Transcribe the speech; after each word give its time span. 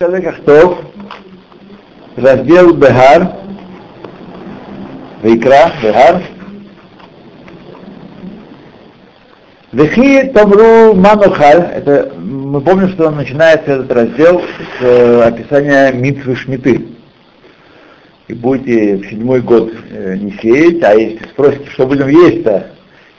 Кахтов, 0.00 0.80
раздел 2.16 2.74
Бехар, 2.74 3.30
Вайкра, 5.22 5.72
Бехар. 5.80 6.22
Вехи 9.70 10.32
Тамру 10.34 10.94
Манухаль, 10.94 11.70
это 11.76 12.12
мы 12.18 12.60
помним, 12.60 12.88
что 12.88 13.08
начинается 13.10 13.70
этот 13.70 13.92
раздел 13.92 14.40
с 14.40 14.82
э, 14.82 15.22
описания 15.22 15.92
Митвы 15.92 16.34
Шмиты. 16.34 16.86
И 18.26 18.34
будете 18.34 18.96
в 18.96 19.08
седьмой 19.08 19.42
год 19.42 19.72
э, 19.92 20.16
не 20.16 20.32
сеять, 20.42 20.82
а 20.82 20.94
если 20.94 21.24
спросите, 21.28 21.70
что 21.70 21.86
будем 21.86 22.08
есть-то, 22.08 22.72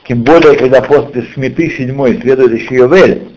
тем 0.09 0.23
более, 0.23 0.57
когда 0.57 0.81
после 0.81 1.21
Шмиты 1.21 1.69
седьмой 1.69 2.19
следует 2.19 2.51
еще 2.51 2.75
Йовель, 2.75 3.34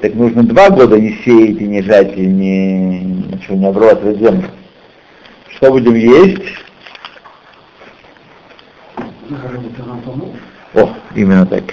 так 0.00 0.14
нужно 0.14 0.42
два 0.42 0.70
года 0.70 0.98
не 0.98 1.14
сеять 1.24 1.60
и 1.60 1.64
не 1.64 1.82
жать, 1.82 2.16
и 2.16 2.26
не, 2.26 3.00
ничего 3.00 3.56
не 3.56 3.66
обрабатывать 3.66 4.18
землю. 4.18 4.48
Что 5.56 5.70
будем 5.70 5.94
есть? 5.94 6.42
О, 10.74 10.90
именно 11.14 11.46
так. 11.46 11.64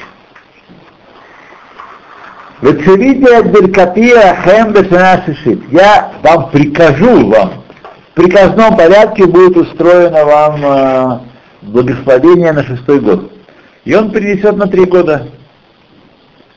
Я 5.71 6.11
вам 6.23 6.49
прикажу 6.49 7.27
вам, 7.27 7.63
в 8.11 8.13
приказном 8.15 8.77
порядке 8.77 9.25
будет 9.25 9.57
устроено 9.57 10.25
вам 10.25 10.65
э, 10.65 11.19
благословение 11.61 12.53
на 12.53 12.63
шестой 12.63 13.01
год. 13.01 13.31
И 13.83 13.93
он 13.93 14.11
принесет 14.11 14.55
на 14.57 14.67
три 14.67 14.85
года 14.85 15.27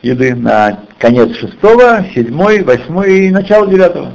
еды 0.02 0.34
на 0.34 0.80
конец 0.98 1.36
шестого, 1.36 2.04
седьмой, 2.14 2.62
восьмой 2.62 3.26
и 3.26 3.30
начало 3.30 3.66
девятого. 3.66 4.12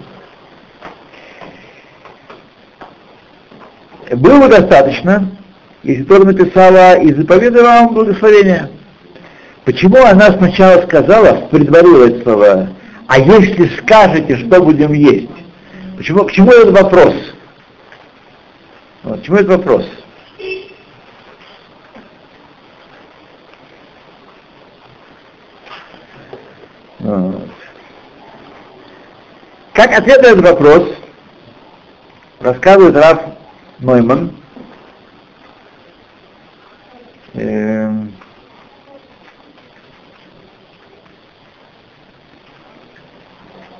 Было 4.11 4.39
бы 4.39 4.47
достаточно, 4.49 5.29
если 5.81 6.03
Тора 6.03 6.25
написала 6.25 6.99
и 6.99 7.13
заповедала 7.13 7.63
вам 7.63 7.93
благословение. 7.93 8.69
Почему 9.65 10.03
она 10.03 10.27
сначала 10.31 10.81
сказала, 10.83 11.47
предварила 11.47 12.07
это 12.07 12.69
а 13.07 13.19
если 13.19 13.69
скажете, 13.77 14.37
что 14.37 14.61
будем 14.61 14.93
есть? 14.93 15.29
Почему, 15.97 16.23
к 16.25 16.31
чему 16.31 16.51
этот 16.51 16.71
вопрос? 16.71 17.13
Вот, 19.03 19.21
к 19.21 19.23
чему 19.23 19.37
этот 19.37 19.57
вопрос? 19.57 19.85
Как 29.73 29.91
ответ 29.91 30.21
на 30.21 30.27
этот 30.27 30.41
вопрос 30.41 30.89
рассказывает 32.39 32.95
Раф 32.95 33.19
Нойман, 33.79 34.31
эм, 37.33 38.13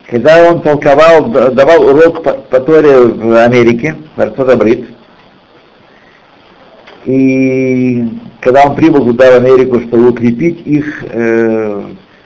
когда 0.09 0.51
он 0.51 0.61
толковал, 0.61 1.25
давал 1.27 1.81
урок 1.85 2.23
по, 2.23 2.59
Торе 2.59 3.03
в 3.03 3.41
Америке, 3.41 3.95
в 4.17 4.19
Арцот-Абрит, 4.19 4.89
и 7.05 8.19
когда 8.41 8.65
он 8.65 8.75
прибыл 8.75 9.05
туда, 9.05 9.31
в 9.31 9.35
Америку, 9.35 9.79
чтобы 9.79 10.09
укрепить 10.09 10.67
их 10.67 11.05
э, 11.09 11.83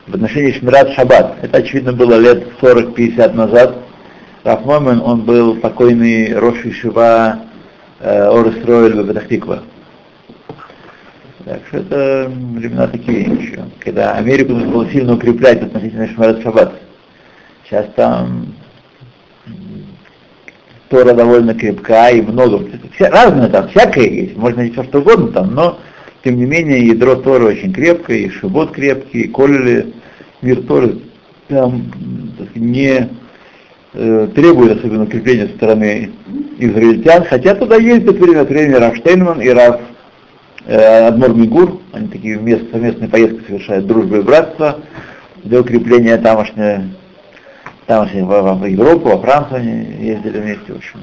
в 0.08 0.16
отношении 0.16 0.54
Шмират 0.54 0.92
Шаббат. 0.94 1.38
Это, 1.42 1.58
очевидно, 1.58 1.94
было 1.94 2.18
лет 2.18 2.48
40-50 2.62 3.34
назад. 3.34 3.78
Раф 4.44 4.66
Мойман, 4.66 5.02
он 5.02 5.22
был 5.24 5.56
покойный 5.56 6.34
Рош 6.34 6.64
Ишива 6.64 7.40
э, 8.00 8.30
Орестроэль 8.30 8.94
в 8.94 9.08
Бетахтиква. 9.08 9.64
Так 11.44 11.62
что 11.68 11.78
это 11.78 12.30
времена 12.30 12.88
такие 12.88 13.22
еще, 13.22 13.66
когда 13.80 14.14
Америку 14.14 14.54
нужно 14.54 14.70
было 14.70 14.90
сильно 14.90 15.14
укреплять 15.14 15.62
относительно 15.62 16.08
Шмират 16.08 16.42
Шаббат. 16.42 16.74
Сейчас 17.66 17.88
там 17.96 18.54
Тора 20.90 21.14
довольно 21.14 21.54
крепка 21.54 22.10
и 22.10 22.22
много. 22.22 22.66
Все, 22.96 23.10
разное 23.10 23.50
там, 23.50 23.68
всякое 23.70 24.08
есть, 24.08 24.38
можно 24.38 24.60
найти 24.60 24.74
все 24.74 24.84
что 24.84 25.00
угодно 25.00 25.28
там, 25.28 25.54
но 25.54 25.80
тем 26.24 26.38
не 26.38 26.46
менее, 26.46 26.86
ядро 26.86 27.16
Торы 27.16 27.46
очень 27.46 27.74
крепкое, 27.74 28.18
и 28.18 28.30
Шибот 28.30 28.72
крепкий, 28.72 29.22
и 29.22 29.28
Колели, 29.28 29.94
мир 30.42 30.64
Торы 30.64 31.00
там 31.48 31.92
сказать, 32.36 32.56
не 32.56 33.10
э, 33.94 34.28
требует 34.36 34.78
особенно 34.78 35.04
укрепления 35.04 35.48
стороны 35.56 36.12
израильтян, 36.58 37.24
хотя 37.26 37.56
туда 37.56 37.78
ездят 37.78 38.18
время 38.18 38.42
от 38.42 38.50
времени 38.50 38.76
Раф 38.76 38.98
Штейнман 38.98 39.42
и 39.42 39.50
Раф 39.50 39.82
э, 40.66 41.08
Адмор 41.08 41.34
Мигур, 41.34 41.82
они 41.94 42.08
такие 42.08 42.38
вместе, 42.38 42.68
совместные 42.72 43.10
поездки 43.10 43.46
совершают 43.48 43.88
дружбу 43.88 44.18
и 44.18 44.22
братство 44.22 44.80
для 45.44 45.62
укрепления 45.62 46.18
тамошней, 46.18 46.94
тамошней 47.86 48.24
в, 48.24 48.28
в, 48.28 48.60
в 48.60 48.66
Европу, 48.66 49.10
во 49.10 49.20
Францию 49.20 49.58
они 49.62 50.06
ездили 50.06 50.40
вместе, 50.40 50.74
в 50.74 50.78
общем. 50.78 51.00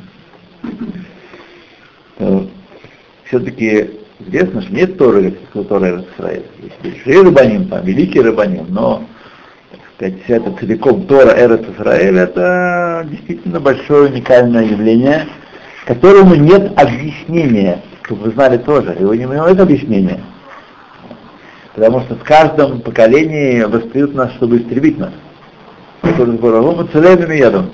Э, 2.19 2.41
все-таки 3.25 4.05
Известно, 4.21 4.63
что 4.63 4.73
нет 4.73 4.97
Торы, 4.97 5.37
как 5.53 5.69
Торы 5.69 6.05
Израиля. 6.17 6.45
Есть 6.63 6.81
большие 6.83 7.23
рыбаним, 7.23 7.69
там, 7.69 7.85
великий 7.85 8.21
рыбаним, 8.21 8.67
но, 8.69 8.99
так 8.99 9.09
сказать, 9.97 10.23
вся 10.25 10.37
эта 10.37 10.53
целиком 10.53 11.07
Тора 11.07 11.35
Эрес 11.37 11.61
Израиля, 11.77 12.23
это 12.23 13.07
действительно 13.09 13.61
большое 13.61 14.11
уникальное 14.11 14.65
явление, 14.65 15.27
которому 15.87 16.35
нет 16.35 16.73
объяснения, 16.79 17.83
чтобы 18.03 18.25
вы 18.25 18.31
знали 18.33 18.59
тоже, 18.59 18.97
его 18.99 19.15
не 19.15 19.27
нет 19.27 19.61
объяснения. 19.61 20.21
Потому 21.75 22.03
что 22.03 22.15
в 22.15 22.23
каждом 22.23 22.81
поколении 22.81 23.63
восстают 23.63 24.15
нас, 24.15 24.33
чтобы 24.35 24.59
истребить 24.59 24.99
нас. 24.99 25.13
Который 26.03 26.33
мы 26.33 26.39
целыми 26.93 27.35
ядом. 27.35 27.73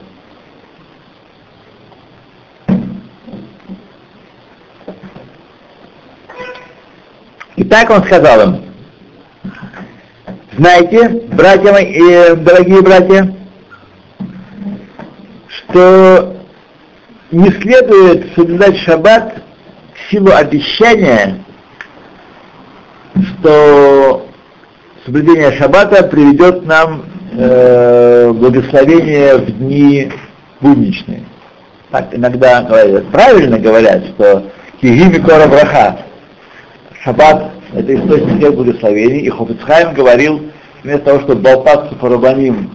И 7.56 7.64
так 7.64 7.90
он 7.90 8.02
сказал 8.04 8.40
им, 8.48 8.69
знаете, 10.56 11.08
братья 11.32 11.72
мои, 11.72 11.94
э, 11.94 12.34
дорогие 12.34 12.82
братья, 12.82 13.34
что 15.48 16.36
не 17.30 17.50
следует 17.50 18.34
соблюдать 18.34 18.76
шаббат 18.78 19.42
в 19.94 20.10
силу 20.10 20.32
обещания, 20.32 21.44
что 23.14 24.26
соблюдение 25.04 25.52
шаббата 25.52 26.02
приведет 26.04 26.66
нам 26.66 27.04
э, 27.32 28.32
благословение 28.32 29.36
в 29.36 29.46
дни 29.58 30.10
будничные. 30.60 31.24
Так 31.92 32.08
иногда 32.12 32.62
говорят, 32.62 33.08
правильно 33.10 33.58
говорят, 33.58 34.04
что 34.06 34.50
кигими 34.80 35.18
кора 35.18 35.46
браха, 35.46 35.98
Шаббат— 37.02 37.52
это 37.72 37.94
источник 37.94 38.38
всех 38.38 38.54
благословений, 38.54 39.20
и 39.20 39.30
Хофицхайм 39.30 39.94
говорил, 39.94 40.50
вместо 40.82 41.04
того, 41.04 41.20
чтобы 41.20 41.42
болтаться 41.42 41.94
по 41.94 42.08
рабаним 42.08 42.70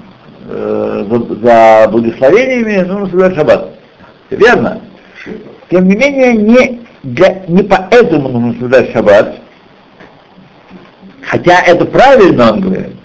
э, 0.48 1.06
за, 1.10 1.36
за 1.36 1.90
благословениями, 1.92 2.86
нужно 2.88 3.06
соблюдать 3.08 3.36
шаббат. 3.36 3.80
Верно? 4.30 4.82
Тем 5.70 5.88
не 5.88 5.96
менее, 5.96 6.34
не, 6.38 6.82
для, 7.04 7.44
не 7.48 7.64
поэтому 7.64 8.30
нужно 8.30 8.54
соблюдать 8.54 8.92
шаббат, 8.92 9.36
хотя 11.24 11.62
это 11.62 11.86
правильно, 11.86 12.54
он 12.54 12.62
говорит. 12.62 12.96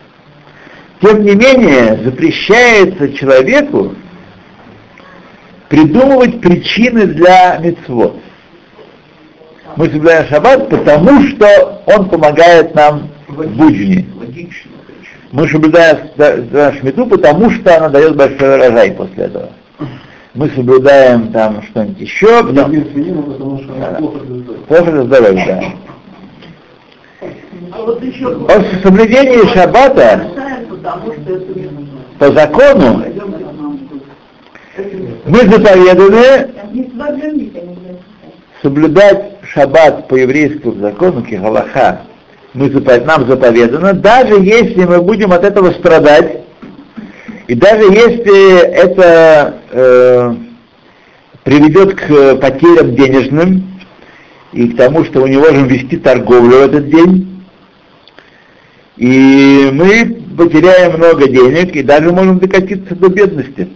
Тем 1.00 1.22
не 1.22 1.34
менее, 1.34 1.98
запрещается 2.04 3.12
человеку 3.14 3.94
придумывать 5.68 6.40
причины 6.40 7.06
для 7.06 7.56
мецвод 7.58 8.20
мы 9.76 9.86
соблюдаем 9.86 10.26
шаббат, 10.28 10.68
потому 10.68 11.22
что 11.28 11.82
он 11.86 12.08
помогает 12.08 12.74
нам 12.74 13.08
в 13.28 13.46
будни. 13.56 14.06
Мы 15.32 15.48
соблюдаем 15.48 15.98
шмиту, 16.78 17.06
потому 17.06 17.50
что 17.50 17.76
она 17.76 17.88
дает 17.88 18.16
большой 18.16 18.56
урожай 18.56 18.92
после 18.92 19.24
этого. 19.24 19.50
Мы 20.34 20.48
соблюдаем 20.50 21.32
там 21.32 21.62
что-нибудь 21.62 22.00
еще, 22.00 22.44
потому, 22.44 23.60
плохо 24.68 24.90
для 24.92 25.02
здоровья, 25.02 25.46
да. 25.46 25.60
После 28.48 28.80
соблюдения 28.82 29.46
шаббата 29.52 30.30
по 32.18 32.32
закону 32.32 33.04
мы 35.26 35.38
заповеданы 35.38 36.48
соблюдать 38.62 39.39
шаббат 39.52 40.08
по 40.08 40.14
еврейскому 40.14 40.80
закону, 40.80 41.22
кихалаха, 41.22 42.02
мы, 42.54 42.68
нам 42.68 43.28
заповедано, 43.28 43.92
даже 43.94 44.34
если 44.34 44.84
мы 44.84 45.00
будем 45.00 45.32
от 45.32 45.44
этого 45.44 45.72
страдать, 45.72 46.40
И 47.46 47.54
даже 47.54 47.82
если 47.82 48.60
это 48.60 49.58
э, 49.72 50.34
приведет 51.42 51.96
к 51.96 52.36
потерям 52.36 52.94
денежным 52.94 53.80
и 54.52 54.68
к 54.68 54.76
тому, 54.76 55.04
что 55.04 55.22
мы 55.22 55.30
не 55.30 55.36
можем 55.36 55.66
вести 55.66 55.96
торговлю 55.96 56.58
в 56.58 56.62
этот 56.62 56.90
день, 56.90 57.44
и 58.96 59.70
мы 59.72 60.22
потеряем 60.38 60.98
много 60.98 61.26
денег 61.28 61.74
и 61.74 61.82
даже 61.82 62.12
можем 62.12 62.38
докатиться 62.38 62.94
до 62.94 63.08
бедности. 63.08 63.68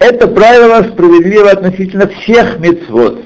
Это 0.00 0.26
правило 0.28 0.82
справедливо 0.82 1.50
относительно 1.50 2.08
всех 2.08 2.58
мецвод. 2.58 3.22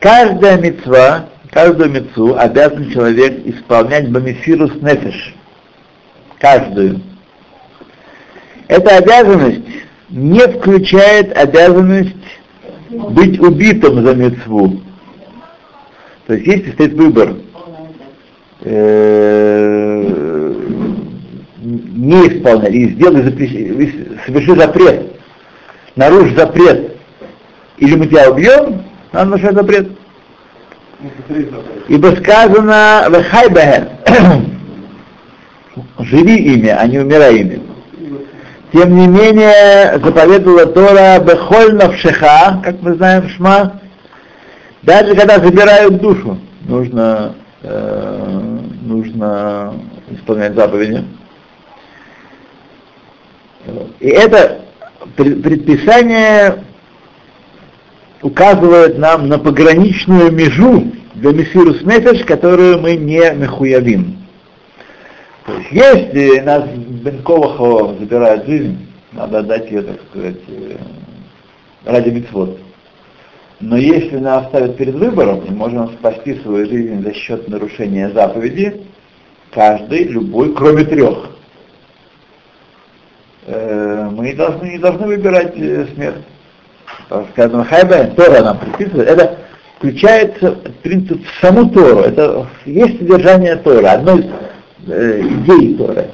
Каждая 0.00 0.58
мецва, 0.58 1.26
каждую 1.52 1.88
мецву 1.90 2.34
обязан 2.34 2.90
человек 2.90 3.46
исполнять 3.46 4.10
бамифирус 4.10 4.72
нефеш. 4.82 5.36
Каждую. 6.40 7.00
Эта 8.66 8.96
обязанность 8.96 9.62
не 10.10 10.40
включает 10.40 11.36
обязанность 11.38 12.16
быть 12.90 13.38
убитым 13.38 14.04
за 14.04 14.16
мецву. 14.16 14.80
То 16.26 16.34
есть 16.34 16.44
если 16.44 16.72
стоит 16.72 16.94
выбор 16.94 17.36
э, 18.62 20.54
не 21.60 22.26
исполнять 22.26 22.74
и 22.74 22.88
сделать 22.94 23.26
соверши 24.26 24.56
запрет 24.56 25.11
нарушь 25.96 26.32
запрет, 26.34 26.96
или 27.78 27.96
мы 27.96 28.06
тебя 28.06 28.30
убьем, 28.30 28.82
надо 29.12 29.30
нарушать 29.30 29.54
запрет. 29.54 29.90
Ибо 31.88 32.08
сказано 32.16 33.06
«Вехайбахен» 33.10 33.88
«Живи 35.98 36.36
ими, 36.54 36.68
а 36.68 36.86
не 36.86 36.98
умирай 36.98 37.38
ими». 37.38 37.62
Тем 38.72 38.96
не 38.96 39.06
менее, 39.06 39.98
заповедовала 40.02 40.66
Тора 40.66 41.18
«Бехоль 41.18 41.74
навшеха», 41.74 42.60
как 42.64 42.80
мы 42.80 42.94
знаем 42.94 43.28
Шма, 43.28 43.80
даже 44.82 45.14
когда 45.14 45.38
забирают 45.38 46.00
душу, 46.00 46.38
нужно, 46.66 47.34
э, 47.62 48.58
нужно 48.80 49.74
исполнять 50.10 50.54
заповеди. 50.54 51.04
И 54.00 54.08
это 54.08 54.61
предписание 55.16 56.64
указывает 58.22 58.98
нам 58.98 59.28
на 59.28 59.38
пограничную 59.38 60.32
межу 60.32 60.92
для 61.14 61.32
Мессирус 61.32 61.82
Нефеш, 61.82 62.24
которую 62.24 62.80
мы 62.80 62.96
не 62.96 63.32
мехуявим. 63.34 64.18
То 65.46 65.54
есть, 65.54 65.72
если 65.72 66.40
нас 66.40 66.68
Бенковахо 66.68 67.96
забирает 67.98 68.46
жизнь, 68.46 68.86
надо 69.12 69.40
отдать 69.40 69.70
ее, 69.70 69.82
так 69.82 70.00
сказать, 70.10 70.36
э, 70.48 70.76
ради 71.84 72.10
мецвод. 72.10 72.58
Но 73.60 73.76
если 73.76 74.16
нас 74.16 74.46
оставят 74.46 74.76
перед 74.76 74.94
выбором, 74.94 75.42
мы 75.48 75.54
можем 75.54 75.90
спасти 75.92 76.34
свою 76.40 76.66
жизнь 76.66 77.02
за 77.02 77.12
счет 77.12 77.48
нарушения 77.48 78.10
заповеди, 78.10 78.82
каждый, 79.52 80.04
любой, 80.04 80.52
кроме 80.54 80.84
трех. 80.84 81.30
Э, 83.44 84.08
мы 84.12 84.34
должны, 84.34 84.66
не 84.70 84.78
должны 84.78 85.06
выбирать 85.06 85.52
э, 85.56 85.86
смерть. 85.94 86.22
Сказано, 87.32 87.64
хайбе, 87.64 88.12
Тора 88.16 88.42
нам 88.42 88.58
предписывает, 88.58 89.08
это 89.08 89.38
включается 89.76 90.52
принцип 90.82 91.20
в 91.26 91.40
саму 91.40 91.68
Тору, 91.70 92.00
это 92.00 92.46
есть 92.64 92.98
содержание 92.98 93.56
Тора, 93.56 93.92
одной 93.92 94.20
из 94.20 94.90
э, 94.90 95.20
идей 95.20 95.76
Торы. 95.76 96.08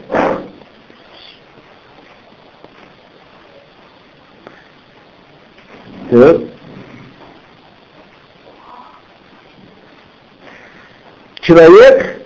Человек 11.42 12.22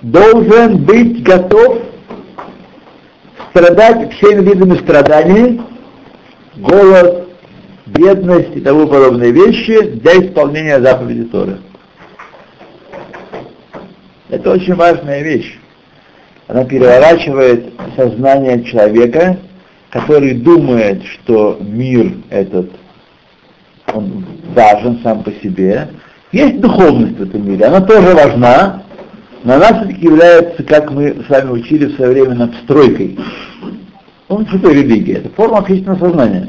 должен 0.00 0.78
быть 0.84 1.22
готов 1.22 1.78
страдать 3.56 4.12
всеми 4.14 4.44
видами 4.44 4.76
страданий, 4.76 5.60
голод, 6.56 7.28
бедность 7.86 8.54
и 8.54 8.60
тому 8.60 8.86
подобные 8.86 9.32
вещи 9.32 9.80
для 9.80 10.18
исполнения 10.18 10.78
заповеди 10.80 11.24
Торы. 11.24 11.58
Это 14.28 14.50
очень 14.50 14.74
важная 14.74 15.22
вещь. 15.22 15.58
Она 16.48 16.64
переворачивает 16.64 17.72
сознание 17.96 18.62
человека, 18.64 19.38
который 19.90 20.34
думает, 20.34 21.02
что 21.04 21.58
мир 21.60 22.12
этот, 22.28 22.70
он 23.94 24.26
важен 24.54 25.00
сам 25.02 25.22
по 25.22 25.30
себе. 25.32 25.88
Есть 26.30 26.60
духовность 26.60 27.18
в 27.18 27.22
этом 27.22 27.48
мире, 27.48 27.64
она 27.64 27.80
тоже 27.80 28.14
важна, 28.14 28.82
но 29.46 29.54
она 29.54 29.66
все-таки 29.68 30.04
является, 30.06 30.64
как 30.64 30.90
мы 30.90 31.22
с 31.24 31.28
вами 31.28 31.50
учили 31.52 31.86
в 31.86 31.94
свое 31.94 32.10
время, 32.10 32.34
надстройкой. 32.34 33.16
Он 34.26 34.44
что 34.48 34.72
религия? 34.72 35.18
Это 35.18 35.28
форма 35.28 35.58
общественного 35.58 36.00
сознания. 36.00 36.48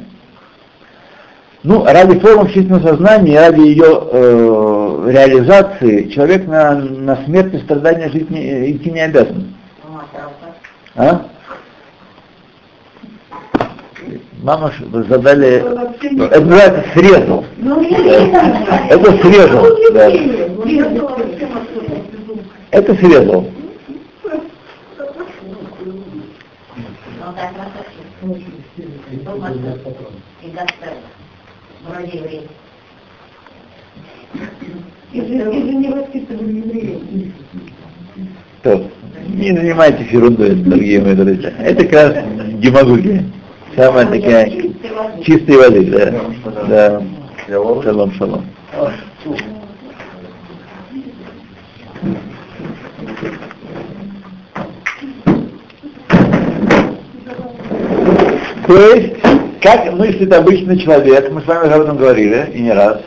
Ну, 1.61 1.85
ради 1.85 2.17
формы 2.17 2.45
общественного 2.45 2.87
сознания, 2.87 3.39
ради 3.39 3.59
ее 3.59 3.85
э, 3.85 5.11
реализации, 5.11 6.09
человек 6.09 6.47
на, 6.47 6.73
на 6.73 7.23
смерть 7.25 7.53
и 7.53 7.59
страдания 7.59 8.09
жить 8.09 8.31
не, 8.31 8.71
идти 8.71 8.89
не 8.89 9.01
обязан. 9.01 9.53
А? 10.95 11.27
Мама 14.41 14.73
задали, 15.07 15.57
это 15.57 16.41
называется 16.41 16.83
срезал. 16.95 17.45
Это 18.89 19.11
срезал. 19.21 19.67
Да. 19.93 20.09
Это 22.71 22.95
срезал. 22.95 23.47
То, 38.63 38.91
не 39.27 39.51
занимайтесь 39.51 40.11
ерундой, 40.11 40.55
дорогие 40.55 41.01
мои 41.01 41.15
друзья. 41.15 41.53
Это 41.59 41.83
как 41.85 41.93
раз 41.93 42.25
демагогия. 42.53 43.23
Самая 43.75 44.05
такая 44.07 44.49
чистой 45.23 45.57
воды, 45.57 45.85
да. 45.85 46.21
Да. 46.67 47.03
Шалом, 47.47 48.11
шалом. 48.13 48.45
То 58.67 58.77
есть, 58.77 59.15
как 59.61 59.93
мыслит 59.93 60.33
обычный 60.33 60.77
человек, 60.77 61.31
мы 61.31 61.41
с 61.41 61.45
вами 61.45 61.71
об 61.71 61.81
этом 61.81 61.97
говорили, 61.97 62.51
и 62.53 62.59
не 62.59 62.73
раз, 62.73 63.01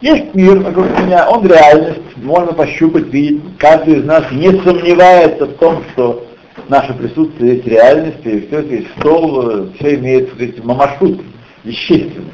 есть 0.00 0.34
мир 0.34 0.60
вокруг 0.60 0.86
меня, 1.00 1.28
он 1.28 1.44
реальность, 1.46 2.16
можно 2.16 2.52
пощупать, 2.52 3.06
видеть. 3.06 3.42
Каждый 3.58 4.00
из 4.00 4.04
нас 4.04 4.30
не 4.30 4.50
сомневается 4.62 5.46
в 5.46 5.54
том, 5.54 5.82
что 5.92 6.24
наше 6.68 6.94
присутствие 6.94 7.56
есть 7.56 7.66
реальность, 7.66 8.18
и 8.24 8.46
все 8.46 8.60
это 8.60 8.74
есть 8.74 8.88
стол, 8.98 9.68
все 9.78 9.96
имеет, 9.96 10.26
так 10.26 10.36
сказать, 10.36 10.64
мамашут, 10.64 11.20
вещественность. 11.64 12.30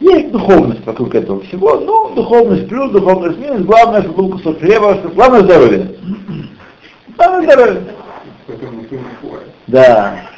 Есть 0.00 0.32
духовность 0.32 0.84
вокруг 0.84 1.14
этого 1.14 1.42
всего, 1.42 1.78
ну, 1.78 2.12
духовность 2.14 2.68
плюс, 2.68 2.90
духовность 2.90 3.38
минус, 3.38 3.62
главное, 3.62 4.02
чтобы 4.02 4.24
был 4.24 4.30
кусок 4.30 4.58
хлеба, 4.58 4.94
главное 5.14 5.42
здоровье. 5.42 5.94
Главное 7.16 7.42
здоровье. 7.42 7.82
Да. 9.68 10.31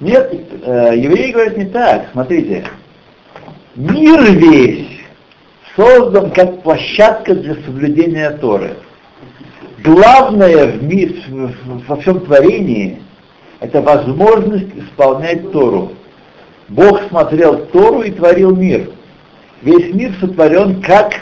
Нет, 0.00 0.32
э, 0.62 0.92
евреи 0.96 1.32
говорят 1.32 1.56
не 1.56 1.64
так. 1.66 2.08
Смотрите, 2.12 2.64
мир 3.74 4.22
весь 4.32 5.00
создан 5.74 6.30
как 6.30 6.62
площадка 6.62 7.34
для 7.34 7.54
соблюдения 7.64 8.30
Торы. 8.32 8.74
Главное 9.84 10.66
в 10.66 10.82
мир, 10.82 11.12
во 11.86 11.96
всем 11.96 12.20
творении– 12.20 13.00
это 13.60 13.80
возможность 13.80 14.74
исполнять 14.74 15.50
Тору. 15.52 15.92
Бог 16.68 17.02
смотрел 17.08 17.66
Тору 17.66 18.02
и 18.02 18.10
творил 18.10 18.54
мир. 18.54 18.90
Весь 19.62 19.94
мир 19.94 20.12
сотворен 20.20 20.82
как 20.82 21.14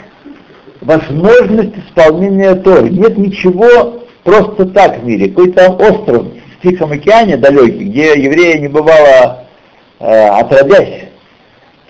возможность 0.81 1.77
исполнения 1.77 2.55
Торы. 2.55 2.89
Нет 2.89 3.17
ничего 3.17 4.01
просто 4.23 4.65
так 4.65 5.01
в 5.01 5.05
мире. 5.05 5.29
Какой 5.29 5.51
там 5.51 5.77
остров 6.55 6.61
Тихом 6.61 6.91
океане 6.91 7.37
далекий, 7.37 7.85
где 7.85 8.13
еврея 8.19 8.59
не 8.59 8.67
бывало 8.67 9.45
э, 9.99 10.27
отродясь, 10.27 11.05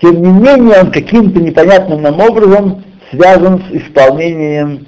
тем 0.00 0.22
не 0.22 0.30
менее 0.30 0.80
он 0.80 0.90
каким-то 0.90 1.40
непонятным 1.40 2.02
нам 2.02 2.20
образом 2.20 2.84
связан 3.10 3.62
с 3.62 3.74
исполнением 3.74 4.86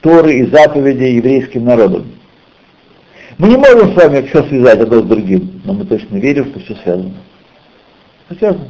Торы 0.00 0.38
и 0.38 0.46
заповедей 0.46 1.16
еврейским 1.16 1.64
народом. 1.64 2.06
Мы 3.38 3.48
не 3.48 3.56
можем 3.56 3.92
с 3.92 3.96
вами 3.96 4.26
все 4.26 4.42
связать 4.44 4.80
одно 4.80 5.00
с 5.00 5.04
другим, 5.04 5.62
но 5.64 5.74
мы 5.74 5.84
точно 5.84 6.16
верим, 6.16 6.46
что 6.46 6.60
все 6.60 6.74
связано. 6.82 7.14
Все 8.26 8.38
связано. 8.38 8.68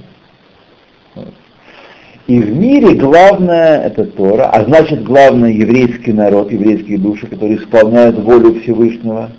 И 2.28 2.38
в 2.38 2.56
мире 2.56 2.94
главное 2.94 3.82
это 3.82 4.04
Тора, 4.04 4.48
а 4.50 4.64
значит 4.64 5.02
главное 5.02 5.50
еврейский 5.50 6.12
народ, 6.12 6.52
еврейские 6.52 6.98
души, 6.98 7.26
которые 7.26 7.56
исполняют 7.56 8.18
волю 8.18 8.60
Всевышнего. 8.60 9.30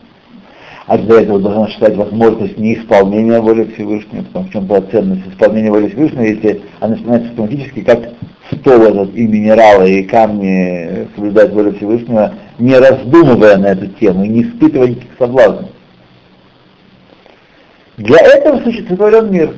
А 0.86 0.98
для 0.98 1.22
этого 1.22 1.40
должна 1.40 1.70
считать 1.70 1.96
возможность 1.96 2.58
неисполнения 2.58 3.40
воли 3.40 3.72
Всевышнего, 3.74 4.24
потому 4.24 4.46
что 4.46 4.50
в 4.50 4.54
чем 4.54 4.66
была 4.66 4.82
ценность 4.82 5.28
исполнения 5.32 5.72
воли 5.72 5.88
Всевышнего, 5.88 6.24
если 6.24 6.62
она 6.82 6.98
становится 6.98 7.30
автоматически 7.30 7.82
как 7.82 8.10
стол 8.52 8.82
этот, 8.82 9.16
и 9.16 9.26
минералы, 9.26 9.90
и 9.90 10.04
камни 10.04 11.08
соблюдать 11.16 11.54
волю 11.54 11.74
Всевышнего, 11.76 12.34
не 12.60 12.78
раздумывая 12.78 13.58
на 13.58 13.68
эту 13.68 13.88
тему, 13.88 14.26
и 14.26 14.28
не 14.28 14.44
испытывая 14.44 14.90
никаких 14.90 15.12
соблазнов. 15.18 15.70
Для 17.96 18.20
этого 18.20 18.60
существовал 18.64 19.26
мир. 19.28 19.54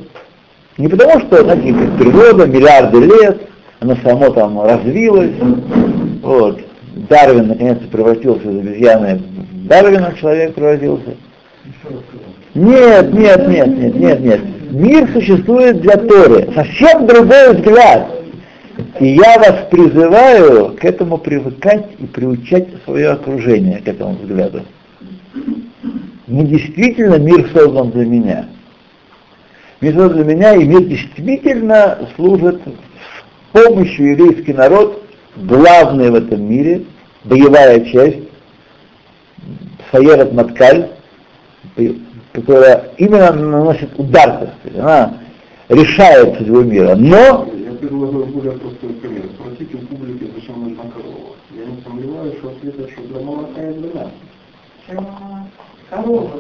Не 0.78 0.90
потому, 0.90 1.22
что, 1.22 1.44
знаете, 1.44 1.74
природа, 1.98 2.46
миллиарды 2.46 3.00
лет, 3.00 3.50
оно 3.80 3.96
само 4.04 4.30
там 4.30 4.62
развилось, 4.62 5.32
вот, 6.22 6.62
Дарвин 7.10 7.48
наконец 7.48 7.80
превратился 7.92 8.50
из 8.50 8.60
обезьяны 8.60 9.22
Дарвина, 9.66 10.14
человек 10.20 10.54
превратился. 10.54 11.16
Нет, 12.54 13.14
нет, 13.14 13.48
нет, 13.48 13.68
нет, 13.68 13.96
нет, 13.96 14.20
нет. 14.22 14.42
Мир 14.72 15.10
существует 15.12 15.82
для 15.82 15.98
Торы. 15.98 16.50
Совсем 16.54 17.08
другой 17.08 17.56
взгляд. 17.56 18.12
И 19.00 19.08
я 19.16 19.40
вас 19.40 19.68
призываю 19.72 20.76
к 20.76 20.86
этому 20.86 21.18
привыкать 21.18 21.88
и 21.98 22.06
приучать 22.06 22.68
свое 22.84 23.10
окружение 23.10 23.80
к 23.80 23.88
этому 23.88 24.16
взгляду. 24.16 24.64
Не 26.28 26.46
действительно 26.46 27.16
мир 27.16 27.50
создан 27.54 27.92
для 27.92 28.06
меня. 28.06 28.46
Мир 29.82 29.96
создан 29.96 30.24
для 30.24 30.36
меня, 30.36 30.56
и 30.56 30.66
мир 30.66 30.82
действительно 30.84 32.08
служит 32.16 32.62
с 32.64 33.58
помощью 33.58 34.12
еврейский 34.12 34.54
народ, 34.54 35.04
главный 35.36 36.12
в 36.12 36.16
этом 36.16 36.44
мире, 36.44 36.84
боевая 37.24 37.80
часть, 37.86 38.25
Саерат 39.92 40.34
Маткаль, 40.34 40.90
которая 42.34 42.92
именно 42.98 43.32
наносит 43.32 43.90
удар, 43.98 44.40
так 44.40 44.50
сказать, 44.60 44.80
она 44.80 45.14
решает 45.70 46.38
судьбу 46.38 46.62
мира. 46.62 46.96
Но 46.96 47.48
предлагаю 47.88 48.26
более 48.26 48.52
простой 48.54 48.90
пример. 48.94 49.24
Спросите 49.40 49.78
у 49.78 49.80
публики, 49.88 50.32
зачем 50.36 50.64
нужна 50.64 50.84
корова. 50.92 51.36
Я 51.52 51.66
не 51.66 51.82
сомневаюсь, 51.82 52.38
что 52.40 52.50
ответ, 52.50 52.90
что 52.92 53.02
для 53.04 53.20
молока 53.22 53.62
и 53.62 53.74
для 53.74 53.90
мяса. 53.94 54.12
Корова. 55.90 56.32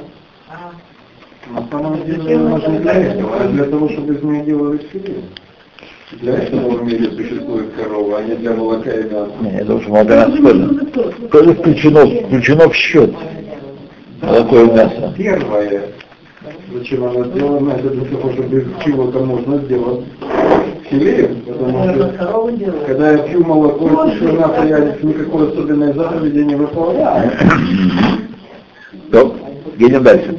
А. 0.50 0.72
На 1.52 1.68
самом 1.70 2.04
деле 2.06 2.36
она 2.36 2.60
же 2.60 2.80
для 2.80 2.94
этого, 2.94 3.38
а 3.40 3.48
для 3.48 3.66
того, 3.66 3.90
чтобы 3.90 4.16
из 4.16 4.24
нее 4.24 4.46
делали 4.46 4.78
филе. 4.92 5.22
Для 6.12 6.38
этого 6.38 6.78
в 6.78 6.84
мире 6.84 7.10
существует 7.12 7.74
корова, 7.74 8.20
а 8.20 8.24
не 8.24 8.36
для 8.36 8.54
молока 8.54 8.92
и 8.92 9.04
мяса. 9.04 9.32
Не, 9.42 9.58
я 9.58 9.66
думаю, 9.66 9.82
что 9.82 9.92
молока 9.92 10.28
мясо 10.28 10.86
тоже, 10.94 11.12
тоже 11.32 11.54
включено, 11.56 12.06
включено 12.06 12.70
в 12.70 12.76
счет. 12.76 13.12
Молоко 14.22 14.60
и 14.60 14.66
мясо. 14.66 15.14
Первое, 15.18 15.82
зачем 16.74 17.06
она 17.06 17.26
сделана, 17.26 17.72
это 17.72 17.90
для 17.90 18.06
того, 18.06 18.32
чтобы 18.34 18.58
из 18.58 18.84
чего-то 18.84 19.20
можно 19.20 19.58
сделать 19.58 20.06
филе, 20.90 21.36
потому 21.48 21.94
что 21.94 22.76
когда 22.86 23.12
я 23.12 23.18
пью 23.20 23.44
молоко, 23.44 24.10
тишина, 24.10 24.50
то 24.50 24.64
я 24.66 24.80
никакой 25.02 25.52
особенной 25.52 25.94
заповеди 25.94 26.40
не 26.40 26.56
выполняю. 26.56 27.32
То, 29.12 29.36
едем 29.78 30.04
дальше. 30.04 30.36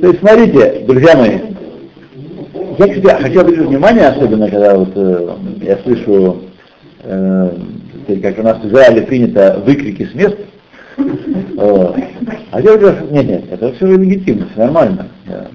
То 0.00 0.06
есть, 0.06 0.20
смотрите, 0.20 0.84
друзья 0.86 1.16
мои, 1.16 1.38
я, 2.80 2.94
кстати, 2.94 3.22
хочу 3.22 3.40
обратить 3.40 3.66
внимание, 3.66 4.06
особенно 4.06 4.48
когда 4.48 4.74
вот 4.74 4.92
э, 4.94 5.36
я 5.60 5.76
слышу, 5.78 6.44
э, 7.02 7.50
как 8.22 8.38
у 8.38 8.42
нас 8.42 8.58
в 8.58 8.68
Израиле 8.68 9.02
принято 9.02 9.62
выкрики 9.66 10.06
с 10.06 10.14
мест, 10.14 10.38
вот. 11.56 11.96
а 12.50 12.60
я 12.60 12.76
говорю, 12.78 13.06
нет, 13.10 13.26
нет, 13.26 13.44
это 13.50 13.74
все 13.74 13.86
легитимно, 13.86 14.48
все 14.52 14.60
нормально. 14.64 15.08
Да. 15.26 15.48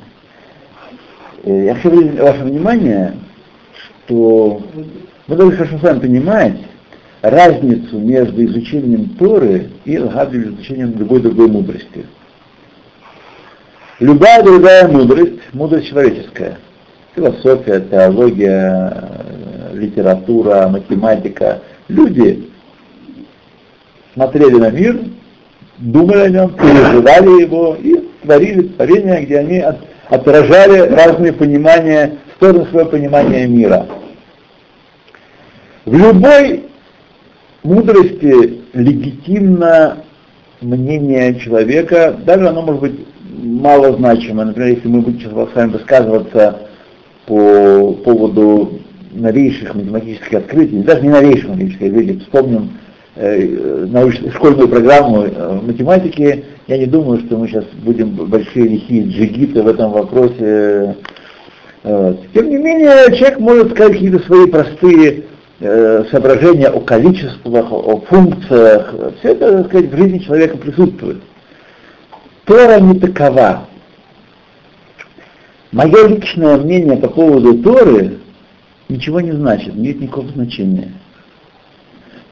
Я 1.46 1.74
хочу 1.76 1.90
обратить 1.90 2.20
ваше 2.20 2.44
внимание, 2.44 3.14
что 4.06 4.62
вы 5.28 5.36
должны 5.36 5.58
хорошо 5.58 5.80
сами 5.80 6.00
понимать 6.00 6.58
разницу 7.24 7.98
между 7.98 8.46
изучением 8.46 9.10
Торы 9.18 9.72
и 9.86 9.96
изучением 9.96 10.94
любой 10.98 11.22
другой 11.22 11.48
мудрости. 11.48 12.06
Любая 14.00 14.44
другая 14.44 14.88
мудрость, 14.88 15.40
мудрость 15.54 15.88
человеческая, 15.88 16.60
философия, 17.16 17.80
теология, 17.80 18.94
литература, 19.74 20.68
математика, 20.68 21.62
люди 21.88 22.50
смотрели 24.14 24.56
на 24.56 24.70
мир, 24.70 25.00
думали 25.78 26.20
о 26.20 26.30
нем, 26.30 26.50
переживали 26.52 27.42
его 27.42 27.78
и 27.80 27.96
творили 28.24 28.68
творения, 28.70 29.22
где 29.22 29.40
они 29.40 29.60
от, 29.60 29.78
отражали 30.10 30.80
разные 30.80 31.34
понимания, 31.34 32.18
стороны 32.36 32.66
своего 32.68 32.90
понимания 32.90 33.48
мира. 33.48 33.88
В 35.86 35.96
любой 35.96 36.66
мудрости 37.64 38.62
легитимно 38.74 39.98
мнение 40.62 41.40
человека, 41.40 42.16
даже 42.26 42.50
оно 42.50 42.62
может 42.62 42.82
быть 42.82 43.08
малозначимо. 43.22 44.46
Например, 44.46 44.70
если 44.70 44.88
мы 44.88 45.02
будем 45.02 45.20
сейчас 45.20 45.32
с 45.32 45.56
вами 45.56 45.72
высказываться 45.72 46.65
по 47.26 47.94
поводу 48.04 48.80
новейших 49.12 49.74
математических 49.74 50.34
открытий, 50.34 50.78
даже 50.80 51.02
не 51.02 51.10
новейших 51.10 51.50
математических 51.50 51.88
открытий, 51.88 52.20
вспомним 52.20 52.72
э, 53.16 53.86
научную, 53.90 54.32
школьную 54.34 54.68
программу 54.68 55.24
э, 55.24 55.60
математики, 55.62 56.46
я 56.68 56.78
не 56.78 56.86
думаю, 56.86 57.20
что 57.22 57.38
мы 57.38 57.48
сейчас 57.48 57.66
будем 57.84 58.10
большие 58.12 58.68
лихие 58.68 59.06
джигиты 59.06 59.62
в 59.62 59.68
этом 59.68 59.92
вопросе. 59.92 60.96
Вот. 61.84 62.20
Тем 62.34 62.50
не 62.50 62.58
менее, 62.58 63.16
человек 63.16 63.40
может 63.40 63.72
сказать 63.72 63.94
какие-то 63.94 64.20
свои 64.26 64.48
простые 64.48 65.24
э, 65.60 66.04
соображения 66.10 66.68
о 66.68 66.80
количествах, 66.80 67.72
о 67.72 68.02
функциях. 68.08 68.94
Все 69.20 69.34
это, 69.34 69.58
так 69.60 69.68
сказать, 69.68 69.92
в 69.92 69.98
жизни 69.98 70.18
человека 70.20 70.58
присутствует. 70.58 71.18
Тора 72.46 72.80
не 72.80 73.00
такова. 73.00 73.68
Мое 75.76 76.08
личное 76.08 76.56
мнение 76.56 76.96
по 76.96 77.10
поводу 77.10 77.62
Торы 77.62 78.20
ничего 78.88 79.20
не 79.20 79.34
значит, 79.34 79.76
не 79.76 79.82
имеет 79.82 80.00
никакого 80.00 80.30
значения. 80.30 80.94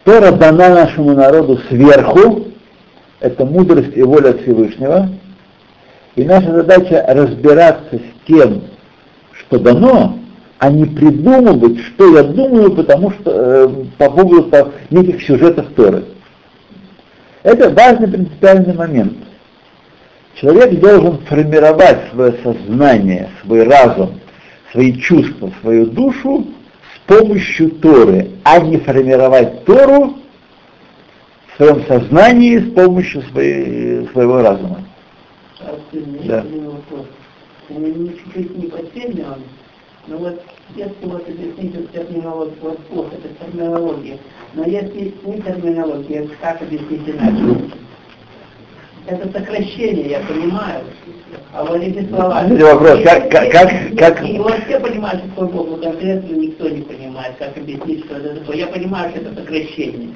Тора 0.05 0.31
дана 0.31 0.69
нашему 0.69 1.13
народу 1.13 1.59
сверху, 1.67 2.45
это 3.19 3.43
мудрость 3.43 3.97
и 3.97 4.01
воля 4.01 4.31
Всевышнего, 4.31 5.09
и 6.15 6.23
наша 6.23 6.53
задача 6.53 7.03
разбираться 7.05 7.97
с 7.97 8.27
тем, 8.27 8.61
что 9.33 9.59
дано, 9.59 10.19
а 10.59 10.71
не 10.71 10.85
придумывать, 10.85 11.79
что 11.81 12.15
я 12.15 12.23
думаю, 12.23 12.71
потому 12.71 13.11
что 13.11 13.29
э, 13.29 13.67
по 13.97 14.09
поводу 14.09 14.43
по, 14.43 14.71
неких 14.89 15.21
сюжетов 15.21 15.65
Торы. 15.75 16.05
Это 17.43 17.69
важный 17.71 18.07
принципиальный 18.07 18.73
момент. 18.73 19.17
Человек 20.35 20.79
должен 20.79 21.17
формировать 21.19 22.09
свое 22.11 22.33
сознание, 22.43 23.29
свой 23.43 23.63
разум, 23.63 24.19
свои 24.71 24.93
чувства, 24.93 25.51
свою 25.61 25.85
душу 25.85 26.47
с 26.95 27.07
помощью 27.07 27.69
Торы, 27.71 28.31
а 28.43 28.59
не 28.59 28.77
формировать 28.77 29.63
Тору 29.65 30.15
в 31.47 31.57
своем 31.57 31.85
сознании 31.85 32.57
с 32.57 32.73
помощью 32.73 33.21
своей, 33.31 34.07
своего 34.07 34.41
разума. 34.41 34.83
Да. 36.25 36.43
Чуть-чуть 37.69 38.57
не 38.57 38.67
последний 38.67 39.23
он, 39.23 39.43
но 40.07 40.17
вот 40.17 40.43
если 40.75 40.95
вот 41.03 41.27
объяснить 41.27 41.75
вот 41.75 41.91
терминологию, 41.91 42.57
вот 42.61 42.79
плохо, 42.87 43.15
это 43.15 43.45
терминология, 43.45 44.17
но 44.53 44.65
если 44.65 45.13
не 45.23 45.41
терминология, 45.41 46.27
как 46.41 46.61
объяснить 46.61 47.07
иначе? 47.07 47.71
Это 49.05 49.31
сокращение, 49.37 50.11
я 50.11 50.19
понимаю. 50.21 50.83
А 51.51 51.63
вот 51.63 51.81
эти 51.81 52.07
слова... 52.07 52.45
Это 52.45 52.65
вопрос, 52.65 53.01
как, 53.03 53.29
как, 53.29 53.51
как, 53.51 53.97
как... 53.97 54.27
И 54.27 54.37
вот 54.37 54.55
все 54.65 54.79
понимают, 54.79 55.19
что 55.19 55.29
такое 55.29 55.47
Богу 55.49 55.77
конкретно, 55.77 56.35
никто 56.35 56.69
не 56.69 56.81
понимает, 56.81 57.35
как 57.37 57.57
объяснить, 57.57 58.05
что 58.05 58.15
это 58.15 58.39
такое. 58.39 58.57
Я 58.57 58.67
понимаю, 58.67 59.11
что 59.11 59.19
это 59.19 59.35
сокращение. 59.35 60.09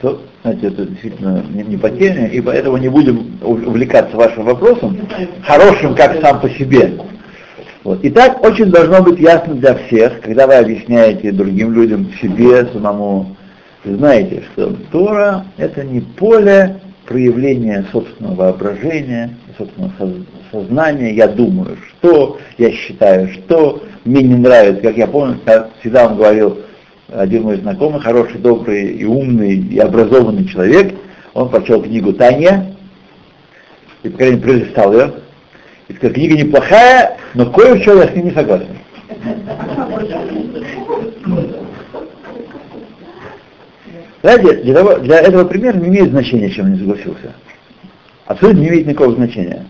То, 0.00 0.22
знаете, 0.42 0.68
это 0.68 0.86
действительно 0.86 1.44
не, 1.50 1.62
не 1.62 1.76
по 1.76 1.90
теме, 1.90 2.28
и 2.28 2.40
поэтому 2.40 2.78
не 2.78 2.88
будем 2.88 3.38
увлекаться 3.42 4.16
вашим 4.16 4.44
вопросом, 4.44 4.96
хорошим 5.42 5.94
как 5.94 6.20
сам 6.22 6.40
по 6.40 6.48
себе. 6.48 6.98
Вот. 7.84 8.02
И 8.02 8.10
так 8.10 8.42
очень 8.42 8.66
должно 8.66 9.02
быть 9.02 9.20
ясно 9.20 9.54
для 9.54 9.74
всех, 9.74 10.20
когда 10.20 10.46
вы 10.46 10.54
объясняете 10.54 11.32
другим 11.32 11.72
людям, 11.74 12.10
себе, 12.20 12.66
самому, 12.72 13.36
вы 13.84 13.96
знаете, 13.96 14.42
что 14.52 14.74
Тора— 14.90 15.44
это 15.58 15.84
не 15.84 16.00
поле 16.00 16.80
проявления 17.10 17.84
собственного 17.90 18.36
воображения, 18.36 19.36
собственного 19.58 19.92
сознания. 20.52 21.12
Я 21.12 21.26
думаю, 21.26 21.76
что, 21.88 22.38
я 22.56 22.70
считаю, 22.70 23.28
что, 23.30 23.82
мне 24.04 24.22
не 24.22 24.36
нравится, 24.36 24.80
как 24.80 24.96
я 24.96 25.08
помню, 25.08 25.40
всегда 25.80 26.06
он 26.06 26.16
говорил, 26.16 26.58
один 27.08 27.42
мой 27.42 27.56
знакомый, 27.56 28.00
хороший, 28.00 28.38
добрый 28.38 28.92
и 28.92 29.04
умный 29.04 29.56
и 29.56 29.78
образованный 29.80 30.44
человек, 30.46 30.94
он 31.34 31.48
прочел 31.48 31.82
книгу 31.82 32.12
Таня, 32.12 32.76
и, 34.04 34.08
по 34.08 34.16
крайней 34.16 34.36
мере, 34.36 34.46
пролистал 34.46 34.92
ее, 34.92 35.12
и 35.88 35.94
сказал, 35.94 36.14
книга 36.14 36.36
неплохая, 36.36 37.16
но 37.34 37.50
кое 37.50 37.74
в 37.74 37.82
чем 37.82 37.98
я 37.98 38.06
с 38.06 38.14
ним 38.14 38.26
не 38.26 38.30
согласен. 38.30 38.68
Знаете, 44.22 44.62
для, 44.62 44.74
того, 44.74 44.98
для 44.98 45.20
этого 45.20 45.44
примера 45.44 45.76
не 45.76 45.88
имеет 45.88 46.10
значения, 46.10 46.50
чем 46.50 46.66
он 46.66 46.72
не 46.72 46.78
согласился. 46.78 47.32
Абсолютно 48.26 48.60
не 48.60 48.68
имеет 48.68 48.86
никакого 48.86 49.14
значения. 49.14 49.64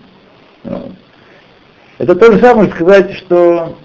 Это 1.98 2.14
то 2.14 2.32
же 2.32 2.40
самое 2.40 2.70
сказать, 2.70 3.12
что 3.14 3.76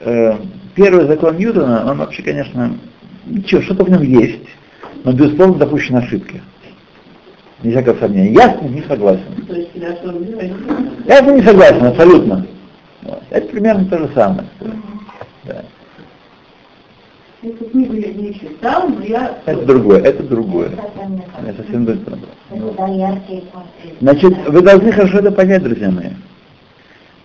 э, 0.00 0.36
первый 0.74 1.06
закон 1.06 1.36
Ньютона, 1.36 1.90
он 1.90 1.98
вообще, 1.98 2.22
конечно, 2.22 2.76
ничего, 3.24 3.62
что-то 3.62 3.84
в 3.84 3.90
нем 3.90 4.02
есть, 4.02 4.48
но, 5.04 5.12
безусловно, 5.12 5.54
допущены 5.54 5.98
ошибки. 5.98 6.42
Не 7.62 7.70
всякого 7.70 7.98
сомнения. 7.98 8.32
Я 8.32 8.58
с 8.58 8.62
ним 8.62 8.74
не 8.74 8.82
согласен. 8.82 9.22
Я 11.06 11.18
с 11.18 11.22
ним 11.22 11.36
не 11.36 11.42
согласен, 11.42 11.86
абсолютно. 11.86 12.46
Это 13.30 13.46
примерно 13.48 13.86
то 13.86 13.98
же 13.98 14.10
самое. 14.14 14.46
Да. 15.44 15.62
Эту 17.46 17.64
книгу 17.66 17.94
я 17.94 18.12
не 18.12 18.34
читал, 18.34 18.88
но 18.88 19.04
я... 19.04 19.38
Это 19.46 19.64
другое, 19.64 20.00
это 20.00 20.20
другое. 20.24 20.70
Это 21.46 21.62
совсем 21.62 21.84
другое. 21.84 22.18
Значит, 24.00 24.36
вы 24.48 24.62
должны 24.62 24.90
хорошо 24.90 25.18
это 25.18 25.30
понять, 25.30 25.62
друзья 25.62 25.92
мои. 25.92 26.08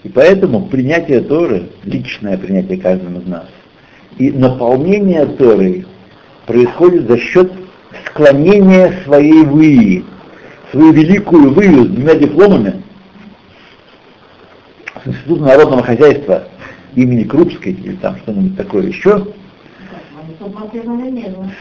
И 0.04 0.10
поэтому 0.10 0.68
принятие 0.68 1.22
Торы, 1.22 1.70
личное 1.86 2.38
принятие 2.38 2.78
каждого 2.78 3.20
из 3.20 3.26
нас, 3.26 3.48
и 4.20 4.30
наполнение 4.30 5.26
Торы 5.26 5.88
происходит 6.46 7.08
за 7.08 7.18
счет 7.18 7.52
склонения 8.06 8.94
своей 9.06 9.44
выи, 9.44 10.06
свою 10.70 10.92
великую 10.92 11.52
выю 11.52 11.86
с 11.86 11.88
двумя 11.88 12.14
дипломами 12.14 12.84
с 15.04 15.08
Института 15.08 15.42
народного 15.42 15.82
хозяйства 15.82 16.44
имени 16.94 17.24
Крупской 17.24 17.72
или 17.72 17.96
там 17.96 18.18
что-нибудь 18.18 18.56
такое 18.56 18.84
еще, 18.84 19.26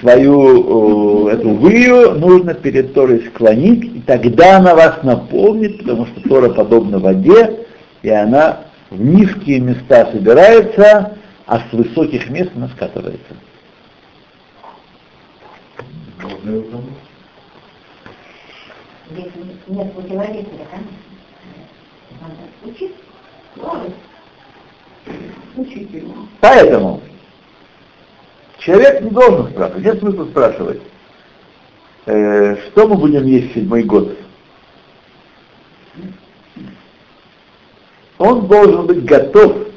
свою 0.00 1.28
э, 1.28 1.32
эту 1.34 1.50
выю 1.50 2.14
нужно 2.18 2.54
перед 2.54 2.94
Торой 2.94 3.26
склонить, 3.26 3.84
и 3.84 4.00
тогда 4.00 4.56
она 4.58 4.74
вас 4.74 5.02
наполнит, 5.02 5.78
потому 5.78 6.06
что 6.06 6.28
Тора 6.28 6.50
подобна 6.50 6.98
воде, 6.98 7.66
и 8.02 8.08
она 8.10 8.64
в 8.90 9.00
низкие 9.00 9.60
места 9.60 10.10
собирается, 10.12 11.16
а 11.46 11.60
с 11.60 11.72
высоких 11.72 12.28
мест 12.30 12.50
она 12.54 12.68
скатывается. 12.68 13.34
Нет 19.68 19.92
противоречия, 19.94 20.46
да? 20.58 20.78
Учить? 22.64 22.94
Поэтому 26.40 27.02
человек 28.60 29.00
не 29.02 29.10
должен 29.10 29.50
спрашивать. 29.50 29.84
Нет 29.84 29.98
смысла 29.98 30.24
спрашивать, 30.26 30.80
э, 32.06 32.56
что 32.56 32.88
мы 32.88 32.96
будем 32.96 33.26
есть 33.26 33.50
в 33.50 33.54
седьмой 33.54 33.82
год. 33.82 34.16
Он 38.18 38.46
должен 38.46 38.86
быть 38.86 39.04
готов 39.04 39.68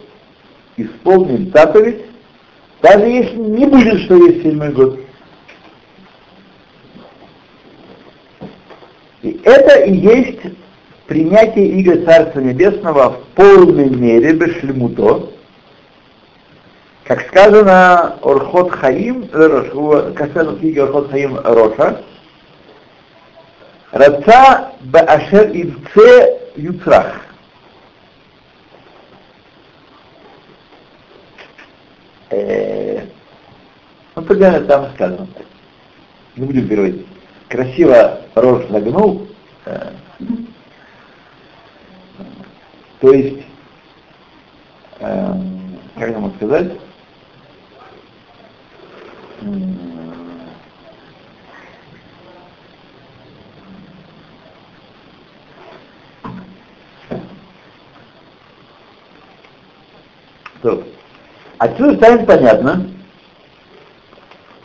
исполнить 0.75 1.51
заповедь, 1.53 2.01
даже 2.81 3.05
если 3.05 3.37
не 3.37 3.65
будет, 3.65 4.01
что 4.01 4.15
есть 4.15 4.43
седьмой 4.43 4.71
год. 4.71 4.99
И 9.21 9.39
это 9.45 9.85
и 9.85 9.95
есть 9.95 10.41
принятие 11.07 11.67
игры 11.79 12.03
Царства 12.03 12.41
Небесного 12.41 13.11
в 13.11 13.35
полной 13.35 13.89
мере, 13.89 14.33
без 14.33 14.57
шлемуто, 14.57 15.32
как 17.13 17.27
сказано 17.27 18.17
Орхот 18.23 18.71
Хаим, 18.71 19.27
сказано 19.29 20.51
в 20.53 20.59
книге 20.59 20.83
Орхот 20.83 21.11
Хаим 21.11 21.37
Роша, 21.43 22.01
Раца 23.91 24.71
Баашер 24.81 25.51
Ивце 25.51 26.39
Юцрах. 26.55 27.21
Э, 32.31 33.05
ну, 34.15 34.21
примерно 34.23 34.61
там 34.61 34.91
сказано. 34.95 35.27
Не 36.35 36.45
будем 36.47 36.67
переводить. 36.67 37.05
Красиво 37.47 38.21
Рош 38.33 38.65
загнул, 38.69 39.27
э, 39.65 39.91
то 43.01 43.11
есть, 43.11 43.45
э, 44.99 45.33
как 45.99 46.17
могу 46.17 46.35
сказать, 46.37 46.71
То. 60.61 60.83
Отсюда 61.57 61.95
станет 61.97 62.25
понятно, 62.25 62.89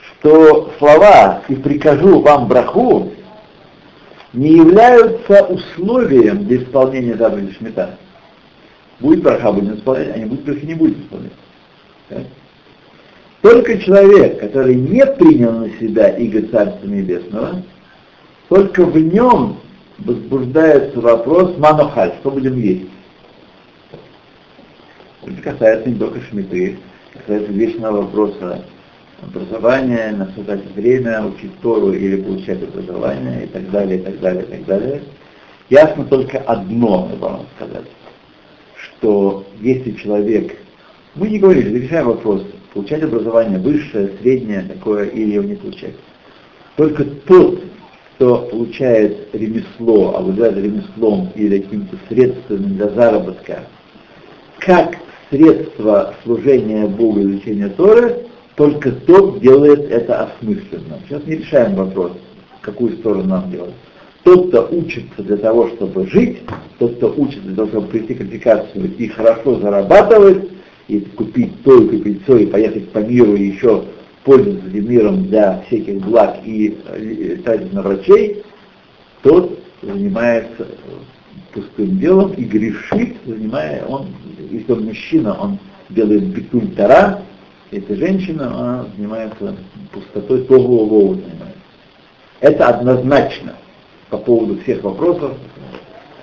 что 0.00 0.72
слова 0.78 1.42
«и 1.48 1.56
прикажу 1.56 2.20
вам 2.20 2.46
браху» 2.46 3.12
не 4.32 4.58
являются 4.58 5.44
условием 5.44 6.46
для 6.46 6.62
исполнения 6.62 7.16
заповеди 7.16 7.54
Шмита. 7.54 7.98
Будет 9.00 9.22
браха, 9.22 9.50
будем 9.50 9.74
исполнять, 9.74 10.14
а 10.14 10.18
не 10.18 10.26
будет 10.26 10.44
брахи, 10.44 10.66
не 10.66 10.74
будет 10.74 10.98
исполнять. 10.98 11.32
Только 13.42 13.78
человек, 13.78 14.40
который 14.40 14.74
не 14.74 15.04
принял 15.06 15.52
на 15.52 15.70
себя 15.78 16.08
иго 16.08 16.42
Царства 16.48 16.86
Небесного, 16.86 17.62
только 18.48 18.84
в 18.84 18.96
нем 18.96 19.60
возбуждается 19.98 21.00
вопрос 21.00 21.56
манохаль, 21.58 22.14
что 22.20 22.30
будем 22.30 22.58
есть. 22.58 22.88
Это 25.24 25.42
касается 25.42 25.88
не 25.88 25.96
только 25.96 26.20
шмиты, 26.22 26.78
касается 27.12 27.52
вечного 27.52 28.02
вопроса 28.02 28.64
образования, 29.22 30.14
наслаждать 30.16 30.64
время, 30.74 31.24
учить 31.26 31.58
Тору 31.60 31.92
или 31.92 32.20
получать 32.22 32.62
образование 32.62 33.44
и 33.44 33.46
так 33.48 33.70
далее, 33.70 33.98
и 33.98 34.02
так 34.02 34.20
далее, 34.20 34.44
и 34.44 34.46
так 34.46 34.64
далее. 34.64 35.02
Ясно 35.70 36.04
только 36.04 36.38
одно, 36.38 37.08
я 37.12 37.18
вам 37.18 37.46
сказать 37.56 37.84
что 38.98 39.46
если 39.60 39.92
человек, 39.92 40.56
мы 41.14 41.28
не 41.28 41.38
говорили, 41.38 41.78
решаем 41.78 42.06
вопрос, 42.06 42.42
получать 42.78 43.02
образование 43.02 43.58
высшее, 43.58 44.12
среднее 44.22 44.62
такое 44.62 45.06
или 45.06 45.32
его 45.32 45.42
не 45.42 45.56
получать. 45.56 45.94
Только 46.76 47.04
тот, 47.26 47.60
кто 48.14 48.48
получает 48.52 49.34
ремесло, 49.34 50.14
обладает 50.14 50.58
ремеслом 50.58 51.28
или 51.34 51.58
каким-то 51.58 51.96
средством 52.08 52.76
для 52.76 52.88
заработка, 52.90 53.64
как 54.60 54.96
средство 55.28 56.14
служения 56.22 56.86
Богу 56.86 57.20
изучения 57.22 57.68
Торы, 57.70 58.26
только 58.54 58.92
тот 58.92 59.40
делает 59.40 59.90
это 59.90 60.28
осмысленно. 60.28 61.00
Сейчас 61.08 61.26
не 61.26 61.36
решаем 61.36 61.74
вопрос, 61.74 62.12
какую 62.60 62.92
сторону 62.98 63.24
нам 63.24 63.50
делать. 63.50 63.74
Тот, 64.22 64.50
кто 64.50 64.68
учится 64.70 65.22
для 65.24 65.36
того, 65.36 65.68
чтобы 65.70 66.06
жить, 66.06 66.38
тот, 66.78 66.94
кто 66.96 67.12
учится 67.16 67.42
для 67.42 67.56
того, 67.56 67.68
чтобы 67.70 67.88
прийти 67.88 68.14
к 68.14 68.18
квалификацию 68.18 68.96
и 68.96 69.08
хорошо 69.08 69.58
зарабатывать, 69.58 70.57
и 70.88 71.00
купить 71.00 71.62
то, 71.62 71.82
и 71.82 71.88
купить 71.88 72.22
все, 72.24 72.38
и 72.38 72.46
поехать 72.46 72.90
по 72.90 72.98
миру, 72.98 73.36
и 73.36 73.48
еще 73.48 73.84
пользоваться 74.24 74.68
миром 74.68 75.24
для 75.28 75.62
всяких 75.66 76.00
благ 76.00 76.38
и 76.44 76.76
э, 76.86 77.36
тратить 77.44 77.72
на 77.72 77.82
врачей, 77.82 78.42
тот 79.22 79.58
занимается 79.82 80.66
пустым 81.52 81.98
делом 81.98 82.32
и 82.32 82.44
грешит, 82.44 83.16
занимая, 83.26 83.84
он, 83.86 84.06
если 84.50 84.72
он 84.72 84.84
мужчина, 84.86 85.34
он 85.38 85.58
делает 85.90 86.24
битуль 86.24 86.68
тара, 86.72 87.22
эта 87.70 87.94
женщина, 87.96 88.48
она 88.48 88.86
занимается 88.96 89.56
пустотой, 89.92 90.42
того 90.42 90.86
вову 90.86 91.14
занимается. 91.14 91.58
Это 92.40 92.68
однозначно 92.68 93.54
по 94.08 94.18
поводу 94.18 94.58
всех 94.62 94.82
вопросов. 94.82 95.32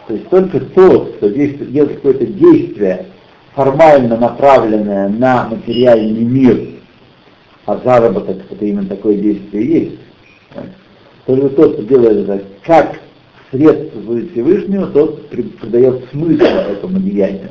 То 0.08 0.13
есть 0.13 0.30
только 0.30 0.60
тот, 0.60 1.15
кто 1.15 1.30
действует, 1.30 1.71
делает 1.71 1.95
какое-то 1.97 2.25
действие 2.25 3.08
формально 3.56 4.18
направленная 4.18 5.10
на 5.10 5.48
материальный 5.48 6.24
мир, 6.24 6.70
а 7.65 7.78
заработок 7.84 8.38
это 8.52 8.65
именно 8.65 8.88
такое 8.88 9.15
действие 9.15 9.65
есть, 9.65 10.00
только 11.26 11.50
тот, 11.50 11.74
кто 11.74 11.84
делает 11.84 12.30
это 12.30 12.44
как 12.63 13.00
средство 13.50 14.02
Всевышнего, 14.02 14.88
тот 14.88 15.30
придает 15.30 16.06
смысл 16.12 16.44
этому 16.44 17.00
деянию. 17.00 17.50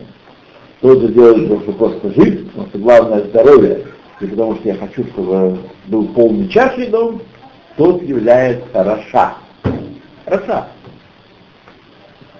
Тот 0.80 1.00
же 1.00 1.08
делает, 1.08 1.46
чтобы 1.46 1.72
просто 1.72 2.12
жить, 2.14 2.50
потому 2.50 2.68
что 2.68 2.78
главное 2.78 3.24
здоровье, 3.24 3.86
и 4.20 4.26
потому 4.26 4.56
что 4.56 4.68
я 4.68 4.74
хочу, 4.74 5.04
чтобы 5.08 5.58
был 5.86 6.06
полный 6.08 6.48
чашей 6.48 6.88
дом, 6.88 7.22
тот 7.76 8.02
является 8.02 8.84
Раша. 8.84 9.34
Раша. 10.26 10.68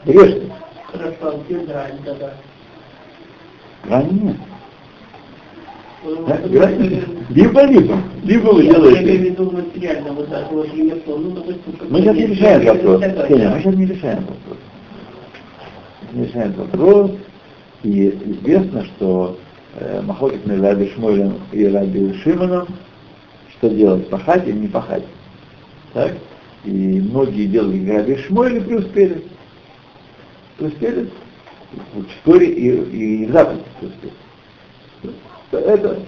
Грешник. 0.05 0.53
Хорошо, 0.92 1.40
где 1.48 1.59
дрань 3.87 4.37
тогда? 6.05 6.66
Дрань 6.66 6.81
нет. 6.81 7.05
Либо, 7.31 7.64
либо. 7.64 7.99
Либо 8.23 8.49
вы 8.51 8.62
делаете. 8.64 9.37
Мы 11.88 12.01
сейчас 12.01 12.16
не 12.16 12.27
решаем 12.27 12.66
вопрос. 12.66 13.03
Кеня, 13.29 13.51
мы 13.51 13.61
сейчас 13.61 13.75
не 13.75 13.87
решаем 13.87 14.20
вопрос. 14.20 14.59
Не 16.12 16.27
решаем 16.27 16.53
вопрос. 16.53 17.11
И 17.83 18.09
известно, 18.09 18.85
что 18.85 19.38
э, 19.79 20.03
Махлокит 20.03 20.47
между 20.47 20.64
Раби 20.64 20.90
Шмуэлем 20.90 21.35
и 21.53 21.66
Раби 21.66 22.14
Шимоном, 22.23 22.68
что 23.51 23.68
делать, 23.68 24.09
пахать 24.09 24.47
или 24.47 24.57
не 24.57 24.68
пахать. 24.68 25.05
Так? 25.92 26.12
И 26.64 26.70
многие 26.70 27.47
делали 27.47 27.90
Раби 27.90 28.16
Шмуэль 28.16 28.57
и 28.57 28.61
преуспели. 28.61 29.25
Преуспели 30.57 31.11
в 31.92 32.06
истории 32.08 32.48
и, 32.48 33.22
и 33.22 33.26
в 33.26 33.32
преуспели. 33.78 34.12
Это. 35.52 36.00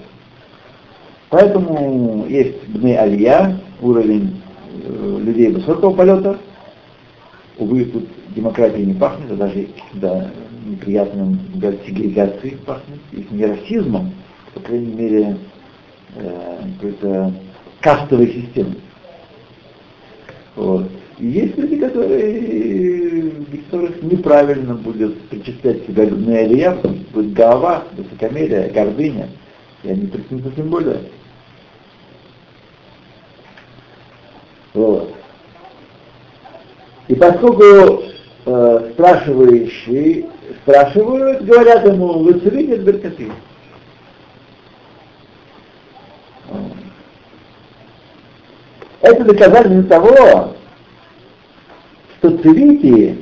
Поэтому 1.29 2.27
есть 2.29 2.69
Бны 2.69 2.97
Алия, 2.97 3.59
уровень 3.81 4.41
э, 4.85 5.19
людей 5.23 5.53
высокого 5.53 5.95
полета. 5.95 6.39
Увы, 7.59 7.85
тут 7.87 8.07
демократия 8.35 8.85
не 8.85 8.95
пахнет, 8.95 9.31
а 9.33 9.35
даже 9.35 9.69
да, 9.95 10.31
неприятным 10.65 11.39
сегрегацией 11.87 12.57
пахнет. 12.59 13.01
Если 13.13 13.35
не 13.35 13.47
расизмом, 13.47 14.13
по 14.55 14.61
крайней 14.61 14.95
мере, 14.95 15.37
э, 16.15 16.61
какой-то 16.77 17.33
кастовой 17.81 18.29
системой. 18.29 18.79
Вот. 20.55 20.89
Есть 21.19 21.57
люди, 21.57 21.77
которые, 21.77 23.31
которых 23.71 24.03
неправильно 24.03 24.75
будет 24.75 25.21
причислять 25.29 25.87
себя 25.87 26.07
к 26.07 26.13
Алия, 26.13 26.73
будет 27.13 27.33
голова, 27.33 27.85
высокомерие, 27.93 28.69
гордыня, 28.69 29.31
и 29.83 29.91
они 29.91 30.07
присутствуют 30.07 30.55
тем 30.57 30.69
более. 30.69 31.01
Вот. 34.75 35.15
И 37.09 37.15
поскольку 37.15 38.03
э, 38.45 38.91
спрашивающие 38.93 40.27
спрашивают, 40.63 41.43
говорят 41.45 41.87
ему, 41.87 42.25
вы 42.25 42.41
целите 42.41 42.77
беркаты? 42.77 43.33
Это 49.01 49.25
доказательство 49.25 49.83
того, 49.85 50.56
цивити 52.31 53.17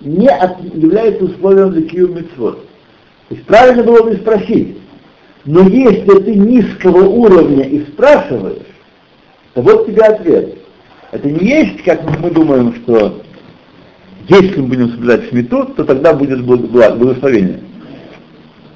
не 0.00 0.28
от, 0.28 0.62
является 0.74 1.24
условием 1.24 1.70
для 1.72 1.82
кию. 1.82 2.08
То 2.36 2.56
есть 3.30 3.44
правильно 3.46 3.82
было 3.82 4.02
бы 4.02 4.16
спросить, 4.16 4.76
но 5.44 5.68
если 5.68 6.22
ты 6.22 6.34
низкого 6.34 7.04
уровня 7.06 7.64
и 7.64 7.80
спрашиваешь, 7.82 8.66
то 9.54 9.62
вот 9.62 9.86
тебе 9.86 10.02
ответ. 10.02 10.58
Это 11.12 11.30
не 11.30 11.46
есть, 11.46 11.82
как 11.84 12.02
мы 12.18 12.30
думаем, 12.30 12.74
что 12.82 13.22
если 14.28 14.60
мы 14.60 14.68
будем 14.68 14.90
соблюдать 14.90 15.28
шмиту, 15.28 15.64
то 15.76 15.84
тогда 15.84 16.12
будет 16.12 16.42
благословение. 16.44 17.60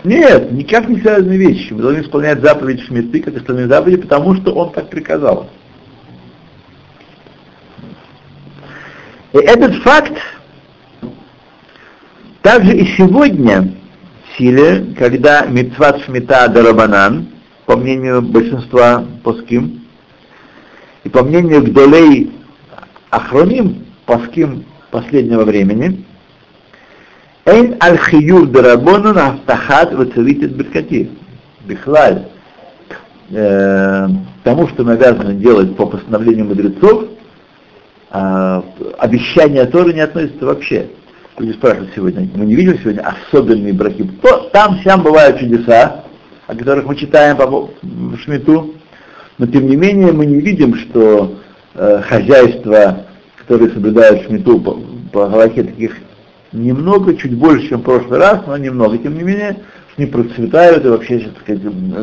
Нет, 0.05 0.53
никак 0.53 0.88
не 0.88 1.01
связанные 1.01 1.38
вещи. 1.38 1.72
Мы 1.72 1.83
должны 1.83 2.03
исполнять 2.03 2.40
заповедь 2.40 2.83
шмиты, 2.83 3.20
как 3.20 3.37
остальные 3.37 3.66
заповеди, 3.66 4.03
потому 4.03 4.35
что 4.37 4.53
он 4.55 4.72
так 4.72 4.88
приказал. 4.88 5.48
И 9.38 9.40
этот 9.40 9.77
факт 9.83 10.14
также 12.42 12.77
и 12.77 12.96
сегодня 12.96 13.72
в 14.24 14.38
силе, 14.38 14.94
когда 14.98 15.46
митцват 15.46 16.03
шмита 16.03 16.48
дарабанан, 16.48 17.29
по 17.64 17.77
мнению 17.77 18.22
большинства 18.22 19.05
поским, 19.22 19.87
и 21.05 21.09
по 21.09 21.22
мнению 21.22 21.62
Гдолей 21.62 22.33
Ахроним, 23.11 23.87
поским 24.07 24.64
последнего 24.90 25.44
времени, 25.44 26.05
Эйн 27.44 27.77
аль-хиюр 27.81 28.48
дарабону 28.48 29.14
на 29.14 29.29
автахат 29.29 29.94
вацелитит 29.94 30.53
беркати. 30.53 31.11
Бихлаль. 31.64 32.24
Э, 33.31 34.09
тому, 34.42 34.66
что 34.68 34.83
мы 34.83 34.94
обязаны 34.94 35.35
делать 35.35 35.77
по 35.77 35.87
постановлению 35.87 36.46
мудрецов, 36.46 37.05
а, 38.11 38.64
обещание 38.99 39.66
Торы 39.66 39.92
не 39.92 40.01
относится 40.01 40.47
вообще. 40.47 40.88
Люди 41.38 41.53
спрашивают 41.53 41.90
сегодня, 41.94 42.29
мы 42.35 42.47
не 42.47 42.57
видим 42.57 42.79
сегодня 42.79 43.03
особенные 43.03 43.73
браки. 43.73 44.03
То, 44.23 44.51
там, 44.53 44.81
сям 44.83 45.03
бывают 45.03 45.38
чудеса, 45.38 46.05
о 46.47 46.55
которых 46.55 46.87
мы 46.87 46.97
читаем 46.97 47.37
по 47.37 47.71
Шмиту, 48.25 48.75
но 49.37 49.47
тем 49.47 49.66
не 49.66 49.77
менее 49.77 50.12
мы 50.12 50.27
не 50.27 50.40
видим, 50.40 50.75
что 50.75 51.37
э, 51.75 52.03
хозяйства, 52.03 53.05
которые 53.37 53.71
соблюдают 53.71 54.25
Шмиту 54.25 54.59
по, 54.59 54.81
по 55.12 55.29
Галахе, 55.29 55.62
таких 55.62 55.97
немного, 56.53 57.14
чуть 57.14 57.37
больше, 57.37 57.68
чем 57.68 57.81
в 57.81 57.85
прошлый 57.85 58.18
раз, 58.18 58.40
но 58.47 58.57
немного, 58.57 58.99
тем 58.99 59.16
не 59.16 59.23
менее, 59.23 59.59
они 59.97 60.07
процветают 60.07 60.85
и 60.85 60.88
вообще, 60.88 61.18
так 61.21 61.42
сказать, 61.42 61.62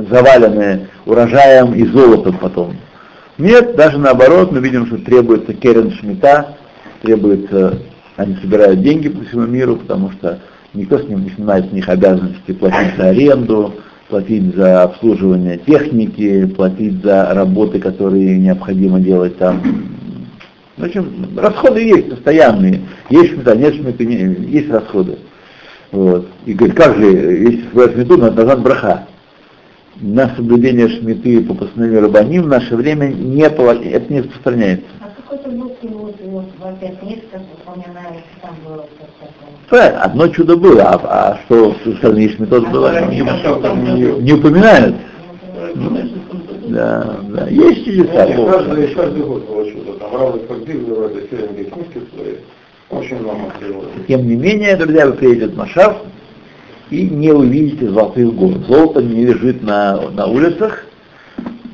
завалены 0.09 0.87
урожаем 1.05 1.73
и 1.73 1.85
золотом 1.85 2.37
потом. 2.37 2.75
Нет, 3.37 3.75
даже 3.75 3.97
наоборот, 3.97 4.51
мы 4.51 4.59
видим, 4.59 4.87
что 4.87 4.97
требуется 4.97 5.53
керен 5.53 5.91
шмита, 5.91 6.55
требуется, 7.01 7.79
они 8.15 8.35
собирают 8.37 8.81
деньги 8.81 9.09
по 9.09 9.25
всему 9.25 9.45
миру, 9.45 9.75
потому 9.75 10.11
что 10.11 10.39
никто 10.73 10.99
с 10.99 11.03
ним 11.03 11.23
не 11.23 11.31
снимает 11.31 11.69
с 11.69 11.73
них 11.73 11.89
обязанности 11.89 12.53
платить 12.53 12.95
за 12.97 13.09
аренду, 13.09 13.73
платить 14.07 14.55
за 14.55 14.83
обслуживание 14.83 15.57
техники, 15.57 16.45
платить 16.45 17.03
за 17.03 17.33
работы, 17.33 17.79
которые 17.79 18.37
необходимо 18.37 19.01
делать 19.01 19.37
там. 19.37 19.61
В 20.77 20.85
общем, 20.85 21.27
расходы 21.35 21.81
есть 21.81 22.09
постоянные. 22.09 22.81
Есть 23.09 23.33
шмита, 23.33 23.55
нет 23.55 23.75
шмита, 23.75 24.03
есть 24.03 24.69
расходы. 24.69 25.17
Вот. 25.91 26.29
И 26.45 26.53
говорит, 26.53 26.77
как 26.77 26.95
же, 26.97 27.05
если 27.05 27.63
собирать 27.69 27.93
шмиту, 27.93 28.17
надо 28.17 28.43
назад 28.43 28.61
браха 28.61 29.07
на 30.01 30.35
соблюдение 30.35 30.89
шмиты 30.89 31.41
по 31.41 31.53
постановлению 31.53 32.01
Рабаним 32.01 32.43
в 32.43 32.47
наше 32.47 32.75
время 32.75 33.07
не, 33.07 33.41
это 33.41 34.13
не 34.13 34.21
распространяется. 34.21 34.85
А 34.99 35.21
какой-то 35.21 35.49
был 35.49 35.71
вот, 35.83 36.15
вот, 36.25 36.45
в 36.59 36.65
опять 36.65 37.01
месяцев, 37.03 37.41
там 37.65 38.55
было 38.65 38.85
Правильно, 39.69 40.01
одно 40.01 40.27
чудо 40.27 40.57
было, 40.57 40.83
а, 40.83 40.99
а 41.03 41.39
что 41.45 41.71
в 41.73 41.87
остальные 41.87 42.29
шмитот 42.29 42.69
было, 42.69 43.07
не, 43.09 43.21
не, 43.21 44.21
не 44.21 44.33
упоминают. 44.33 44.95
Да, 46.67 47.17
да, 47.29 47.47
есть 47.47 47.85
чудеса. 47.85 48.27
Каждый, 48.27 48.87
каждый 48.87 49.23
год 49.23 49.47
было 49.47 49.71
чудо, 49.71 49.93
там 49.93 50.39
Фагдив, 50.47 50.87
говорят, 50.87 51.29
книжки 51.29 52.01
свои, 52.13 52.35
очень 52.89 53.19
много 53.19 53.51
Тем 54.07 54.27
не 54.27 54.35
менее, 54.35 54.75
друзья, 54.75 55.07
вы 55.07 55.13
приедете 55.13 55.47
в 55.47 55.57
Машав, 55.57 55.97
и 56.89 57.03
не 57.09 57.31
увидите 57.31 57.89
золотых 57.89 58.33
гор. 58.33 58.57
Золото 58.67 59.01
не 59.01 59.25
лежит 59.25 59.61
на, 59.63 60.01
на 60.11 60.27
улицах, 60.27 60.85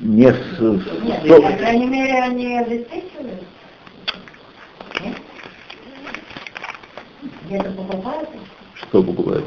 не 0.01 0.31
с... 0.31 0.59
Нет, 0.59 1.21
со... 1.27 1.41
по 1.41 1.51
крайней 1.57 1.87
мере, 1.87 2.13
они 2.21 2.57
обеспечивают. 2.57 3.43
Где-то 7.45 7.71
покупают? 7.71 8.29
Что 8.75 9.03
покупают? 9.03 9.45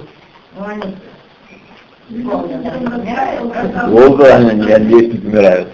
Ну, 0.57 0.65
они 0.67 0.95
Волга, 3.89 4.37
они, 4.37 4.61
надеюсь, 4.61 5.15
не 5.15 5.19
помирают. 5.21 5.69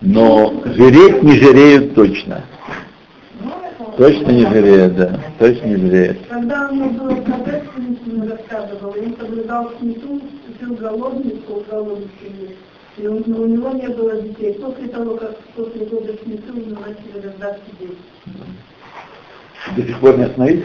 Но 0.00 0.62
жиреть 0.64 1.22
не 1.22 1.32
жиреют 1.32 1.94
точно. 1.94 2.42
Точно 3.98 4.30
не 4.30 4.46
жалеет, 4.46 4.96
да. 4.96 5.20
Точно 5.38 5.66
не 5.66 5.76
жалеет. 5.76 6.26
Когда 6.28 6.68
у 6.68 6.74
меня 6.74 6.86
было 6.86 7.14
он 8.16 8.30
рассказывал, 8.30 8.94
он 8.98 9.16
соблюдал 9.18 9.72
сниту, 9.78 10.20
жил 10.60 10.74
голодный, 10.74 11.40
сколько 11.44 11.70
голодный 11.70 12.08
и 12.98 13.06
он, 13.06 13.22
у 13.26 13.46
него 13.46 13.70
не 13.72 13.88
было 13.88 14.20
детей. 14.22 14.54
После 14.54 14.88
того, 14.88 15.16
как 15.16 15.36
после 15.54 15.84
года 15.84 16.14
сниту, 16.24 16.54
у 16.54 16.56
него 16.56 16.80
начали 16.80 17.22
рождаться 17.22 17.60
дети. 17.78 17.98
До 19.76 19.82
сих 19.82 20.00
пор 20.00 20.16
не 20.16 20.24
остановить? 20.24 20.64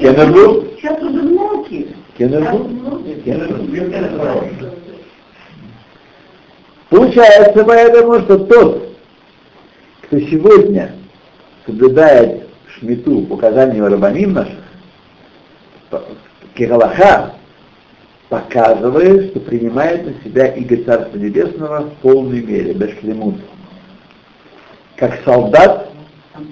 Я 0.00 0.26
был? 0.26 0.66
Сейчас 0.76 1.00
уже 1.00 1.20
внуки. 1.20 1.94
Кенербу? 2.18 2.68
Получается 6.88 7.64
поэтому, 7.64 8.20
что 8.20 8.38
тот, 8.38 8.96
кто 10.02 10.18
сегодня 10.18 10.92
соблюдает 11.66 12.48
шмиту 12.78 13.18
указанию 13.30 13.88
рабаним 13.88 14.32
наших, 14.32 14.65
Кегалаха, 16.54 17.36
показывает, 18.28 19.30
что 19.30 19.40
принимает 19.40 20.04
на 20.04 20.24
себя 20.24 20.48
иго 20.48 20.76
Царства 20.84 21.16
Небесного 21.16 21.82
в 21.82 21.94
полной 22.02 22.42
мере, 22.42 22.72
без 22.74 22.98
шлемут. 22.98 23.36
Как 24.96 25.20
солдат, 25.24 25.90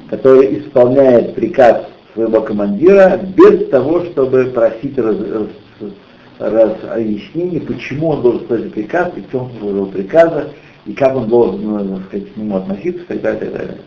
который 0.09 0.61
исполняет 0.61 1.35
приказ 1.35 1.87
своего 2.13 2.43
командира 2.43 3.17
без 3.17 3.69
того, 3.71 4.05
чтобы 4.07 4.47
просить 4.47 4.97
раз, 4.99 5.17
раз, 6.39 6.73
разъяснений, 6.85 7.61
почему 7.61 8.11
он 8.11 8.23
должен 8.23 8.43
исполнять 8.43 8.73
приказ, 8.73 9.13
и 9.17 9.21
в 9.23 9.31
чем 9.31 9.51
его 9.61 9.87
приказа, 9.87 10.51
и 10.87 10.93
как 10.93 11.17
он 11.17 11.29
должен 11.29 11.63
ну, 11.63 12.01
сказать, 12.09 12.33
к 12.33 12.37
нему 12.37 12.57
относиться, 12.57 13.05
так 13.07 13.21
далее, 13.21 13.41
и 13.41 13.45
так 13.45 13.53
далее. 13.53 13.79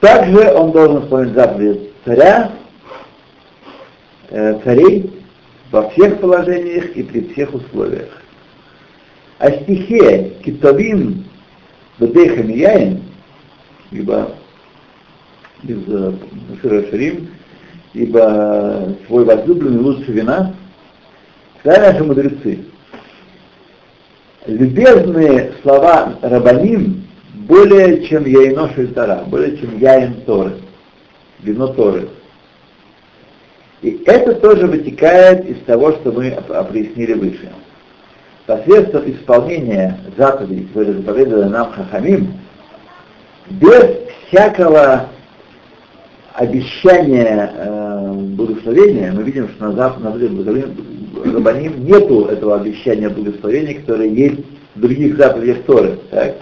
Также 0.00 0.52
он 0.54 0.72
должен 0.72 1.04
исполнять 1.04 1.34
заповедь 1.34 1.90
царя, 2.04 2.52
царей 4.30 5.10
во 5.70 5.88
всех 5.90 6.20
положениях 6.20 6.96
и 6.96 7.02
при 7.02 7.32
всех 7.32 7.54
условиях. 7.54 8.08
А 9.38 9.50
стихе 9.50 10.32
Китовим 10.44 11.24
Бедехамияин, 11.98 13.02
ибо 13.90 14.32
из 15.62 15.82
Шира 16.60 16.88
Шарим, 16.90 17.28
ибо 17.92 18.96
свой 19.06 19.24
возлюбленный 19.24 19.80
лучше 19.80 20.12
вина, 20.12 20.54
сказали 21.60 21.92
наши 21.92 22.04
мудрецы, 22.04 22.58
любезные 24.46 25.52
слова 25.62 26.14
Рабаним 26.22 27.04
более, 27.34 28.06
чем 28.06 28.24
Яино 28.24 28.72
Шельтара, 28.74 29.24
более, 29.26 29.56
чем 29.58 29.78
Яин 29.78 30.22
Торы, 30.26 30.52
вино 31.40 31.68
Торы. 31.68 32.08
И 33.82 34.02
это 34.06 34.34
тоже 34.34 34.66
вытекает 34.66 35.48
из 35.48 35.62
того, 35.64 35.92
что 35.92 36.12
мы 36.12 36.30
прояснили 36.46 37.14
выше. 37.14 37.50
Посредством 38.46 39.10
исполнения 39.10 39.98
заповедей, 40.16 40.66
которые 40.66 40.94
заповедовали 40.94 41.48
нам 41.48 41.72
Хахамим, 41.72 42.34
без 43.48 44.00
всякого 44.26 45.08
обещания 46.34 47.52
э, 47.54 48.12
благословения, 48.12 49.12
мы 49.12 49.22
видим, 49.22 49.48
что 49.50 49.66
на 49.66 49.72
заповеди 49.72 50.66
Рабаним 51.24 51.84
нету 51.84 52.26
этого 52.26 52.56
обещания 52.60 53.08
благословения, 53.08 53.80
которое 53.80 54.08
есть 54.08 54.40
в 54.74 54.80
других 54.80 55.16
заповедях 55.16 55.64
Торы. 55.64 55.98
Так? 56.10 56.36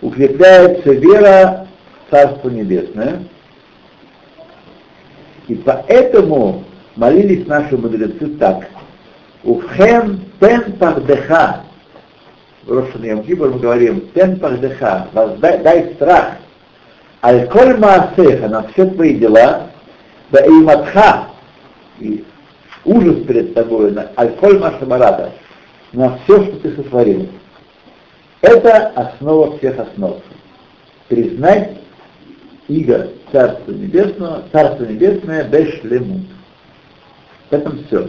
Укрепляется 0.00 0.92
вера 0.92 1.66
в 2.06 2.10
Царство 2.10 2.48
Небесное, 2.48 3.24
и 5.48 5.54
поэтому 5.54 6.64
молились 6.96 7.46
наши 7.46 7.76
мудрецы 7.76 8.28
так. 8.38 8.66
Ухем 9.42 10.20
пен 10.40 10.72
пардеха. 10.78 11.64
В 12.64 12.72
Рошан 12.72 13.22
Кибур 13.24 13.50
мы 13.50 13.58
говорим, 13.58 14.00
пен 14.14 14.38
пардеха, 14.38 15.08
дай, 15.38 15.58
дай 15.58 15.94
страх. 15.94 16.36
Аль-коль 17.22 17.76
маасеха, 17.76 18.48
на 18.48 18.68
все 18.68 18.86
твои 18.86 19.14
дела, 19.16 19.68
да 20.30 20.44
эйматха, 20.44 21.28
и 21.98 22.24
ужас 22.84 23.16
перед 23.26 23.54
тобой, 23.54 23.94
аль-коль 24.16 24.58
машамарата, 24.58 25.32
на 25.92 26.18
все, 26.18 26.44
что 26.44 26.56
ты 26.60 26.74
сотворил. 26.76 27.28
Это 28.40 28.88
основа 28.88 29.56
всех 29.56 29.78
основ. 29.78 30.16
Признать 31.08 31.78
иго 32.68 33.10
Царства 33.34 33.72
Небесного, 33.72 34.44
Царство 34.52 34.84
Небесное 34.84 35.42
Бешлемут. 35.48 36.22
В 37.50 37.52
этом 37.52 37.84
все. 37.84 38.08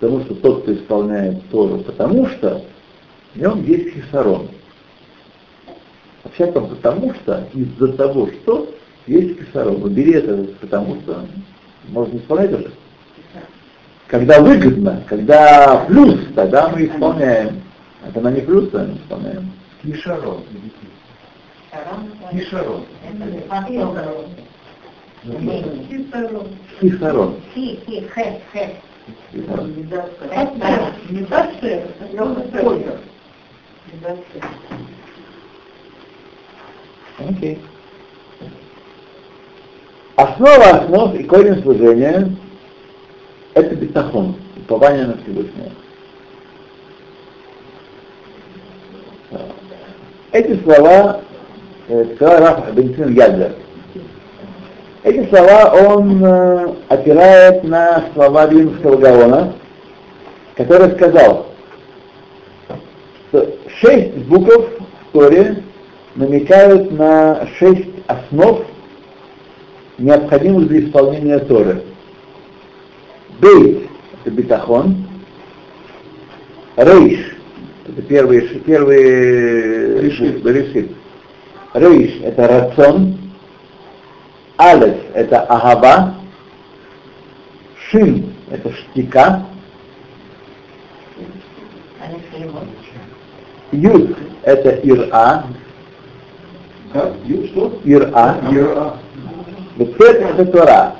Потому 0.00 0.24
что 0.24 0.34
тот, 0.34 0.62
кто 0.62 0.74
исполняет 0.74 1.48
Тору, 1.50 1.78
потому 1.78 2.26
что 2.30 2.64
в 3.32 3.38
нем 3.38 3.62
есть 3.62 3.94
хисарон. 3.94 4.48
Во 6.24 6.30
всяком 6.32 6.68
потому 6.68 7.14
что, 7.14 7.46
из-за 7.54 7.92
того, 7.92 8.26
что 8.26 8.74
есть 9.06 9.38
хисарон. 9.38 9.84
Убери 9.84 10.14
это, 10.14 10.48
потому 10.60 11.00
что 11.02 11.24
можно 11.90 12.18
исполнять 12.18 12.52
уже. 12.54 12.72
Когда 14.08 14.40
выгодно, 14.40 15.04
когда 15.06 15.84
плюс, 15.86 16.18
тогда 16.34 16.70
мы 16.70 16.86
исполняем. 16.86 17.62
А 18.02 18.10
когда 18.10 18.32
не 18.32 18.40
плюс, 18.40 18.68
то 18.70 18.78
мы 18.78 18.96
исполняем. 18.96 19.52
Хисарон. 19.80 20.42
Кишарон. 22.30 22.84
Кисарон. 26.80 27.40
Окей. 37.18 37.60
Основа 40.16 40.64
основ 40.64 41.14
и 41.14 41.24
корень 41.24 41.62
служения– 41.62 42.36
это 43.54 43.74
бетахон, 43.74 44.36
упование 44.56 45.06
на 45.06 45.16
Всевышнего. 45.18 45.70
Эти 50.32 50.60
слова 50.62 51.20
сказал 51.86 52.38
Раф 52.40 52.74
Бенцин 52.74 53.14
Ядер. 53.14 53.52
Эти 55.02 55.28
слова 55.28 55.74
он 55.86 56.24
э, 56.24 56.74
опирает 56.88 57.62
на 57.64 58.04
слова 58.14 58.48
Римского 58.48 58.96
Гаона, 58.96 59.52
который 60.56 60.92
сказал, 60.92 61.48
что 63.28 63.54
шесть 63.80 64.16
букв 64.26 64.48
в 64.48 65.12
Торе 65.12 65.62
намекают 66.14 66.90
на 66.92 67.46
шесть 67.58 67.88
основ, 68.06 68.62
необходимых 69.98 70.68
для 70.68 70.86
исполнения 70.86 71.38
Торы. 71.40 71.82
Бейт– 73.40 73.88
это 74.24 74.30
бетахон, 74.30 75.06
Рейш– 76.76 77.36
это 77.88 78.02
первый, 78.02 78.40
первый 78.64 80.00
решит. 80.00 80.42
Рейш– 81.74 82.20
это 82.22 82.46
рацион, 82.46 83.18
Алеф– 84.58 84.96
это 85.14 85.40
Агаба, 85.40 86.14
Шин– 87.90 88.32
это 88.50 88.72
штика, 88.72 89.44
Юд– 93.72 94.16
это 94.42 94.70
Ира? 94.84 95.46
Ира, 97.84 98.38
Ира. 98.52 98.96
Бецет– 99.76 99.98
это 99.98 100.46
Тора. 100.46 100.96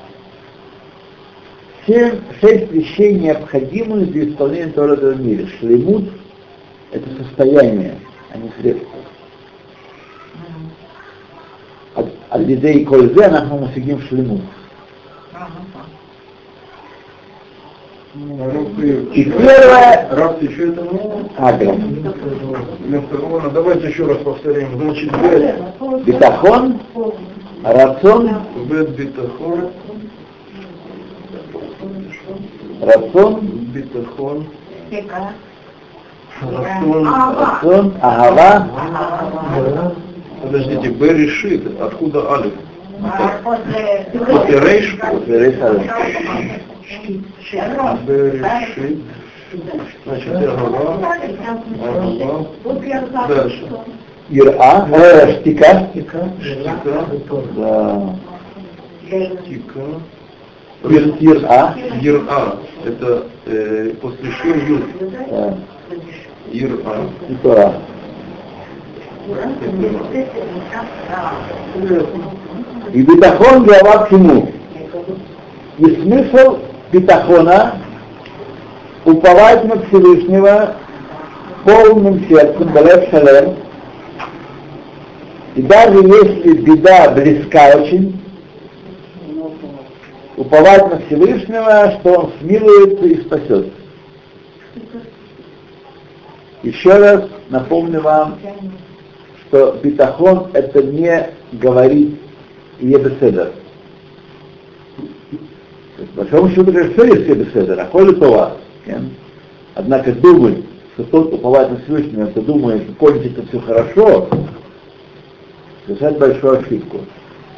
Семь, 1.87 2.19
шесть 2.41 2.73
вещей 2.73 3.15
необходимых 3.15 4.11
для 4.11 4.29
исполнения 4.29 4.73
Тора 4.73 4.97
в 4.97 5.21
мире. 5.21 5.47
Шлемут– 5.61 6.11
это 6.91 7.09
состояние, 7.23 7.95
а 8.33 8.39
не 8.39 8.51
средство. 8.61 8.89
על 12.34 12.50
ידי 12.50 12.86
כל 12.88 13.08
זה 13.15 13.26
אנחנו 13.26 13.65
משיגים 13.65 14.02
שלמות. 14.02 14.42
И 19.13 19.24
первое... 19.24 20.10
Раб, 20.12 20.39
ты 20.39 20.46
еще 20.46 20.70
это 20.70 20.82
много? 20.82 21.30
Агра. 21.38 21.76
Ладно, 23.30 23.50
давайте 23.52 23.88
еще 23.89 24.08
раз 24.08 24.18
повторим. 24.18 24.82
Значит, 24.82 25.12
бет, 25.22 26.04
Битахон, 26.06 26.80
рацион, 27.63 28.30
бет 28.65 28.89
битахон, 28.89 29.70
рацион, 32.82 33.39
битахон, 33.74 34.48
Рацион. 36.42 37.06
рацион. 37.06 37.08
рацион, 37.38 37.94
агава, 38.02 38.68
Подождите, 40.45 40.91
Б 40.91 41.13
решит. 41.13 41.81
Откуда 41.81 42.33
Алиф? 42.33 42.53
А 43.03 43.41
после... 43.43 44.07
После 44.13 44.61
Рейш? 44.61 44.97
Рейш 45.27 45.61
Алеф. 45.61 45.91
Б 48.05 48.31
решит. 48.31 48.99
Значит, 50.05 50.35
Агава, 50.35 51.17
Агава. 51.83 52.47
Дальше. 53.29 53.69
Ира, 54.31 54.89
э, 54.91 55.41
штика, 55.41 55.89
Штика, 55.93 56.31
да, 57.55 58.17
Штика, 59.07 59.81
Ир, 60.85 61.15
ир, 61.21 61.47
а? 61.49 61.75
Ир 62.01 62.23
А. 62.29 62.59
Это 62.85 63.27
э, 63.47 63.93
после 64.01 64.31
Шир 64.31 64.57
Юр. 64.67 64.81
Да. 65.31 65.59
Ир 66.53 66.81
А. 66.87 67.07
И 67.29 67.35
Тора. 67.37 67.75
И 72.93 73.03
битахон 73.03 73.65
глава 73.65 74.05
к 74.05 74.11
чему? 74.11 74.51
И 75.79 75.85
смысл 76.03 76.59
битахона 76.93 77.77
уповать 79.05 79.65
на 79.65 79.81
Всевышнего 79.87 80.77
полным 81.65 82.29
сердцем, 82.29 82.69
Балев 82.73 83.09
Шалем, 83.11 83.57
и 85.55 85.63
даже 85.63 85.99
если 85.99 86.53
беда 86.61 87.11
близка 87.11 87.77
очень, 87.77 88.21
уповать 90.37 90.91
на 90.91 91.01
Всевышнего, 91.07 91.99
что 92.01 92.13
Он 92.13 92.33
смилуется 92.41 93.07
и 93.07 93.21
спасет. 93.23 93.73
Еще 96.63 96.97
раз 96.97 97.25
напомню 97.51 98.01
вам, 98.01 98.39
что 99.55 99.79
битахон 99.83 100.49
это 100.53 100.83
не 100.83 101.29
говорить 101.53 102.17
ебеседер. 102.81 103.53
По 106.17 106.23
большому 106.23 106.51
счету, 106.51 106.73
что 106.73 107.05
есть 107.05 107.29
ебеседер, 107.29 107.79
а 107.79 107.85
коли 107.85 108.14
то 108.14 108.33
вас. 108.33 108.53
Однако 109.77 110.12
думать, 110.12 110.64
что 110.95 111.05
тот, 111.05 111.33
уповает 111.35 111.71
на 111.71 111.77
Всевышнего, 111.79 112.25
это 112.25 112.43
думает, 112.43 112.83
что 112.83 112.93
кончится 112.95 113.45
все 113.47 113.61
хорошо, 113.61 114.29
совершать 115.87 116.19
большую 116.19 116.61
ошибку. 116.61 116.99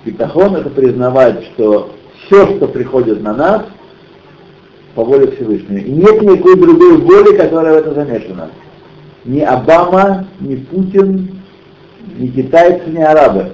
Битахон 0.04 0.56
это 0.56 0.68
признавать, 0.68 1.44
что 1.54 1.92
все, 2.26 2.56
что 2.56 2.68
приходит 2.68 3.22
на 3.22 3.34
нас, 3.34 3.62
по 4.94 5.02
воле 5.02 5.30
Всевышнего. 5.32 5.78
И 5.78 5.90
нет 5.90 6.20
никакой 6.20 6.56
другой 6.56 6.98
воли, 6.98 7.36
которая 7.36 7.74
в 7.74 7.86
это 7.86 7.94
замешана. 7.94 8.50
Ни 9.24 9.40
Обама, 9.40 10.26
ни 10.40 10.56
Путин, 10.56 11.35
ни 12.16 12.28
китайцы, 12.28 12.88
ни 12.88 13.02
арабы. 13.02 13.52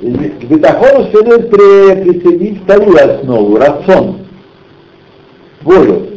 К 0.00 0.44
бетахону 0.44 1.10
следует 1.10 1.50
присоединить 1.50 2.62
вторую 2.62 2.96
основу, 2.96 3.56
рацион, 3.56 4.18
волю. 5.62 6.08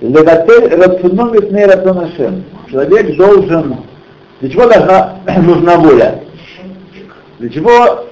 Леватель 0.00 0.74
рациономит 0.74 1.52
не 1.52 1.66
рацион 1.66 2.44
Человек 2.70 3.16
должен... 3.16 3.76
Для 4.40 4.50
чего 4.50 4.66
должна, 4.66 5.20
нужна 5.42 5.76
воля? 5.76 6.24
Для 7.38 7.48
чего 7.50 8.06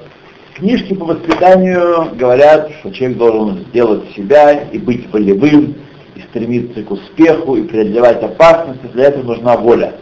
книжки 0.54 0.94
по 0.94 1.06
воспитанию 1.06 2.10
говорят, 2.14 2.70
что 2.80 2.90
человек 2.92 3.18
должен 3.18 3.64
сделать 3.70 4.04
себя 4.14 4.52
и 4.52 4.78
быть 4.78 5.10
волевым, 5.12 5.74
и 6.14 6.20
стремиться 6.20 6.82
к 6.82 6.90
успеху, 6.90 7.56
и 7.56 7.62
преодолевать 7.62 8.22
опасности, 8.22 8.86
для 8.92 9.04
этого 9.04 9.22
нужна 9.22 9.56
воля. 9.56 9.94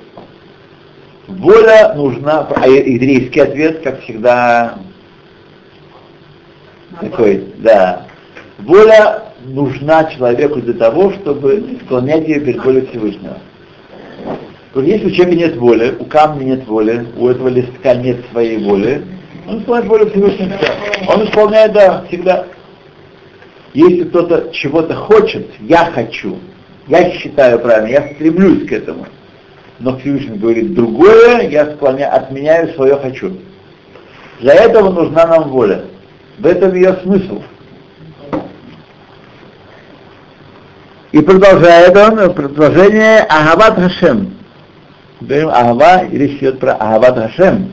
Воля 1.28 1.94
нужна, 1.94 2.48
а 2.56 2.68
еврейский 2.68 3.40
ответ, 3.40 3.82
как 3.82 4.02
всегда, 4.02 4.78
такой, 7.00 7.44
да. 7.58 8.06
Воля 8.58 9.22
нужна 9.44 10.04
человеку 10.04 10.60
для 10.60 10.74
того, 10.74 11.12
чтобы 11.12 11.78
склонять 11.84 12.26
ее 12.26 12.40
перед 12.40 12.64
волей 12.64 12.86
Всевышнего. 12.90 13.38
Если 14.74 15.06
у 15.06 15.10
человека 15.10 15.36
нет 15.36 15.56
воли, 15.56 15.96
у 15.98 16.04
камня 16.04 16.44
нет 16.44 16.66
воли, 16.66 17.06
у 17.16 17.28
этого 17.28 17.48
листка 17.48 17.94
нет 17.94 18.18
своей 18.30 18.62
воли, 18.62 19.02
он 19.48 19.60
исполняет 19.60 19.88
волю 19.88 20.10
Всевышнего. 20.10 20.58
Он 21.08 21.24
исполняет, 21.24 21.72
да, 21.72 22.04
всегда. 22.08 22.46
Если 23.72 24.04
кто-то 24.04 24.50
чего-то 24.52 24.94
хочет, 24.94 25.48
я 25.60 25.86
хочу, 25.86 26.38
я 26.88 27.10
считаю 27.12 27.58
правильно, 27.60 27.88
я 27.88 28.14
стремлюсь 28.14 28.68
к 28.68 28.72
этому– 28.72 29.06
но 29.80 29.96
Всевышний 29.98 30.36
говорит 30.36 30.74
другое, 30.74 31.48
я 31.48 31.74
склоняю, 31.74 32.14
отменяю 32.14 32.72
свое 32.74 32.96
хочу. 32.96 33.32
Для 34.38 34.54
этого 34.54 34.90
нужна 34.90 35.26
нам 35.26 35.48
воля. 35.48 35.84
В 36.38 36.46
этом 36.46 36.74
ее 36.74 36.98
смысл. 37.02 37.42
И 41.12 41.20
продолжает 41.20 41.96
он 41.96 42.32
предложение 42.34 43.20
Агават 43.20 43.74
Хашем. 43.76 44.36
Говорим 45.20 45.48
Агава, 45.48 46.04
речь 46.10 46.38
идет 46.38 46.60
про 46.60 46.74
Агават 46.74 47.16
Хашем. 47.16 47.72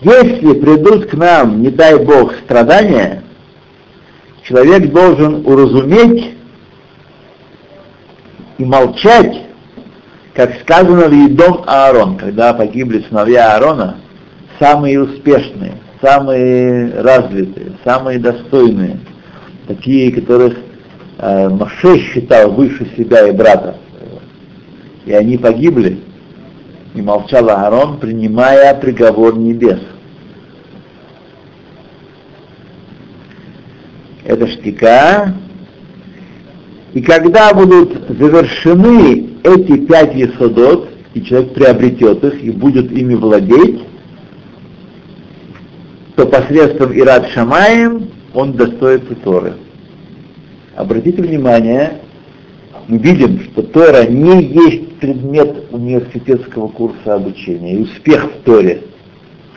Если 0.00 0.52
придут 0.60 1.06
к 1.06 1.14
нам, 1.14 1.62
не 1.62 1.70
дай 1.70 1.98
Бог, 1.98 2.34
страдания, 2.44 3.22
человек 4.42 4.92
должен 4.92 5.46
уразуметь, 5.46 6.36
и 8.58 8.64
молчать, 8.64 9.42
как 10.34 10.60
сказано 10.60 11.08
в 11.08 11.12
Едом 11.12 11.64
Аарон, 11.66 12.16
когда 12.16 12.52
погибли 12.54 13.04
сыновья 13.08 13.54
Аарона, 13.54 13.96
самые 14.58 15.02
успешные, 15.02 15.74
самые 16.00 17.00
развитые, 17.00 17.72
самые 17.84 18.18
достойные, 18.18 18.98
такие, 19.66 20.12
которых 20.12 20.56
э, 21.18 21.48
Моше 21.48 21.98
считал 21.98 22.52
выше 22.52 22.86
себя 22.96 23.28
и 23.28 23.32
брата. 23.32 23.76
И 25.04 25.12
они 25.12 25.38
погибли, 25.38 26.00
и 26.96 27.02
молчал 27.02 27.48
Аарон, 27.50 27.98
принимая 27.98 28.74
приговор 28.74 29.36
небес. 29.36 29.80
Это 34.24 34.48
штика, 34.48 35.34
и 36.94 37.02
когда 37.02 37.52
будут 37.52 37.92
завершены 38.08 39.28
эти 39.44 39.76
пять 39.86 40.14
есодот, 40.14 40.88
и 41.12 41.22
человек 41.22 41.54
приобретет 41.54 42.24
их 42.24 42.42
и 42.42 42.50
будет 42.50 42.90
ими 42.90 43.14
владеть, 43.14 43.84
то 46.16 46.26
посредством 46.26 46.98
Ират 46.98 47.28
Шамаем 47.28 48.08
он 48.32 48.54
достоится 48.54 49.14
Торы. 49.16 49.54
Обратите 50.74 51.22
внимание, 51.22 52.00
видим, 52.88 53.40
что 53.40 53.62
Тора 53.62 54.06
не 54.06 54.42
есть 54.44 54.98
предмет 54.98 55.64
университетского 55.72 56.68
курса 56.68 57.14
обучения, 57.14 57.74
и 57.74 57.82
успех 57.82 58.24
в 58.24 58.44
Торе 58.44 58.82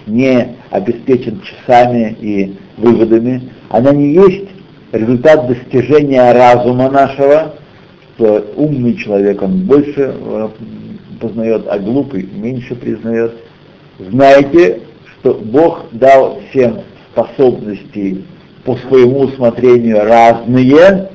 не 0.07 0.55
обеспечен 0.71 1.41
часами 1.41 2.17
и 2.19 2.55
выводами, 2.77 3.49
она 3.69 3.91
не 3.91 4.13
есть 4.13 4.49
результат 4.91 5.47
достижения 5.47 6.31
разума 6.31 6.89
нашего, 6.89 7.55
что 8.15 8.45
умный 8.55 8.95
человек, 8.95 9.41
он 9.41 9.65
больше 9.65 10.13
э, 10.15 10.49
познает, 11.21 11.65
а 11.69 11.79
глупый 11.79 12.27
меньше 12.33 12.75
признает. 12.75 13.33
Знаете, 13.99 14.81
что 15.19 15.33
Бог 15.35 15.85
дал 15.91 16.41
всем 16.49 16.79
способности 17.11 18.23
по 18.65 18.75
своему 18.77 19.21
усмотрению 19.21 20.03
разные, 20.05 21.09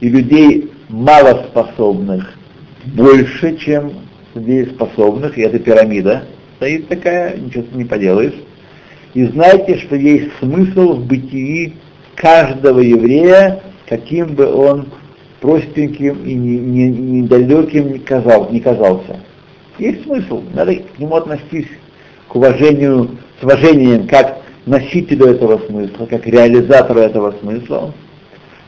и 0.00 0.08
людей 0.08 0.67
малоспособных 0.88 2.34
больше, 2.84 3.56
чем 3.58 3.92
людей 4.34 4.64
и 4.64 5.40
это 5.40 5.58
пирамида 5.58 6.24
стоит 6.56 6.88
такая, 6.88 7.36
ничего 7.36 7.64
не 7.72 7.84
поделаешь. 7.84 8.34
И 9.14 9.24
знаете, 9.24 9.78
что 9.78 9.96
есть 9.96 10.30
смысл 10.38 10.94
в 10.94 11.06
бытии 11.06 11.74
каждого 12.14 12.80
еврея, 12.80 13.62
каким 13.88 14.34
бы 14.34 14.52
он 14.52 14.88
простеньким 15.40 16.24
и 16.24 16.34
недалеким 16.34 17.92
не, 17.92 17.98
казал, 18.00 18.50
не 18.50 18.60
казался. 18.60 19.20
Есть 19.78 20.02
смысл, 20.04 20.42
надо 20.52 20.74
к 20.74 20.98
нему 20.98 21.14
относиться 21.14 21.72
к 22.26 22.34
уважению, 22.34 23.10
с 23.40 23.44
уважением, 23.44 24.08
как 24.08 24.38
носителю 24.66 25.26
этого 25.26 25.58
смысла, 25.66 26.06
как 26.06 26.26
реализатору 26.26 27.00
этого 27.00 27.34
смысла. 27.40 27.94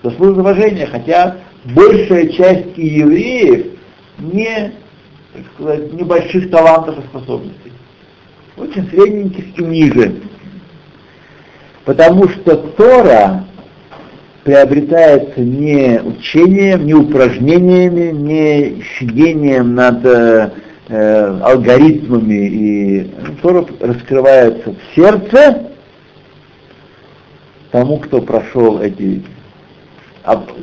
Заслуживает 0.02 0.38
уважения, 0.38 0.86
хотя 0.86 1.36
большая 1.64 2.28
часть 2.28 2.76
евреев 2.76 3.66
не, 4.18 4.72
так 5.32 5.42
сказать, 5.54 5.92
небольших 5.92 6.50
талантов 6.50 6.98
и 6.98 7.08
способностей. 7.08 7.72
Очень 8.56 8.88
средненьких 8.90 9.58
и 9.58 9.64
ниже. 9.64 10.14
Потому 11.84 12.28
что 12.28 12.56
Тора 12.56 13.44
приобретается 14.44 15.40
не 15.40 16.00
учением, 16.02 16.86
не 16.86 16.94
упражнениями, 16.94 18.10
не 18.10 18.82
сидением 18.98 19.74
над 19.74 20.04
э, 20.04 20.50
э 20.88 21.40
алгоритмами, 21.42 22.48
и 22.48 23.10
Тора 23.42 23.66
раскрывается 23.80 24.74
в 24.74 24.94
сердце 24.94 25.70
тому, 27.70 27.98
кто 27.98 28.20
прошел 28.20 28.80
эти, 28.80 29.22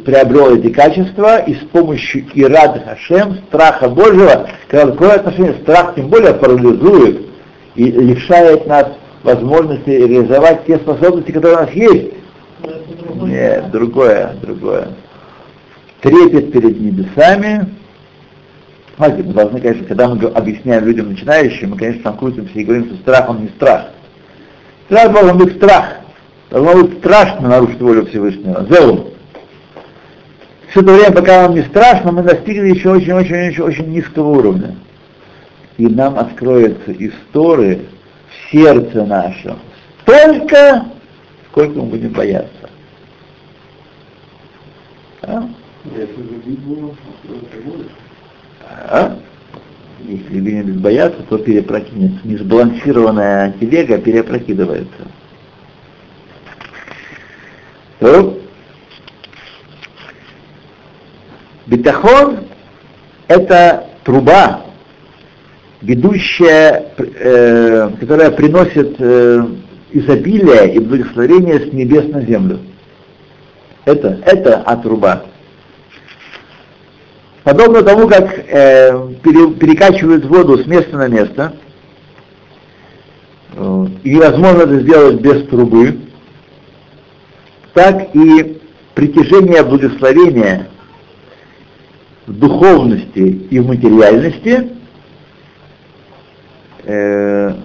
приобрел 0.06 0.56
эти 0.56 0.70
качества, 0.72 1.40
и 1.40 1.56
с 1.56 1.60
помощью 1.72 2.26
Ирад 2.34 2.84
Хашем, 2.84 3.40
страха 3.48 3.90
Божьего, 3.90 4.48
Когда 4.68 4.92
такое 4.92 5.14
отношение, 5.16 5.56
страх 5.62 5.96
тем 5.96 6.10
более 6.10 6.34
парализует 6.34 7.22
и 7.76 7.92
лишает 7.92 8.68
нас 8.68 8.88
возможности 9.24 9.90
реализовать 9.90 10.66
те 10.66 10.78
способности, 10.78 11.32
которые 11.32 11.58
у 11.58 11.62
нас 11.62 11.72
есть. 11.72 12.14
Нет, 13.24 13.72
другое, 13.72 14.36
другое. 14.42 14.90
Трепет 16.02 16.52
перед 16.52 16.80
небесами. 16.80 17.68
Смотрите, 18.96 19.28
мы 19.28 19.34
должны, 19.34 19.62
конечно, 19.62 19.86
когда 19.86 20.08
мы 20.08 20.28
объясняем 20.28 20.86
людям 20.86 21.10
начинающим, 21.10 21.72
мы, 21.72 21.78
конечно, 21.78 22.04
танкуемся 22.04 22.52
и 22.54 22.64
говорим, 22.64 22.86
что 22.86 22.96
страх, 22.98 23.30
он 23.30 23.42
не 23.42 23.50
страх. 23.50 23.88
Страх 24.86 25.12
должен 25.12 25.38
быть 25.38 25.56
страх. 25.58 25.98
Должно 26.50 26.84
быть 26.84 27.00
страшно 27.00 27.50
нарушить 27.50 27.82
волю 27.82 28.06
Всевышнего. 28.06 28.66
Зеум. 28.70 29.17
Все 30.70 30.82
это 30.82 30.92
время, 30.92 31.12
пока 31.12 31.44
нам 31.44 31.56
не 31.56 31.64
страшно, 31.64 32.12
мы 32.12 32.24
достигли 32.24 32.70
еще 32.70 32.92
очень-очень-очень 32.92 33.64
очень 33.64 33.90
низкого 33.90 34.38
уровня. 34.38 34.76
И 35.78 35.88
нам 35.88 36.18
откроются 36.18 36.92
истории 36.92 37.82
в 38.30 38.52
сердце 38.52 39.06
нашем 39.06 39.58
столько, 40.08 40.86
сколько 41.52 41.80
мы 41.80 41.86
будем 41.88 42.12
бояться. 42.12 42.70
А? 45.24 45.50
А? 48.90 49.18
Если 50.00 50.34
любви 50.34 50.62
без 50.62 50.76
бояться, 50.76 51.22
то 51.24 51.38
перепрокинется. 51.38 52.20
Несбалансированная 52.24 53.54
телега 53.60 53.98
перепрокидывается. 53.98 55.08
То 58.00 58.40
Бетахон– 61.68 62.46
это 63.28 63.88
труба, 64.06 64.62
ведущая, 65.82 66.92
э, 66.98 67.90
которая 68.00 68.32
приносит 68.32 68.96
э, 69.00 69.46
изобилие 69.92 70.74
и 70.74 70.80
благословение 70.80 71.60
с 71.60 71.74
небес 71.74 72.08
на 72.08 72.22
землю. 72.22 72.60
Это, 73.84 74.20
это 74.26 74.62
отруба. 74.62 75.24
Подобно 77.44 77.84
тому, 77.84 78.08
как 78.08 78.34
э, 78.34 79.10
пере, 79.24 79.52
перекачивают 79.52 80.26
воду 80.26 80.58
с 80.58 80.68
места 80.68 80.96
на 80.96 81.10
место, 81.10 81.54
э, 83.56 83.88
и 84.04 84.16
невозможно 84.16 84.62
это 84.62 84.80
сделать 84.80 85.20
без 85.20 85.46
трубы, 85.50 86.00
так 87.74 88.16
и 88.16 88.58
притяжение 88.96 89.64
благословения 89.64 90.68
в 92.28 92.34
духовности 92.34 93.20
и 93.20 93.60
в 93.60 93.68
материальности 93.68 94.70
э, 96.84 97.56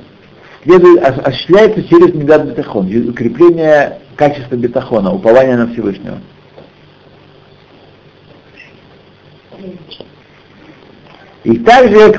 следует, 0.62 1.02
осуществляется 1.02 1.82
через 1.82 2.14
медат 2.14 2.46
бетахон, 2.46 2.86
укрепление 3.08 3.98
качества 4.14 4.54
бетахона, 4.54 5.12
упования 5.12 5.56
на 5.56 5.66
Всевышнего. 5.72 6.18
И 11.42 11.58
также 11.58 12.14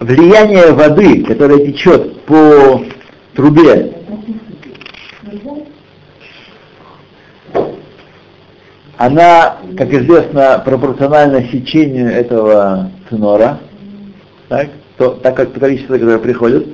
влияние 0.00 0.72
воды, 0.72 1.24
которая 1.24 1.58
течет 1.58 2.22
по 2.22 2.82
трубе, 3.34 3.92
она, 8.96 9.58
как 9.76 9.92
известно, 9.92 10.62
пропорциональна 10.64 11.42
сечению 11.48 12.10
этого 12.10 12.90
ценора, 13.08 13.58
так, 14.48 14.68
то, 14.96 15.10
так 15.10 15.36
как 15.36 15.52
количество, 15.52 15.94
которое 15.94 16.18
приходит, 16.18 16.66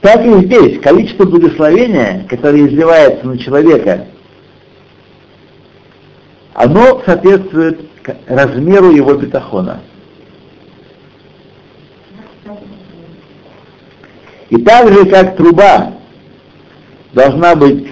так 0.00 0.24
и 0.24 0.46
здесь 0.46 0.80
количество 0.80 1.24
благословения, 1.24 2.26
которое 2.28 2.66
изливается 2.66 3.24
на 3.26 3.38
человека, 3.38 4.06
оно 6.54 7.00
соответствует 7.06 7.80
размеру 8.26 8.90
его 8.90 9.14
бетахона. 9.14 9.80
И 14.50 14.56
так 14.56 14.92
же, 14.92 15.06
как 15.06 15.36
труба 15.36 15.92
должна 17.12 17.54
быть 17.54 17.88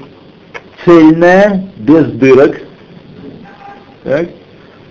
цельная, 0.85 1.71
без 1.77 2.07
дырок, 2.13 2.61
так, 4.05 4.29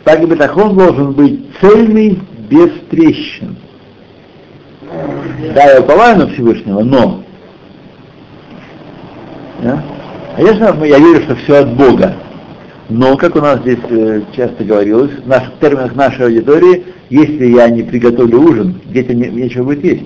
так 0.04 0.24
и 0.24 0.26
бетахон 0.26 0.78
должен 0.78 1.12
быть 1.14 1.42
цельный, 1.62 2.20
без 2.50 2.72
трещин. 2.90 3.56
Да, 5.54 5.72
я 5.72 5.82
уповаю 5.82 6.18
на 6.18 6.28
Всевышнего, 6.28 6.82
но 6.82 7.24
да? 9.62 9.84
Конечно, 10.36 10.84
я 10.86 11.00
верю, 11.00 11.22
что 11.24 11.36
все 11.36 11.58
от 11.58 11.76
Бога. 11.76 12.16
Но, 12.90 13.18
как 13.18 13.36
у 13.36 13.40
нас 13.40 13.60
здесь 13.60 13.80
э, 13.90 14.22
часто 14.36 14.64
говорилось, 14.64 15.12
в, 15.12 15.28
наших, 15.28 15.52
терминах 15.60 15.96
нашей 15.96 16.26
аудитории, 16.26 16.86
если 17.10 17.48
я 17.48 17.70
не 17.70 17.84
приготовлю 17.84 18.42
ужин, 18.42 18.82
детям 18.86 19.18
не, 19.18 19.28
нечего 19.28 19.66
будет 19.66 19.84
есть. 19.84 20.04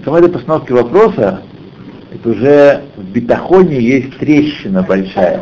В 0.00 0.04
самой 0.04 0.20
этой 0.20 0.32
постановке 0.32 0.74
вопроса, 0.74 1.42
это 2.12 2.28
уже 2.28 2.82
в 2.96 3.04
бетахоне 3.12 3.80
есть 3.80 4.18
трещина 4.18 4.82
большая. 4.82 5.40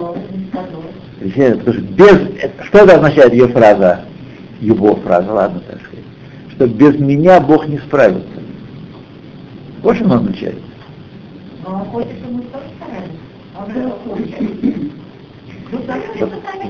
Потому 1.20 1.72
что 1.72 1.82
без, 1.82 2.18
что 2.66 2.78
это 2.78 2.94
означает 2.96 3.32
ее 3.34 3.48
фраза? 3.48 4.00
Его 4.60 4.96
фраза, 4.96 5.32
ладно, 5.32 5.60
так 5.60 5.78
сказать. 5.82 6.04
Что 6.52 6.66
без 6.66 6.98
меня 6.98 7.40
Бог 7.40 7.66
не 7.68 7.78
справится. 7.78 8.40
Вот 9.82 9.96
что 9.96 10.04
он 10.06 10.12
означает. 10.12 10.56
Мы 11.66 12.42
тоже 12.42 12.64
старались. 12.76 13.20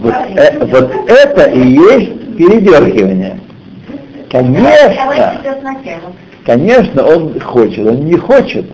Вот, 0.00 0.14
э, 0.36 0.66
вот 0.66 0.90
это 1.08 1.50
и 1.50 1.68
есть 1.68 2.36
передергивание. 2.36 3.40
Конечно, 4.30 5.40
конечно, 6.44 7.04
он 7.04 7.38
хочет, 7.40 7.86
он 7.86 8.04
не 8.04 8.16
хочет. 8.16 8.66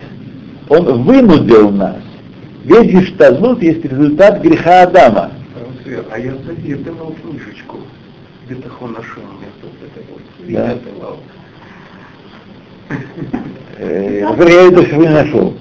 Он 0.69 1.03
вынудил 1.03 1.69
нас. 1.71 1.97
Весь 2.63 2.93
Иштазлут 2.93 3.63
есть 3.63 3.83
результат 3.85 4.41
греха 4.41 4.83
Адама. 4.83 5.31
А 6.11 6.19
я 6.19 6.35
заведовал 6.35 7.13
книжечку. 7.21 7.77
Бетахон 8.49 8.93
нашел 8.93 9.23
мне 9.39 10.53
Я 10.53 10.77
я 13.79 14.61
ее 14.61 14.71
до 14.71 14.81
сих 14.83 14.95
пор 14.95 15.03
не 15.03 15.13
нашел. 15.13 15.53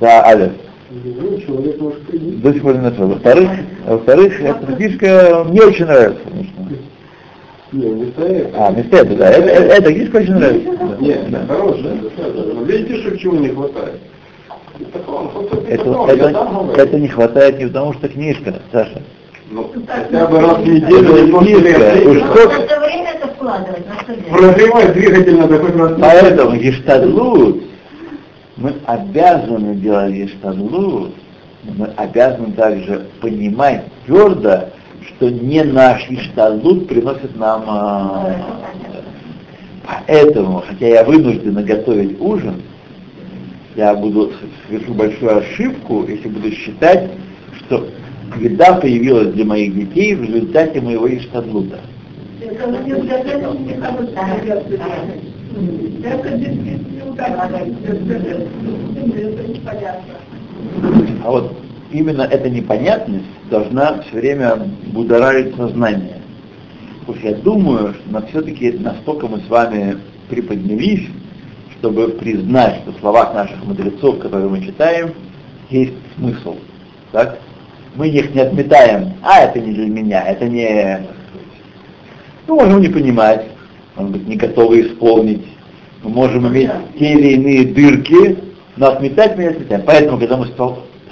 Да, 0.00 0.24
Аля 0.26 0.52
до 0.94 2.52
сих 2.52 2.62
пор 2.62 2.74
не 2.74 2.80
нашел. 2.82 3.08
Во-вторых, 3.08 3.50
во-вторых, 3.86 4.40
эта 4.40 4.76
книжка 4.76 5.44
мне 5.48 5.62
очень 5.62 5.86
нравится. 5.86 6.22
Не. 7.72 8.12
А, 8.54 8.70
вместо 8.70 8.96
этого, 8.98 9.16
да. 9.16 9.30
Это, 9.30 9.48
это, 9.48 9.74
эта 9.74 9.92
книжка 9.92 10.16
очень 10.16 10.34
нравится. 10.34 10.96
Нет, 11.00 11.30
да. 11.30 11.46
хорошая. 11.46 11.96
Видите, 12.64 12.96
что 13.02 13.18
чего 13.18 13.36
не 13.36 13.48
хватает? 13.48 14.00
Это, 15.68 16.06
это, 16.08 16.72
это 16.76 16.98
не 16.98 17.08
хватает 17.08 17.58
не 17.58 17.66
потому, 17.66 17.92
что 17.94 18.08
книжка, 18.08 18.60
Саша. 18.70 19.02
Ну, 19.50 19.70
хотя 19.86 20.26
бы 20.26 20.40
раз 20.40 20.58
в 20.58 20.66
неделю 20.66 21.42
не 21.42 22.20
сколько... 22.20 22.78
время 22.80 23.10
это 23.10 23.28
вкладывать, 23.28 23.84
Прогревать 24.30 24.92
двигатель 24.94 25.36
надо 25.36 25.58
хоть 25.58 25.76
раз. 25.76 25.92
Поэтому 26.00 26.56
гештадлут 26.56 27.62
мы 28.56 28.74
обязаны 28.86 29.74
делать 29.76 30.14
ештадлу, 30.14 31.10
мы 31.64 31.86
обязаны 31.96 32.52
также 32.52 33.06
понимать 33.20 33.84
твердо, 34.06 34.68
что 35.08 35.28
не 35.28 35.62
наш 35.64 36.08
иштадлут 36.08 36.88
приносит 36.88 37.36
нам... 37.36 37.64
А, 37.66 38.36
поэтому, 40.06 40.62
хотя 40.68 40.86
я 40.86 41.04
вынужден 41.04 41.64
готовить 41.64 42.20
ужин, 42.20 42.62
я 43.74 43.94
буду 43.94 44.32
совершу 44.68 44.94
большую 44.94 45.38
ошибку, 45.38 46.04
если 46.06 46.28
буду 46.28 46.52
считать, 46.52 47.10
что 47.58 47.88
еда 48.40 48.74
появилась 48.74 49.32
для 49.34 49.44
моих 49.44 49.74
детей 49.74 50.14
в 50.14 50.22
результате 50.22 50.80
моего 50.80 51.12
иштадлута. 51.14 51.80
А 61.24 61.30
вот 61.30 61.56
именно 61.92 62.22
эта 62.22 62.50
непонятность 62.50 63.24
должна 63.50 64.02
все 64.02 64.16
время 64.16 64.56
будоражить 64.92 65.54
сознание. 65.56 66.20
Что 67.04 67.28
я 67.28 67.34
думаю, 67.34 67.94
что 67.94 68.26
все-таки 68.28 68.72
настолько 68.72 69.26
мы 69.28 69.40
с 69.40 69.48
вами 69.48 69.98
приподнялись, 70.28 71.08
чтобы 71.78 72.08
признать, 72.08 72.80
что 72.82 72.92
в 72.92 73.00
словах 73.00 73.34
наших 73.34 73.62
мудрецов, 73.64 74.18
которые 74.18 74.48
мы 74.48 74.64
читаем, 74.64 75.12
есть 75.70 75.94
смысл. 76.16 76.56
Так? 77.12 77.38
Мы 77.94 78.08
их 78.08 78.34
не 78.34 78.40
отметаем, 78.40 79.14
а 79.22 79.40
это 79.40 79.60
не 79.60 79.72
для 79.72 79.86
меня, 79.86 80.24
это 80.26 80.48
не 80.48 81.00
Мы 82.48 82.54
можем 82.56 82.80
не 82.80 82.88
понимать, 82.88 83.46
может 83.94 84.12
быть, 84.12 84.26
не 84.26 84.36
готовы 84.36 84.80
исполнить. 84.80 85.46
Мы 86.02 86.10
можем 86.10 86.48
иметь 86.48 86.70
те 86.98 87.12
или 87.12 87.34
иные 87.34 87.64
дырки, 87.66 88.38
но 88.76 88.88
отметать 88.88 89.36
мы 89.36 89.44
не 89.44 89.48
отметаем. 89.50 89.82
Поэтому, 89.86 90.18
когда 90.18 90.36
мы 90.36 90.48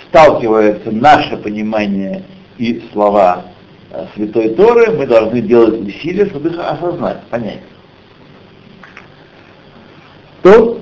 сталкивается 0.09 0.91
наше 0.91 1.37
понимание 1.37 2.24
и 2.59 2.83
слова 2.93 3.45
э, 3.91 4.05
Святой 4.14 4.51
Торы, 4.51 4.91
мы 4.91 5.07
должны 5.07 5.41
делать 5.41 5.80
усилия, 5.80 6.26
чтобы 6.26 6.51
их 6.51 6.59
осознать, 6.59 7.22
понять. 7.30 7.61
То 10.43 10.80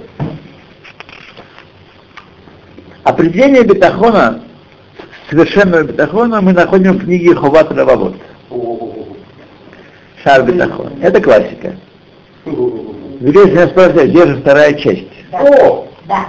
определение 3.05 3.63
бетахона, 3.65 4.43
совершенного 5.31 5.85
бетахона, 5.85 6.41
мы 6.41 6.53
находим 6.53 6.99
в 6.99 7.05
книге 7.05 7.35
Хуват 7.35 7.70
Рававод. 7.72 8.16
Шар 10.22 10.45
бетахон. 10.45 10.93
Это 11.01 11.20
классика. 11.20 11.74
Если 12.45 13.51
меня 13.51 13.68
спрашивают, 13.68 14.11
где 14.11 14.26
же 14.26 14.37
вторая 14.39 14.74
часть? 14.74 15.09
О! 15.33 15.87
Да. 16.07 16.26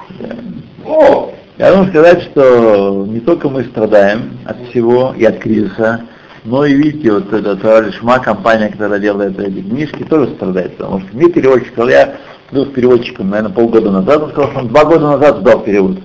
О! 0.86 1.32
Я 1.58 1.74
должен 1.74 1.90
сказать, 1.90 2.22
что 2.24 3.06
не 3.08 3.20
только 3.20 3.50
мы 3.50 3.64
страдаем 3.66 4.38
от 4.46 4.58
всего 4.70 5.14
и 5.18 5.26
от 5.26 5.40
кризиса, 5.40 6.02
но 6.44 6.66
и 6.66 6.74
видите, 6.74 7.12
вот 7.12 7.32
эта 7.32 7.92
Шма, 7.94 8.20
компания, 8.20 8.70
которая 8.70 9.00
делает 9.00 9.40
эти 9.40 9.62
книжки, 9.62 10.04
тоже 10.04 10.32
страдает, 10.36 10.78
потому 10.78 11.02
что 11.02 11.16
мне 11.16 11.30
переводчик 11.30 11.68
сказал, 11.74 11.90
я 11.90 12.16
был 12.52 12.66
с 12.66 12.70
переводчиком, 12.70 13.30
наверное, 13.30 13.54
полгода 13.54 13.92
назад, 13.92 14.24
он 14.24 14.32
сказал, 14.32 14.52
что 14.52 14.60
он 14.60 14.68
два 14.70 14.86
года 14.86 15.08
назад 15.18 15.38
сдал 15.38 15.60
перевод. 15.60 15.98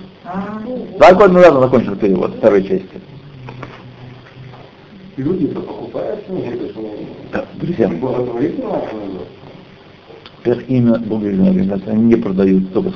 А. 0.97 1.13
Два 1.13 1.13
года 1.13 1.33
назад 1.33 1.53
он 1.53 1.61
закончил 1.61 1.95
перевод 1.95 2.35
второй 2.35 2.63
части. 2.63 3.01
Люди-то 5.15 5.61
покупают 5.61 6.25
книги, 6.25 6.73
да, 7.31 7.45
друзья. 7.55 7.87
Благотворительно 7.87 8.81
Их 10.45 10.69
имя 10.69 10.99
благотворительная 10.99 11.49
организация, 11.49 11.93
они 11.93 12.03
не 12.03 12.15
продают 12.15 12.65
столько, 12.69 12.91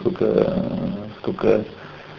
сколько, 1.19 1.65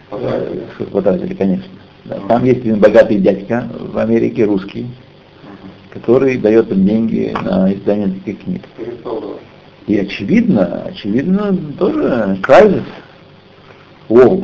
сколько 0.09 0.91
потратили, 0.91 1.33
конечно. 1.33 1.69
Да. 2.05 2.19
Там 2.27 2.43
есть 2.43 2.59
один 2.59 2.79
богатый 2.79 3.17
дядька 3.19 3.65
в 3.79 3.97
Америке, 3.97 4.43
русский, 4.43 4.87
который 5.91 6.37
дает 6.37 6.69
им 6.69 6.85
деньги 6.85 7.33
на 7.41 7.73
издание 7.73 8.09
таких 8.09 8.43
книг. 8.43 8.63
И 9.87 9.97
очевидно, 9.97 10.83
очевидно, 10.85 11.57
тоже 11.79 12.37
крайзис. 12.41 12.83
О. 14.09 14.15
Вот. 14.15 14.43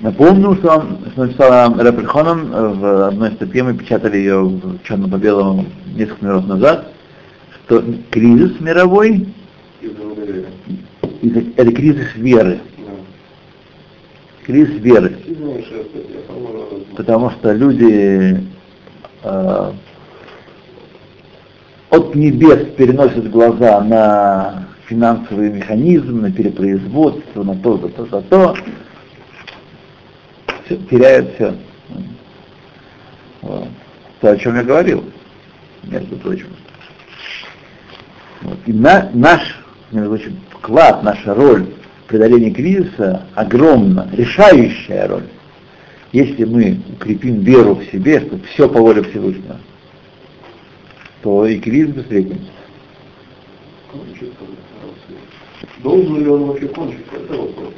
Напомню, 0.00 0.54
что 0.56 0.78
он 0.78 0.98
написал 1.16 1.74
Рапельхоном 1.78 2.50
в 2.50 3.08
одной 3.08 3.32
статье, 3.32 3.62
мы 3.62 3.74
печатали 3.74 4.18
ее 4.18 4.42
в 4.42 4.82
черно 4.82 5.08
по 5.08 5.16
белому 5.16 5.64
несколько 5.94 6.26
минут 6.26 6.46
назад, 6.46 6.92
что 7.66 7.82
кризис 8.10 8.60
мировой 8.60 9.26
это 11.56 11.72
кризис 11.72 12.14
веры. 12.16 12.60
Кризис 14.44 14.80
веры. 14.80 15.16
Потому 16.96 17.30
что 17.30 17.52
люди 17.52 18.44
э, 19.22 19.72
от 21.90 22.14
небес 22.14 22.74
переносят 22.76 23.30
глаза 23.30 23.80
на 23.80 24.68
финансовый 24.86 25.50
механизм, 25.50 26.20
на 26.20 26.30
перепроизводство, 26.30 27.42
на 27.42 27.54
то, 27.56 27.78
то, 27.78 27.88
то, 27.88 28.04
то, 28.06 28.20
то, 28.22 28.56
все, 30.66 30.76
теряют 30.76 31.34
все. 31.34 31.54
Вот. 33.42 33.68
То, 34.20 34.30
о 34.30 34.36
чем 34.36 34.56
я 34.56 34.62
говорил, 34.62 35.04
между 35.84 36.16
прочим. 36.16 36.48
Вот. 38.42 38.58
И 38.66 38.72
на, 38.72 39.10
наш, 39.14 39.40
между 39.90 40.10
прочим, 40.10 40.36
вклад, 40.64 41.02
наша 41.02 41.34
роль 41.34 41.66
в 42.04 42.08
преодолении 42.08 42.50
кризиса 42.50 43.26
огромна, 43.34 44.08
решающая 44.12 45.06
роль. 45.06 45.26
Если 46.12 46.44
мы 46.44 46.80
укрепим 46.92 47.40
веру 47.40 47.74
в 47.74 47.84
себе, 47.84 48.20
что 48.20 48.38
все 48.50 48.68
по 48.68 48.80
воле 48.80 49.02
Всевышнего, 49.02 49.58
то 51.22 51.46
и 51.46 51.58
кризис 51.58 51.94
быстрее 51.94 52.38
кончится. 53.90 54.34
Должен 55.82 56.20
ли 56.20 56.28
он 56.28 56.44
вообще 56.44 56.68
кончиться? 56.68 57.16
Это 57.16 57.34
вопрос. 57.34 57.74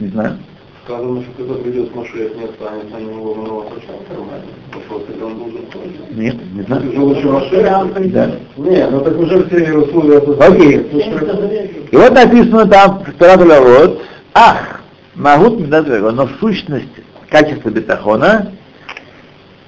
Не 0.00 0.08
знаю 0.08 0.38
сказано, 0.84 1.22
что 1.22 1.32
когда 1.36 1.54
придет 1.62 1.94
Машех, 1.94 2.36
не 2.36 2.44
останется 2.44 2.96
ни 3.00 3.14
его 3.14 3.34
много 3.34 3.64
Вопрос, 4.72 5.02
когда 5.06 5.26
он 5.26 5.38
должен 5.38 5.62
кончиться. 5.72 6.14
Нет, 6.14 6.36
не 6.52 6.62
знаю. 6.62 6.82
Ты 6.82 6.92
же 6.92 7.00
лучше 7.00 7.28
Машех? 7.28 8.12
Да. 8.12 8.30
Нет, 8.56 8.90
ну 8.90 9.00
так 9.00 9.18
уже 9.18 9.44
все 9.46 9.72
условия... 9.72 10.18
Окей. 10.40 10.80
И 11.90 11.96
вот 11.96 12.12
написано 12.12 12.66
там, 12.66 13.02
в 13.04 13.80
вот, 13.80 14.02
ах, 14.34 14.80
Магут 15.14 15.60
Медадрего, 15.60 16.10
но 16.10 16.28
сущность 16.40 16.88
качества 17.30 17.70
бетахона 17.70 18.52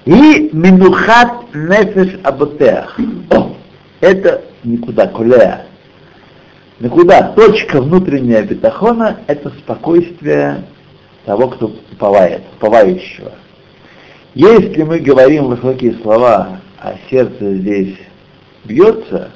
и 0.05 0.51
минухат 0.53 1.55
нефеш 1.55 2.19
аботеах. 2.23 2.99
О, 3.31 3.53
это 4.01 4.43
никуда, 4.65 5.07
кулея. 5.07 5.67
Никуда. 6.79 7.33
Точка 7.35 7.81
внутренняя 7.81 8.43
бетахона– 8.43 9.19
это 9.29 9.51
спокойствие 9.51 10.65
того, 11.27 11.49
кто 11.49 11.67
уповает, 11.93 12.43
уповающего. 12.57 13.33
Если 14.35 14.83
мы 14.83 15.01
говорим 15.01 15.47
высокие 15.47 15.95
слова, 16.03 16.61
а 16.79 16.95
сердце 17.11 17.57
здесь 17.57 17.97
бьется, 18.65 19.31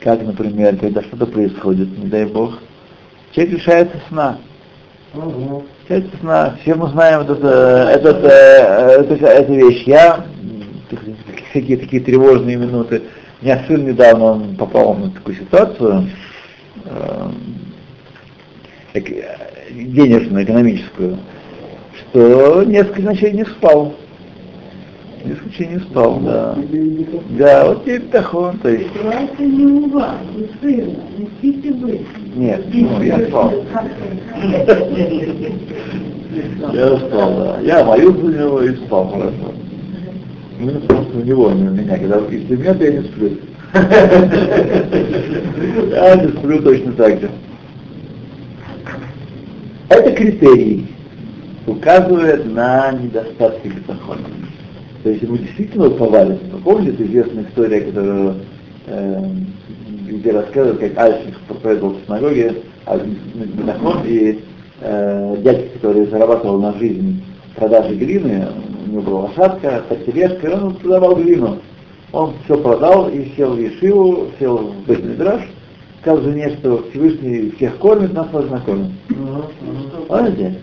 как, 0.00 0.22
например, 0.22 0.76
когда 0.76 1.02
что-то 1.02 1.26
происходит, 1.26 1.88
не 1.98 2.06
дай 2.06 2.26
Бог, 2.26 2.58
человек 3.32 3.54
лишается 3.54 3.96
сна. 4.08 4.38
Угу. 5.14 5.64
Лишается 5.88 6.16
сна. 6.18 6.56
Все 6.60 6.74
мы 6.74 6.88
знаем 6.88 7.22
этот, 7.22 7.42
э, 7.42 7.46
это, 7.94 9.26
эту 9.26 9.54
вещь. 9.54 9.84
Я, 9.86 10.26
всякие 11.50 11.78
такие 11.78 12.02
тревожные 12.02 12.56
минуты. 12.56 13.04
У 13.40 13.44
меня 13.44 13.64
сын 13.66 13.86
недавно 13.86 14.24
он 14.24 14.56
попал 14.56 14.94
на 14.94 15.10
такую 15.10 15.36
ситуацию, 15.36 16.10
э, 16.84 17.30
денежную, 19.70 20.44
экономическую, 20.44 21.18
что 21.98 22.62
несколько 22.64 23.02
ночей 23.02 23.32
не 23.32 23.44
спал. 23.44 23.94
Несколько 25.24 25.46
ночей 25.46 25.66
не 25.68 25.78
спал, 25.80 26.20
да. 26.20 26.56
Да, 27.30 27.66
вот 27.66 27.84
тебе 27.84 27.98
бетахон, 27.98 28.58
то 28.58 28.68
есть. 28.68 28.88
Это 28.94 29.42
не 29.42 29.64
у 29.66 29.88
вас, 29.90 30.16
у 30.36 30.64
сына, 30.64 30.94
не 31.18 31.26
спите 31.38 31.72
вы. 31.72 32.00
Нет, 32.36 32.64
ну, 32.72 33.02
я 33.02 33.18
спал. 33.26 33.52
Я 36.72 36.98
спал, 36.98 37.36
да. 37.36 37.58
Я 37.62 37.84
молился 37.84 38.20
за 38.20 38.38
него 38.38 38.62
и 38.62 38.76
спал 38.76 39.08
хорошо. 39.08 39.52
Потому 40.58 41.04
что 41.04 41.18
у 41.18 41.22
него, 41.22 41.50
не 41.50 41.68
у 41.68 41.70
меня. 41.72 41.98
Когда 41.98 42.18
если 42.30 42.56
меня, 42.56 42.74
то 42.74 42.84
я 42.84 42.92
не 42.92 43.02
сплю. 43.08 43.30
Я 45.90 46.16
не 46.16 46.28
сплю 46.28 46.62
точно 46.62 46.92
так 46.92 47.20
же. 47.20 47.28
Это 49.88 50.12
критерий 50.12 50.86
указывает 51.66 52.44
на 52.46 52.92
недостатки 52.92 53.68
бетахона. 53.68 54.20
То 55.02 55.10
есть 55.10 55.22
мы 55.28 55.38
действительно 55.38 55.88
уповали, 55.88 56.38
помните 56.64 57.04
известная 57.04 57.44
история, 57.44 57.80
которую 57.82 58.36
э, 58.86 59.22
где 60.08 60.32
рассказывают, 60.32 60.80
как 60.80 60.98
Альших 60.98 61.40
проповедовал 61.42 61.94
в 61.94 62.06
синагоге, 62.06 62.62
а 62.86 62.98
бетахон 62.98 64.02
и 64.04 64.40
э, 64.80 65.36
дядька, 65.42 65.68
который 65.74 66.06
зарабатывал 66.06 66.60
на 66.60 66.72
жизнь 66.78 67.22
продажи 67.54 67.94
глины, 67.94 68.48
у 68.86 68.90
него 68.90 69.02
была 69.02 69.20
лошадка, 69.22 69.84
подтележка, 69.88 70.48
и 70.48 70.52
он 70.52 70.74
продавал 70.76 71.16
глину. 71.16 71.58
Он 72.12 72.34
все 72.44 72.56
продал 72.56 73.08
и 73.08 73.32
сел 73.36 73.54
в 73.54 73.60
Ешиву, 73.60 74.28
сел 74.38 74.58
в 74.58 74.88
Бетмидраш, 74.88 75.42
сказал 76.06 76.22
жене, 76.22 76.56
что 76.60 76.84
Всевышний 76.90 77.50
всех 77.56 77.78
кормит, 77.78 78.12
нас 78.12 78.28
тоже 78.28 78.48
накормит. 78.48 78.92
Понимаете? 80.08 80.54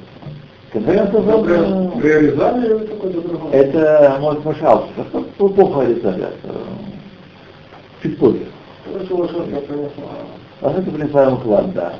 Это 3.51 4.17
может 4.21 4.45
мешался. 4.45 4.87
Плохо 5.37 5.85
резали. 5.85 6.27
Чуть 8.01 8.17
позже. 8.17 8.45
А 10.61 10.71
это 10.71 10.91
принесла 10.91 11.25
ему 11.25 11.37
клад, 11.37 11.73
да. 11.73 11.93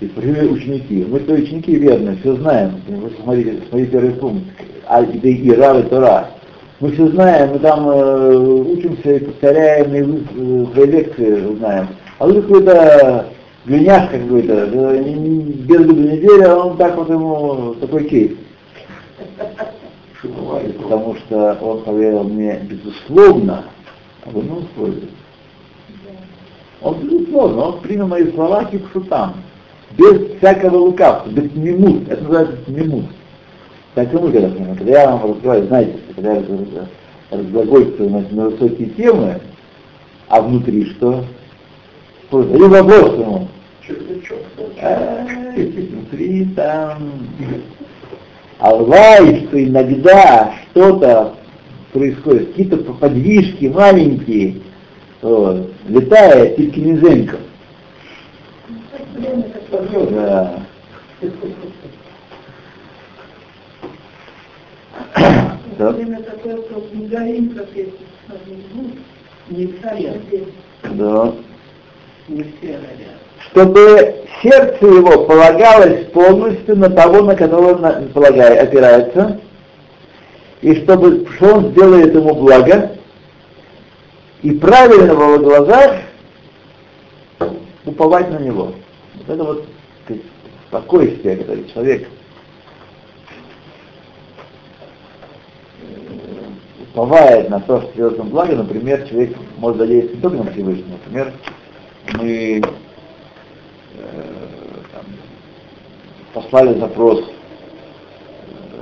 И 0.00 0.06
например, 0.06 0.52
ученики. 0.52 1.06
Мы 1.08 1.20
то 1.20 1.34
ученики 1.34 1.76
верны, 1.76 2.16
все 2.22 2.34
знаем. 2.36 2.80
Вы 2.88 3.12
смотрите, 3.22 3.58
смотрите 3.68 3.92
первый 3.92 4.12
пункт. 4.12 4.44
А 4.86 5.02
и 5.02 5.50
Рав 5.50 5.84
и 5.84 5.88
Тора. 5.88 6.30
Мы 6.80 6.92
все 6.92 7.08
знаем, 7.08 7.52
мы 7.52 7.58
там 7.58 7.88
э, 7.88 8.36
учимся 8.36 9.12
и 9.14 9.24
повторяем, 9.24 9.94
и 9.94 10.78
э, 10.78 10.84
лекции 10.84 11.56
знаем. 11.56 11.88
А 12.18 12.26
тут 12.26 12.46
какой-то 12.46 13.26
глиняшка 13.66 14.18
какой-то, 14.18 14.66
без 14.66 15.86
года 15.86 16.00
недели, 16.00 16.42
а 16.42 16.56
он 16.56 16.76
так 16.76 16.96
вот 16.96 17.10
ему 17.10 17.74
такой 17.74 18.04
кейс. 18.04 18.32
Потому 20.22 21.16
что 21.16 21.58
он 21.60 21.82
поверил 21.82 22.24
мне 22.24 22.58
безусловно, 22.62 23.64
а 24.24 24.30
в 24.30 24.38
одном 24.38 24.64
условии. 24.64 25.08
Он 26.80 26.94
безусловно, 27.00 27.62
он 27.62 27.80
принял 27.80 28.06
мои 28.06 28.30
слова 28.32 28.64
кипшутам, 28.64 29.34
без 29.96 30.38
всякого 30.38 30.76
лукавства, 30.76 31.30
без 31.30 31.54
мимут, 31.54 32.08
это 32.08 32.22
называется 32.22 32.58
мимут. 32.68 33.06
Так 33.94 34.12
и 34.12 34.16
мы, 34.16 34.30
когда, 34.30 34.50
когда 34.50 35.02
я 35.02 35.10
вам 35.10 35.30
разговариваю, 35.30 35.68
знаете, 35.68 35.98
когда 36.14 36.34
я 36.34 36.44
разглагольствую 37.30 38.10
на, 38.10 38.20
на 38.30 38.50
высокие 38.50 38.90
темы, 38.90 39.40
а 40.28 40.40
внутри 40.42 40.86
что? 40.92 41.24
И 42.32 42.34
вопрос 42.34 43.18
ему. 43.18 43.48
Внутри 45.54 46.46
там... 46.56 47.12
Аллай, 48.58 49.46
что 49.46 49.62
иногда 49.62 50.54
что-то 50.70 51.34
происходит, 51.92 52.48
какие-то 52.48 52.78
подвижки 52.78 53.66
маленькие, 53.66 54.62
вот, 55.20 55.72
летает 55.88 56.56
Титкинезенко. 56.56 57.36
Да. 60.10 60.62
Да. 65.78 65.92
Не 69.48 69.66
Да. 70.94 71.34
Чтобы 73.50 74.24
сердце 74.42 74.86
его 74.86 75.24
полагалось 75.24 76.06
полностью 76.06 76.76
на 76.76 76.90
того, 76.90 77.22
на 77.22 77.36
которого 77.36 78.02
полагает, 78.12 78.68
опирается, 78.68 79.40
и 80.60 80.74
чтобы 80.82 81.26
что 81.36 81.54
он 81.54 81.70
сделает 81.70 82.14
ему 82.14 82.34
благо, 82.34 82.96
и 84.42 84.50
правильно 84.52 85.14
в 85.14 85.20
его 85.20 85.38
глазах 85.38 86.00
уповать 87.84 88.30
на 88.30 88.38
него. 88.38 88.72
Вот 89.14 89.28
это 89.28 89.44
вот 89.44 89.66
спокойствие, 90.68 91.36
когда 91.36 91.68
человек 91.72 92.08
уповает 96.90 97.48
на 97.50 97.60
то, 97.60 97.82
что 97.82 97.92
делает 97.94 98.18
ему 98.18 98.30
благо, 98.30 98.56
например, 98.56 99.06
человек 99.08 99.36
может 99.58 99.78
надеяться 99.78 100.16
не 100.16 100.20
только 100.20 100.36
на 100.38 100.52
Всевышнего, 100.52 100.98
например, 101.04 101.32
мы 102.14 102.60
э, 102.60 102.62
там, 104.92 105.04
послали 106.32 106.78
запрос 106.78 107.24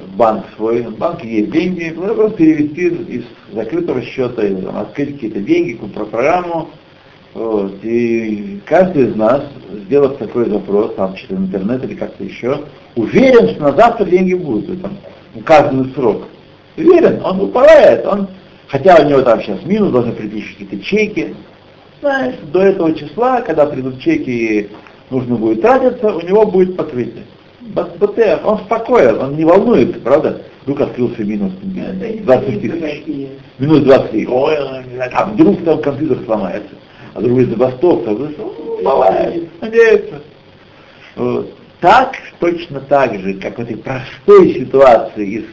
в 0.07 0.17
банк 0.17 0.45
свой, 0.57 0.83
в 0.83 0.97
банке 0.97 1.29
есть 1.29 1.51
деньги, 1.51 1.95
надо 1.97 2.15
просто 2.15 2.37
перевести 2.39 2.89
из 2.89 3.25
закрытого 3.53 4.03
счета, 4.03 4.45
или 4.45 4.61
там, 4.61 4.77
открыть 4.79 5.15
какие-то 5.15 5.41
деньги, 5.41 5.73
какую-то 5.73 6.05
программу, 6.05 6.71
вот, 7.35 7.81
и 7.83 8.61
каждый 8.65 9.09
из 9.09 9.17
нас, 9.17 9.43
сделав 9.87 10.19
такой 10.19 10.49
запрос, 10.49 10.95
там, 10.95 11.17
через 11.17 11.33
интернет 11.33 11.83
или 11.85 11.95
как-то 11.95 12.23
еще, 12.23 12.61
уверен, 12.95 13.51
что 13.51 13.63
на 13.63 13.73
завтра 13.73 14.05
деньги 14.05 14.35
будут, 14.35 14.81
там, 14.81 14.97
указанный 15.35 15.93
срок. 15.95 16.29
Уверен, 16.77 17.21
он 17.25 17.41
управляет, 17.41 18.07
он, 18.07 18.29
хотя 18.69 18.97
у 19.01 19.09
него 19.09 19.23
там 19.23 19.41
сейчас 19.43 19.65
минус, 19.65 19.91
должны 19.91 20.13
прийти 20.13 20.43
какие-то 20.43 20.79
чеки. 20.85 21.35
Знаешь, 22.05 22.35
до 22.53 22.61
этого 22.61 22.93
числа, 22.93 23.41
когда 23.41 23.65
придут 23.65 23.99
чеки 23.99 24.31
и 24.31 24.71
нужно 25.09 25.37
будет 25.37 25.63
тратиться, 25.63 26.15
у 26.15 26.21
него 26.21 26.45
будет 26.45 26.77
покрытие. 26.77 27.25
БТР, 27.63 28.41
он 28.45 28.59
спокоен, 28.59 29.23
он 29.23 29.37
не 29.37 29.47
волнуется, 29.47 29.99
правда? 30.01 30.43
Вдруг 30.65 30.83
открылся 30.83 31.25
минус 31.25 31.53
20 31.63 32.61
тысяч. 32.61 33.31
Минус 33.59 33.81
20 33.85 34.29
Ой, 34.29 34.55
а 35.15 35.25
вдруг 35.25 35.65
там 35.65 35.81
компьютер 35.81 36.19
сломается. 36.27 36.75
А 37.15 37.23
другой 37.23 37.47
забастовка. 37.47 38.11
Ну, 38.11 38.83
бывает, 38.83 39.49
надеется. 39.63 40.21
Вот. 41.17 41.55
Так, 41.81 42.17
точно 42.39 42.81
так 42.81 43.19
же, 43.19 43.33
как 43.33 43.57
в 43.57 43.63
этой 43.63 43.79
простой 43.79 44.53
ситуации 44.53 45.27
из 45.27 45.45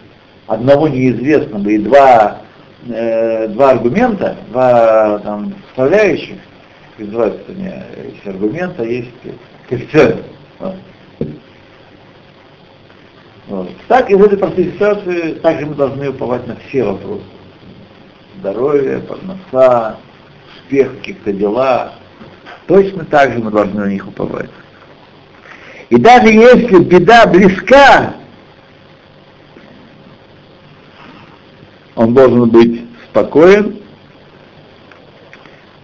одного 0.47 0.89
неизвестного 0.89 1.69
и 1.69 1.77
два, 1.77 2.41
э, 2.88 3.47
два 3.49 3.71
аргумента, 3.71 4.38
два 4.49 5.19
там, 5.19 5.53
составляющих, 5.67 6.38
называется 6.97 7.51
не 7.53 7.73
есть 8.11 8.27
аргумента, 8.27 8.84
есть 8.84 9.09
коэффициент. 9.69 10.21
Вот. 13.47 13.69
Так 13.88 14.09
из 14.09 14.17
этой 14.17 14.38
простой 14.38 14.65
ситуации 14.65 15.34
также 15.34 15.65
мы 15.65 15.75
должны 15.75 16.09
уповать 16.09 16.47
на 16.47 16.55
все 16.67 16.84
вопросы. 16.86 17.23
Здоровье, 18.39 18.99
парноса, 18.99 19.97
успех 20.55 20.91
в 20.91 20.97
каких-то 20.99 21.34
делах. 21.34 21.91
Точно 22.67 23.03
так 23.03 23.34
же 23.34 23.39
мы 23.39 23.51
должны 23.51 23.82
на 23.82 23.89
них 23.89 24.07
уповать. 24.07 24.49
И 25.89 25.97
даже 25.97 26.29
если 26.29 26.79
беда 26.79 27.25
близка, 27.25 28.13
он 32.01 32.15
должен 32.15 32.49
быть 32.49 32.81
спокоен, 33.09 33.75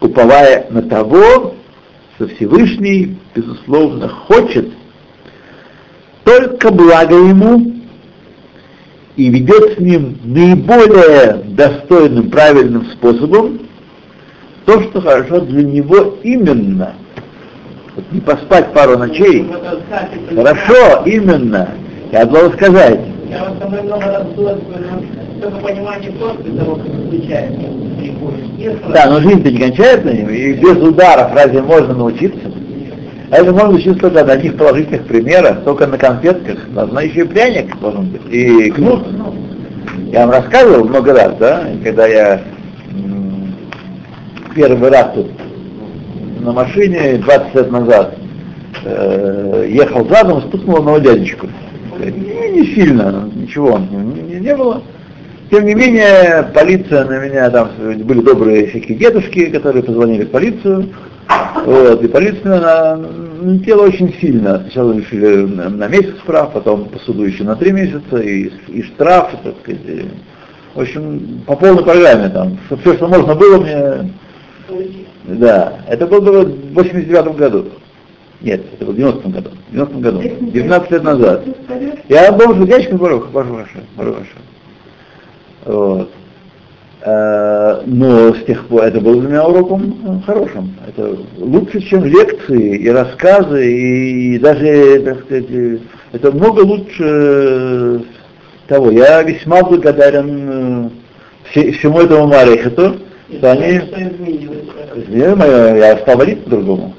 уповая 0.02 0.66
на 0.72 0.82
того, 0.82 1.54
что 2.16 2.28
Всевышний, 2.30 3.18
безусловно, 3.36 4.10
хочет 4.10 4.70
только 6.24 6.72
благо 6.72 7.16
ему 7.16 7.74
и 9.16 9.30
ведет 9.30 9.76
с 9.76 9.78
ним 9.80 10.18
наиболее 10.24 11.44
достойным, 11.46 12.32
правильным 12.32 12.88
способом 12.88 13.60
то, 14.66 14.82
что 14.82 15.02
хорошо 15.02 15.42
для 15.42 15.64
него 15.64 16.18
именно. 16.24 16.96
Вот 17.96 18.06
не 18.12 18.22
поспать 18.22 18.74
пару 18.74 18.98
ночей. 18.98 19.48
Хорошо, 20.36 21.04
именно. 21.06 21.70
Я 22.12 22.26
должен 22.26 22.54
сказать. 22.54 23.00
Я 23.30 23.46
вот 23.46 23.60
со 23.60 23.84
много 23.84 24.06
раз 24.06 24.28
только 24.36 25.58
понимание 25.62 26.12
после 26.12 26.52
того, 26.54 26.76
как 26.76 26.86
случается. 27.10 27.68
Да, 28.94 29.10
но 29.10 29.20
жизнь-то 29.20 29.52
не 29.52 29.58
кончается, 29.58 30.10
и 30.10 30.54
без 30.54 30.78
ударов 30.78 31.34
разве 31.36 31.62
можно 31.62 31.94
научиться? 31.94 32.52
А 33.30 33.38
это 33.38 33.52
можно 33.52 33.70
учиться 33.70 34.00
только 34.00 34.24
на 34.24 34.34
одних 34.34 34.56
положительных 34.58 35.04
примерах, 35.06 35.64
только 35.64 35.88
на 35.88 35.98
конфетках. 35.98 36.70
Должна 36.70 37.02
еще 37.02 37.22
и 37.22 37.28
пряник 37.28 37.78
должен 37.80 38.06
быть, 38.06 38.22
и 38.32 38.72
кнут. 38.72 39.06
Я 40.12 40.22
вам 40.22 40.32
рассказывал 40.32 40.88
много 40.88 41.14
раз, 41.14 41.34
да, 41.38 41.64
когда 41.84 42.08
я 42.08 42.42
первый 44.56 44.90
раз 44.90 45.12
тут 45.14 45.28
на 46.40 46.54
машине 46.54 47.18
20 47.18 47.56
лет 47.56 47.72
назад 47.72 48.16
э, 48.86 49.68
ехал 49.70 50.08
задом, 50.08 50.42
спуткнул 50.42 50.78
одного 50.78 51.00
дядечку. 51.00 51.48
Не, 52.00 52.52
не 52.52 52.76
сильно, 52.76 53.30
ничего 53.34 53.78
не, 53.78 53.98
не, 53.98 54.40
не 54.40 54.56
было. 54.56 54.84
Тем 55.50 55.66
не 55.66 55.74
менее, 55.74 56.50
полиция 56.54 57.06
на 57.06 57.26
меня, 57.26 57.50
там 57.50 57.70
были 57.78 58.20
добрые 58.20 58.68
всякие 58.68 58.98
дедушки, 58.98 59.46
которые 59.50 59.82
позвонили 59.82 60.26
в 60.26 60.32
полицию, 60.32 60.90
вот, 61.66 62.04
и 62.04 62.08
полиция 62.08 62.60
на, 62.60 62.96
налетела 62.96 63.84
очень 63.84 64.14
сильно. 64.20 64.60
Сначала 64.62 64.94
решили 64.94 65.46
на, 65.46 65.70
на 65.70 65.88
месяц 65.88 66.18
штраф, 66.24 66.52
потом 66.54 66.86
по 66.90 67.00
суду 67.00 67.24
еще 67.24 67.44
на 67.44 67.56
три 67.56 67.72
месяца, 67.72 68.18
и, 68.18 68.52
и 68.68 68.84
штраф, 68.84 69.32
так 69.44 69.56
сказать, 69.62 69.82
и, 69.86 70.06
в 70.76 70.82
общем, 70.82 71.44
по 71.46 71.56
полной 71.56 71.84
программе 71.84 72.30
там. 72.30 72.58
Все, 72.82 72.94
что 72.96 73.08
можно 73.08 73.34
было 73.36 73.58
мне... 73.58 74.14
Да, 75.24 75.80
это 75.88 76.08
было 76.08 76.44
в 76.44 76.74
89 76.74 77.36
году. 77.38 77.66
Нет, 78.42 78.62
это 78.74 78.86
было 78.86 78.94
в 78.94 78.98
90 78.98 79.30
году. 79.30 79.50
В 79.70 79.72
90 79.72 79.98
году. 80.00 80.22
19 80.22 80.92
лет 80.92 81.04
назад. 81.04 81.44
Я 82.08 82.32
что 82.32 82.66
дядечка 82.66 82.96
Баруха, 82.96 83.28
Баруха, 83.30 83.68
Баруха. 83.96 84.26
Вот. 85.66 86.10
Э, 87.02 87.84
но 87.86 88.34
с 88.34 88.44
тех 88.46 88.68
пор 88.68 88.84
это 88.84 89.00
было 89.00 89.22
для 89.22 89.30
меня 89.30 89.48
уроком 89.48 90.22
хорошим. 90.26 90.76
Это 90.88 91.18
лучше, 91.38 91.80
чем 91.82 92.06
лекции 92.06 92.78
и 92.78 92.90
рассказы, 92.90 93.72
и 93.72 94.40
даже, 94.40 95.02
так 95.04 95.22
сказать, 95.22 95.46
это 96.12 96.32
много 96.32 96.62
лучше 96.62 98.04
того. 98.68 98.92
Я 98.92 99.24
весьма 99.24 99.64
благодарен 99.64 100.90
э, 101.54 101.72
всему 101.72 102.02
этому 102.02 102.28
Марихату, 102.28 102.98
что 103.38 103.52
они... 103.52 103.82
Я 105.10 105.98
стал 105.98 106.18
молиться 106.18 106.44
по-другому. 106.44 106.94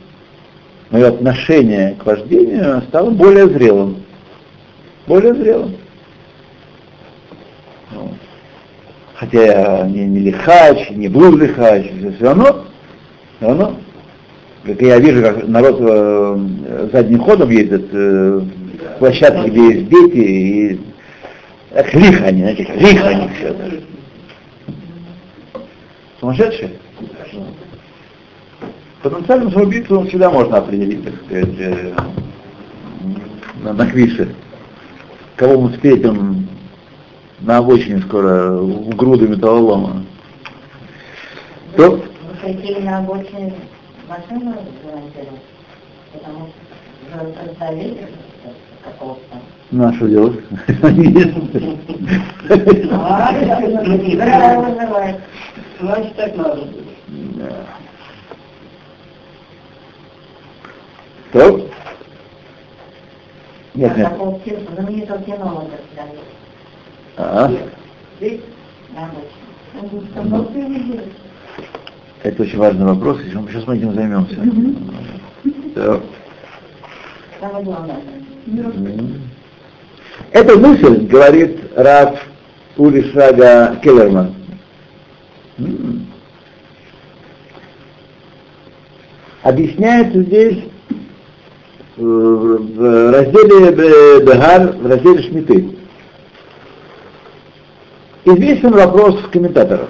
Мое 0.91 1.09
отношение 1.09 1.97
к 1.97 2.07
вождению 2.07 2.83
стало 2.89 3.11
более 3.11 3.49
зрелым. 3.49 4.03
Более 5.07 5.35
зрелым. 5.35 5.77
хотя 9.19 9.45
я 9.45 9.87
не, 9.87 10.07
не 10.07 10.21
лихач, 10.21 10.91
не 10.91 11.09
был 11.09 11.37
лихач, 11.37 11.87
все 12.17 12.25
равно, 12.25 12.65
все 13.37 13.49
равно, 13.49 13.77
как 14.65 14.81
я 14.81 14.99
вижу, 14.99 15.23
как 15.23 15.47
народ 15.49 15.79
э, 15.81 16.89
задним 16.93 17.21
ходом 17.21 17.51
ездит 17.51 17.89
э, 17.93 18.41
в 18.95 18.99
площадке, 18.99 19.51
где 19.51 19.61
есть 19.61 19.89
дети, 19.89 20.17
и 20.17 20.81
как 21.75 21.93
лихо 21.95 22.25
они, 22.27 22.43
знаете, 22.43 22.69
лихо 22.77 23.09
они 23.09 23.29
все. 23.37 23.57
Сумасшедшие? 26.21 26.71
Потенциально 29.03 29.51
самоубийцу 29.51 30.05
всегда 30.07 30.31
можно 30.31 30.59
определить, 30.59 31.05
так 31.05 31.15
сказать, 31.25 31.55
э, 31.59 31.95
на, 33.63 33.73
на 33.73 33.87
квише. 33.87 34.35
Кого 35.37 35.61
мы 35.61 35.73
встретим 35.73 36.49
на 37.41 37.59
обочине 37.59 38.01
скоро, 38.03 38.57
в 38.57 38.97
груду 38.97 39.29
металлолома. 39.29 40.05
То... 41.77 41.91
Вы 41.91 42.03
хотели 42.41 42.81
на 42.81 42.99
обочине 42.99 43.55
машину 44.09 44.57
ремонтировать? 44.83 45.43
Потому 46.13 46.49
что 46.49 47.45
раздавили 47.47 48.09
какого-то 48.85 49.39
ну 49.71 49.85
а 49.89 49.93
что 49.93 50.09
делать? 50.09 50.41
Значит, 55.79 56.17
так 56.17 56.37
надо. 56.37 56.69
То? 61.33 61.69
Нет, 63.75 63.97
нет. 63.97 64.13
А? 67.17 67.51
Это 72.23 72.43
очень 72.43 72.59
важный 72.59 72.87
вопрос, 72.87 73.19
сейчас 73.23 73.67
мы 73.67 73.77
этим 73.77 73.95
займемся. 73.95 74.37
Так. 75.75 76.03
Самое 77.41 77.65
главное. 77.65 77.97
Эта 80.33 80.59
мысль, 80.59 81.07
говорит 81.07 81.61
Раф 81.77 82.19
Уришага 82.77 83.77
Келлерман, 83.83 84.35
объясняется 89.43 90.23
здесь 90.23 90.65
в 91.99 93.13
разделе 93.13 93.73
Бегар, 94.21 94.73
в 94.73 94.87
разделе 94.87 95.23
Шмиты. 95.23 95.71
Известен 98.25 98.73
вопрос 98.73 99.17
комментаторов. 99.33 99.89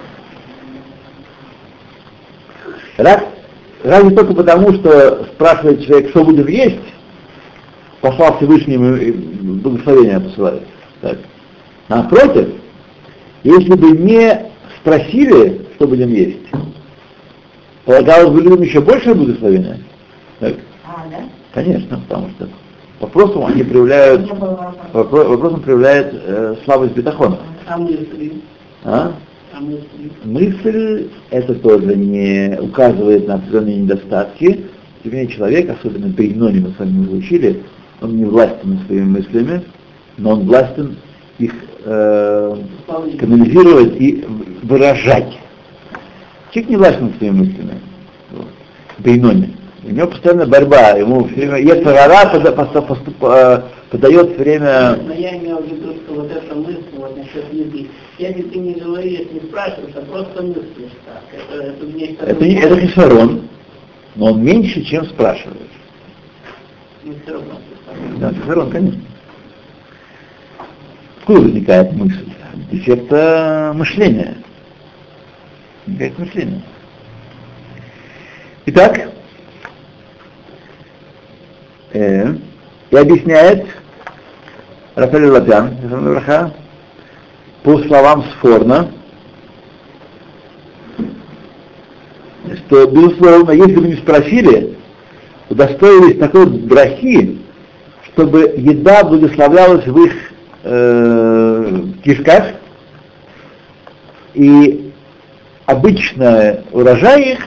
Раз, 2.97 3.23
разве 3.85 4.11
только 4.11 4.35
потому, 4.35 4.73
что 4.75 5.25
спрашивает 5.35 5.85
человек, 5.85 6.11
что 6.11 6.25
будем 6.25 6.47
есть, 6.47 6.81
послал 8.01 8.37
Всевышний 8.37 8.77
благословение 8.77 10.21
посылает. 10.21 10.63
Так. 11.01 11.19
Напротив, 11.89 12.49
если 13.45 13.75
бы 13.75 13.91
не 13.93 14.51
спросили, 14.81 15.67
что 15.77 15.87
будем 15.87 16.09
есть, 16.09 16.39
полагалось 17.85 18.31
бы 18.31 18.43
людям 18.43 18.63
еще 18.63 18.81
большее 18.81 19.15
благословение. 19.15 19.79
Так. 20.41 20.55
А, 20.85 21.05
да? 21.11 21.38
Конечно, 21.55 21.99
потому 22.09 22.31
что 22.31 22.49
вопросом 23.01 23.47
они 23.47 23.63
проявляют, 23.63 24.31
вопро, 24.93 25.25
вопросом 25.25 25.61
проявляют 25.61 26.13
э, 26.13 26.57
слабость 26.65 26.95
бетахона. 26.95 27.39
А 27.67 27.79
мысли? 27.79 28.33
А? 28.85 29.13
А 29.55 29.61
мысли? 29.61 30.13
Мысль 30.25 31.09
это 31.31 31.55
тоже 31.55 31.97
не 31.97 32.59
указывает 32.61 33.27
на 33.27 33.35
определенные 33.35 33.77
недостатки. 33.77 34.67
Тем 35.03 35.13
не 35.13 35.19
менее, 35.19 35.35
человек, 35.35 35.71
особенно 35.71 36.13
при 36.13 36.33
Иноне 36.33 36.61
мы 36.61 36.71
с 36.71 36.79
вами 36.79 37.09
учили, 37.17 37.63
он 38.01 38.17
не 38.17 38.25
властен 38.25 38.75
над 38.75 38.87
своими 38.87 39.05
мыслями, 39.05 39.63
но 40.19 40.33
он 40.33 40.47
властен 40.47 40.97
их 41.39 41.53
э, 41.85 42.57
канализировать 43.19 44.01
и 44.01 44.25
выражать. 44.63 45.39
Человек 46.51 46.71
не 46.71 46.77
властен 46.77 47.05
над 47.07 47.17
своими 47.17 47.37
мыслями. 47.39 47.75
Вот. 48.33 48.49
Бейноне. 48.99 49.58
У 49.89 49.91
него 49.91 50.09
постоянно 50.09 50.47
борьба, 50.47 50.91
ему 50.91 51.25
все 51.29 51.49
время 51.49 51.59
Ецарара 51.61 52.31
подает 53.91 54.33
все 54.35 54.43
время... 54.43 54.97
Но 54.97 55.15
я 55.15 55.39
имел 55.39 55.63
в 55.63 55.65
виду, 55.67 55.95
что 55.95 56.15
вот 56.15 56.31
эта 56.31 56.55
мысль 56.55 56.83
вот 56.93 57.17
насчет 57.17 57.51
еды, 57.51 57.89
если 58.19 58.43
ты 58.43 58.59
не 58.59 58.75
говоришь, 58.75 59.31
не 59.33 59.41
спрашиваешь, 59.41 59.95
а 59.97 60.03
просто 60.03 60.43
мыслишь 60.43 60.93
так, 61.07 61.23
это, 61.33 61.63
это, 61.63 62.27
это, 62.27 62.45
не, 62.45 62.55
это 62.57 62.81
хисарон, 62.81 63.49
но 64.15 64.27
он 64.27 64.45
меньше, 64.45 64.83
чем 64.83 65.07
спрашиваешь. 65.07 65.57
Равно. 67.27 67.59
Да, 68.19 68.31
хисарон, 68.35 68.71
конечно. 68.71 69.01
Откуда 71.21 71.41
возникает 71.41 71.93
мысль? 71.95 72.29
Дефекта 72.71 73.73
мышления. 73.75 74.37
Дефект 75.87 76.19
мышления. 76.19 76.63
Итак, 78.67 78.99
э, 78.99 79.09
и 81.93 82.97
объясняет 82.97 83.67
Рафаэль 84.95 85.31
Лапян, 85.31 86.53
по 87.63 87.79
словам 87.83 88.25
Сфорна, 88.33 88.89
что, 92.57 92.87
безусловно, 92.87 93.51
если 93.53 93.77
бы 93.77 93.89
не 93.89 93.97
спросили, 93.97 94.77
удостоились 95.49 96.19
такой 96.19 96.47
брахи, 96.47 97.39
чтобы 98.13 98.55
еда 98.57 99.05
благословлялась 99.05 99.87
в 99.87 100.05
их 100.05 100.13
э, 100.65 101.83
кишках, 102.05 102.55
и 104.35 104.93
обычно 105.67 106.61
урожай 106.73 107.33
их 107.33 107.39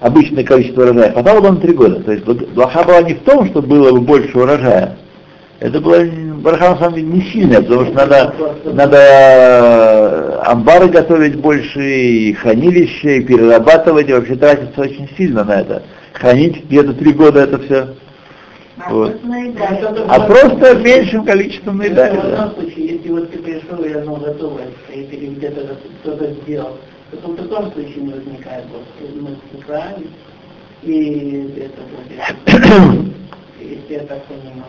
обычное 0.00 0.44
количество 0.44 0.82
урожая, 0.82 1.12
хватало 1.12 1.40
бы 1.40 1.50
на 1.50 1.56
три 1.56 1.72
года. 1.72 2.00
То 2.02 2.12
есть 2.12 2.24
блоха 2.24 2.82
была 2.84 3.02
не 3.02 3.14
в 3.14 3.20
том, 3.20 3.46
что 3.48 3.62
было 3.62 3.92
бы 3.92 4.00
больше 4.00 4.36
урожая. 4.38 4.96
Это 5.60 5.78
было 5.80 6.02
браха 6.40 6.70
на 6.70 6.78
самом 6.78 6.94
деле 6.94 7.06
не 7.08 7.20
сильная, 7.22 7.60
потому 7.60 7.84
что 7.84 7.94
надо, 7.94 8.34
надо 8.64 8.96
э, 8.96 10.40
амбары 10.46 10.88
готовить 10.88 11.36
больше, 11.36 11.80
и 11.82 12.32
хранилище, 12.32 13.18
и 13.18 13.24
перерабатывать, 13.24 14.08
и 14.08 14.12
вообще 14.14 14.36
тратиться 14.36 14.80
очень 14.80 15.08
сильно 15.18 15.44
на 15.44 15.60
это. 15.60 15.82
Хранить 16.14 16.64
где-то 16.64 16.94
три 16.94 17.12
года 17.12 17.40
это 17.40 17.58
все. 17.58 17.88
А, 18.78 18.90
Вот. 18.90 19.16
А 20.08 20.20
просто 20.20 20.76
меньшим 20.76 21.24
количеством 21.26 21.76
наедали. 21.76 22.16
В 22.16 22.22
Да. 22.22 22.30
любом 22.30 22.50
случае, 22.54 22.86
если 22.94 23.10
вот 23.10 23.30
ты 23.30 23.38
пришел 23.38 23.84
и 23.84 23.92
оно 23.92 24.16
готовое, 24.16 24.68
и 24.94 25.02
ты 25.02 25.16
где-то 25.16 25.76
кто-то 26.02 26.26
сделал, 26.42 26.78
то 27.10 27.28
в 27.28 27.36
таком 27.36 27.72
случае 27.72 28.02
не 28.02 28.12
возникает 28.12 28.64
вот 28.72 29.22
мысли, 29.22 29.64
правильно? 29.66 30.06
И 30.82 31.52
это 31.58 31.82
вот, 31.90 33.10
если 33.60 33.92
я 33.94 34.00
так 34.00 34.24
понимаю. 34.24 34.64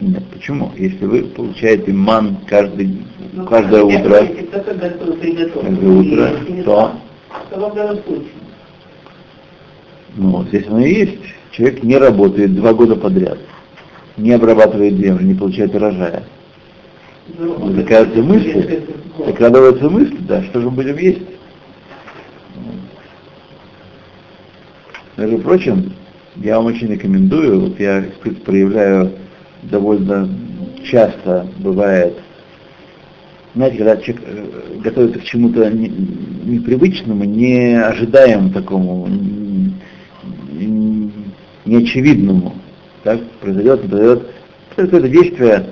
Нет, 0.00 0.24
почему? 0.32 0.72
Если 0.76 1.04
вы 1.06 1.22
получаете 1.24 1.92
ман 1.92 2.38
каждый, 2.48 3.04
Ну, 3.32 3.46
каждое 3.46 3.82
утро, 3.84 4.00
говорю, 4.08 4.26
Если 4.34 4.46
кто-то 4.46 4.74
готов, 4.74 5.18
приготовил, 5.20 5.62
каждое 5.62 5.90
утро, 5.90 6.30
если 6.48 6.62
то, 6.62 6.92
так, 7.30 7.60
то 7.60 7.70
в 7.70 7.74
данном 7.74 8.02
случае. 8.02 8.28
ну, 10.16 10.44
здесь 10.48 10.66
оно 10.66 10.80
и 10.80 10.92
есть. 10.92 11.18
Человек 11.52 11.82
не 11.84 11.96
работает 11.96 12.54
два 12.56 12.72
года 12.72 12.96
подряд, 12.96 13.38
не 14.16 14.32
обрабатывает 14.32 14.94
землю, 14.94 15.24
не 15.24 15.34
получает 15.34 15.74
урожая. 15.74 16.24
Закрадываются 17.38 18.22
мысли, 18.22 18.84
закрадываются 19.18 19.88
мысли, 19.88 20.16
да, 20.20 20.42
что 20.44 20.60
же 20.60 20.70
будем 20.70 20.96
есть. 20.96 21.22
Между 25.16 25.38
прочим, 25.38 25.92
я 26.36 26.56
вам 26.56 26.66
очень 26.66 26.88
рекомендую, 26.88 27.60
вот 27.60 27.80
я 27.80 28.04
проявляю 28.44 29.12
довольно 29.62 30.28
часто, 30.84 31.46
бывает, 31.58 32.18
знаете, 33.54 33.76
когда 33.76 33.96
человек 33.98 34.22
э, 34.26 34.78
готовится 34.82 35.18
к 35.20 35.24
чему-то 35.24 35.70
не- 35.70 35.88
непривычному, 35.88 37.24
неожидаемому 37.24 38.50
такому, 38.50 39.08
неочевидному, 41.66 42.54
так, 43.04 43.20
произойдет, 43.40 43.82
произойдет, 43.82 44.26
какое-то 44.74 45.08
действие, 45.08 45.66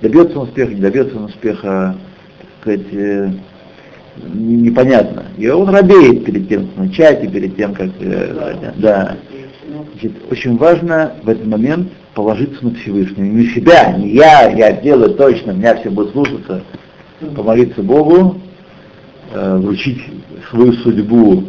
добьется 0.00 0.38
он 0.38 0.48
успеха, 0.48 0.72
не 0.72 0.80
добьется 0.80 1.16
он 1.16 1.24
успеха, 1.24 1.96
сказать, 2.64 2.86
э, 2.92 3.30
не- 4.32 4.56
непонятно. 4.56 5.24
И 5.36 5.46
он 5.48 5.68
робеет 5.68 6.24
перед 6.24 6.48
тем, 6.48 6.68
как 6.68 6.76
начать, 6.86 7.22
и 7.24 7.28
перед 7.28 7.56
тем, 7.56 7.74
как... 7.74 7.90
э, 8.00 8.72
да. 8.76 9.16
Значит, 9.92 10.12
очень 10.30 10.56
важно 10.56 11.12
в 11.22 11.28
этот 11.28 11.46
момент 11.46 11.88
положиться 12.14 12.64
на 12.64 12.74
Всевышнего. 12.74 13.24
Не 13.24 13.46
себя, 13.48 13.92
не 13.92 14.10
я, 14.10 14.50
я 14.50 14.72
делаю 14.72 15.14
точно, 15.14 15.52
меня 15.52 15.76
все 15.76 15.90
будут 15.90 16.12
слушаться. 16.12 16.62
Помолиться 17.36 17.82
Богу, 17.82 18.40
э, 19.32 19.56
вручить 19.58 20.02
свою 20.50 20.72
судьбу, 20.74 21.44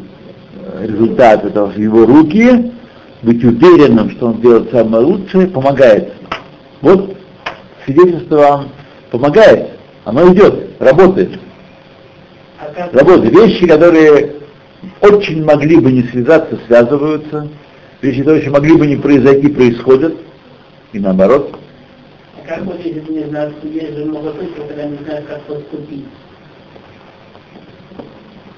э, 0.60 0.88
результат 0.88 1.46
этого 1.46 1.68
в 1.68 1.78
его 1.78 2.06
руки, 2.06 2.72
быть 3.22 3.44
уверенным, 3.44 4.12
что 4.12 4.28
он 4.28 4.42
делает 4.42 4.70
самое 4.72 5.04
лучшее, 5.06 5.48
помогает. 5.48 6.14
Вот 6.82 7.16
свидетельство 7.86 8.38
вам 8.38 8.70
помогает, 9.12 9.72
оно 10.04 10.32
идет, 10.34 10.65
работает. 10.80 11.40
Работает. 12.92 13.34
Вещи, 13.34 13.68
которые 13.68 14.34
очень 15.02 15.44
могли 15.44 15.78
бы 15.78 15.92
не 15.92 16.04
связаться, 16.04 16.58
связываются. 16.68 17.48
Вещи, 18.02 18.20
которые 18.20 18.50
могли 18.50 18.76
бы 18.78 18.88
не 18.88 18.96
произойти, 18.96 19.50
происходят. 19.50 20.16
И 20.94 21.00
наоборот. 21.00 21.58
А 22.38 22.48
как 22.48 22.64
вот 22.64 22.80
если 22.84 23.12
не 23.12 23.24
знают, 23.26 23.56
что 23.60 23.68
есть 23.68 23.96
же 23.98 24.06
много 24.06 24.32
случаев, 24.34 24.68
когда 24.68 24.86
не 24.86 24.98
знают, 24.98 25.26
как 25.28 25.42
поступить? 25.42 26.06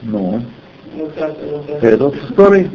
Ну, 0.04 0.42
Ну, 0.96 1.10
это 1.82 2.04
вот 2.04 2.16
с 2.16 2.34
Торой. 2.34 2.70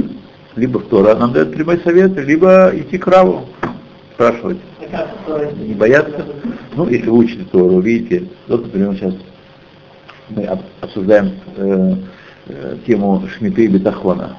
Либо 0.57 0.81
Тора 0.81 1.15
нам 1.15 1.33
дает 1.33 1.55
прямой 1.55 1.81
совет, 1.81 2.15
либо 2.19 2.71
идти 2.75 2.99
к 2.99 3.07
Раву, 3.07 3.47
спрашивать. 4.15 4.59
а? 4.93 5.51
Не 5.57 5.73
бояться. 5.75 6.27
Ну, 6.77 6.89
если 6.89 7.09
вы 7.09 7.19
учите 7.19 7.45
Тору, 7.51 7.81
видите, 7.81 8.29
вот, 8.49 8.65
например, 8.65 8.95
сейчас 8.95 9.15
мы 10.31 10.45
об- 10.45 10.63
обсуждаем 10.81 11.33
э, 11.57 11.95
э, 12.49 12.77
тему 12.87 13.23
Шмиты 13.37 13.65
и 13.65 13.69
Бетахона. 13.69 14.37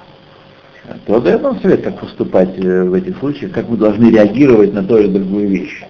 То 1.06 1.22
дает 1.22 1.42
нам 1.42 1.60
совет, 1.62 1.82
как 1.84 2.00
поступать 2.00 2.58
э, 2.58 2.84
в 2.84 2.94
этих 2.94 3.18
случаях, 3.20 3.52
как 3.52 3.70
мы 3.70 3.78
должны 3.78 4.10
реагировать 4.10 4.74
на 4.74 4.84
ту 4.84 4.98
или 4.98 5.08
другую 5.08 5.48
вещь. 5.50 5.84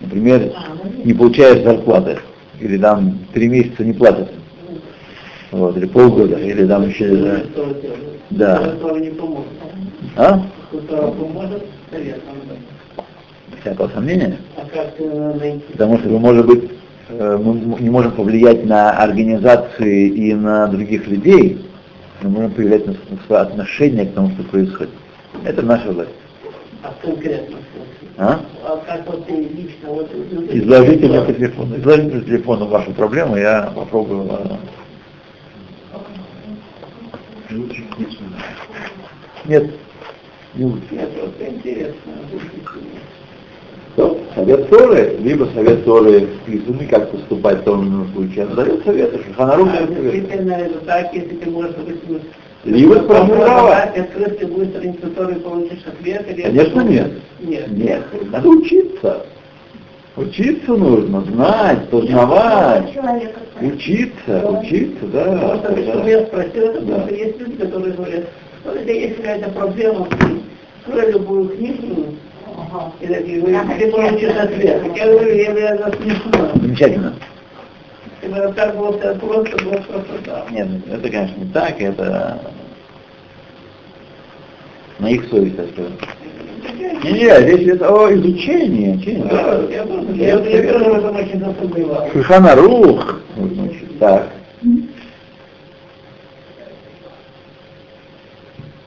Например, 0.00 0.52
не 1.04 1.14
получаешь 1.14 1.62
зарплаты, 1.64 2.18
или 2.60 2.76
там 2.78 3.18
три 3.32 3.48
месяца 3.48 3.84
не 3.84 3.92
платят, 3.94 4.30
вот, 5.50 5.76
или 5.76 5.86
полгода, 5.86 6.36
или 6.36 6.66
там 6.66 6.88
еще... 6.88 7.06
э, 7.06 7.44
Да. 8.30 8.56
Кто 8.76 8.98
не 8.98 9.10
поможет. 9.10 9.46
А? 10.16 10.42
Всякого 13.60 13.88
сомнения. 13.88 14.36
А 14.56 14.66
как 14.66 14.94
э, 14.98 15.34
найти? 15.38 15.64
Потому 15.72 15.98
что 15.98 16.08
может 16.18 16.46
быть, 16.46 16.70
мы 17.10 17.52
м- 17.52 17.76
не 17.82 17.90
можем 17.90 18.12
повлиять 18.12 18.64
на 18.66 18.90
организации 18.90 20.08
и 20.08 20.34
на 20.34 20.66
других 20.68 21.06
людей, 21.06 21.64
но 22.22 22.30
можем 22.30 22.50
повлиять 22.52 22.86
на, 22.86 22.94
свое 23.26 23.42
отношение 23.42 24.06
к 24.06 24.14
тому, 24.14 24.30
что 24.30 24.42
происходит. 24.44 24.90
Это 25.44 25.62
наша 25.62 25.90
власть. 25.92 26.10
А 26.82 26.94
конкретно? 27.02 27.58
А? 28.16 28.40
А 28.64 28.76
как 28.86 29.06
вот 29.06 29.26
ты 29.26 29.32
лично 29.34 29.88
вот... 29.88 30.10
ты- 30.10 30.58
Изложите 30.58 31.08
мне 31.08 31.20
по 31.22 31.32
телефону. 31.32 31.76
Изложите 31.78 32.10
по 32.10 32.24
телефону 32.24 32.66
вашу 32.68 32.92
проблему, 32.92 33.36
я 33.36 33.72
попробую. 33.74 34.28
э, 34.30 34.56
Нет, 39.46 39.70
не 40.54 40.64
лучше. 40.64 40.86
Мне 40.90 41.06
просто 41.06 41.46
интересно. 41.48 42.12
То, 43.96 44.18
совет 44.34 44.68
Торы, 44.70 45.16
либо 45.20 45.44
совет 45.54 45.84
Торы 45.84 46.28
вписанный, 46.42 46.86
как 46.86 47.10
поступать 47.10 47.60
в 47.60 47.62
том 47.64 47.82
или 47.82 47.88
ином 47.90 48.12
случае. 48.12 48.44
Она 48.44 48.54
дает 48.56 48.84
советы, 48.84 49.20
Шаханарух 49.28 49.68
А 49.68 49.76
дает 49.76 49.88
советы. 49.94 50.16
если 50.16 51.34
Либо 52.64 52.94
спросить 52.94 53.34
права. 53.34 53.76
Открыть 53.82 54.40
любую 54.40 54.66
страницу, 54.66 54.98
которую 55.02 55.40
получишь 55.40 55.84
ответ. 55.86 56.26
или- 56.30 56.42
Конечно, 56.42 56.80
нет. 56.80 57.12
Нет. 57.40 57.70
Нет, 57.70 58.02
надо 58.32 58.48
учиться. 58.48 59.26
Учиться 60.16 60.72
нужно, 60.72 61.20
знать, 61.22 61.88
познавать. 61.90 62.96
Учиться, 63.60 64.48
учиться, 64.48 65.06
да. 65.12 65.24
Просто, 65.24 65.68
да. 65.68 65.74
почему 65.74 66.06
я 66.06 66.26
спросил, 66.26 66.62
это 66.62 66.80
потому 66.80 67.06
что 67.06 67.14
есть 67.14 67.40
люди, 67.40 67.56
которые 67.56 67.92
говорят, 67.94 68.24
это 68.64 68.92
есть 68.92 69.16
какая-то 69.16 69.50
проблема, 69.50 70.06
открой 70.86 71.12
любую 71.12 71.48
книгу, 71.48 72.14
и 73.00 73.06
такие 73.06 73.40
ты 73.78 73.90
получишь 73.90 74.36
ответ. 74.36 74.82
Я 74.96 75.06
говорю, 75.06 75.34
я 75.34 75.50
говорю, 75.50 75.66
это 75.66 75.96
смешно. 75.96 76.50
Замечательно. 76.54 77.14
Когда 78.20 78.52
так 78.52 78.74
так 79.00 79.20
просто, 79.20 79.56
просто 79.58 80.12
да. 80.24 80.46
Нет, 80.50 80.68
ну, 80.86 80.94
это, 80.94 81.10
конечно, 81.10 81.36
не 81.36 81.52
так, 81.52 81.80
это 81.80 82.38
на 84.98 85.10
их 85.10 85.24
совесть, 85.28 85.56
так 85.56 85.66
сказать. 85.70 85.92
Не, 87.04 87.12
не, 87.12 87.40
речь 87.40 87.62
идет 87.62 87.82
о 87.82 88.12
изучении. 88.14 88.94
изучении, 88.94 89.28
Да, 89.28 89.60
я 89.70 89.84
тоже 89.84 90.12
я- 90.14 90.28
я 90.38 90.72
тоже 90.72 90.84
в 90.84 90.94
этом 90.94 91.16
очень 91.16 91.38
засомневался. 91.40 92.12
Шульхана 92.12 92.54
Рух 92.54 93.20
нужно 93.36 93.64
учить. 93.64 93.98
Так. 93.98 94.28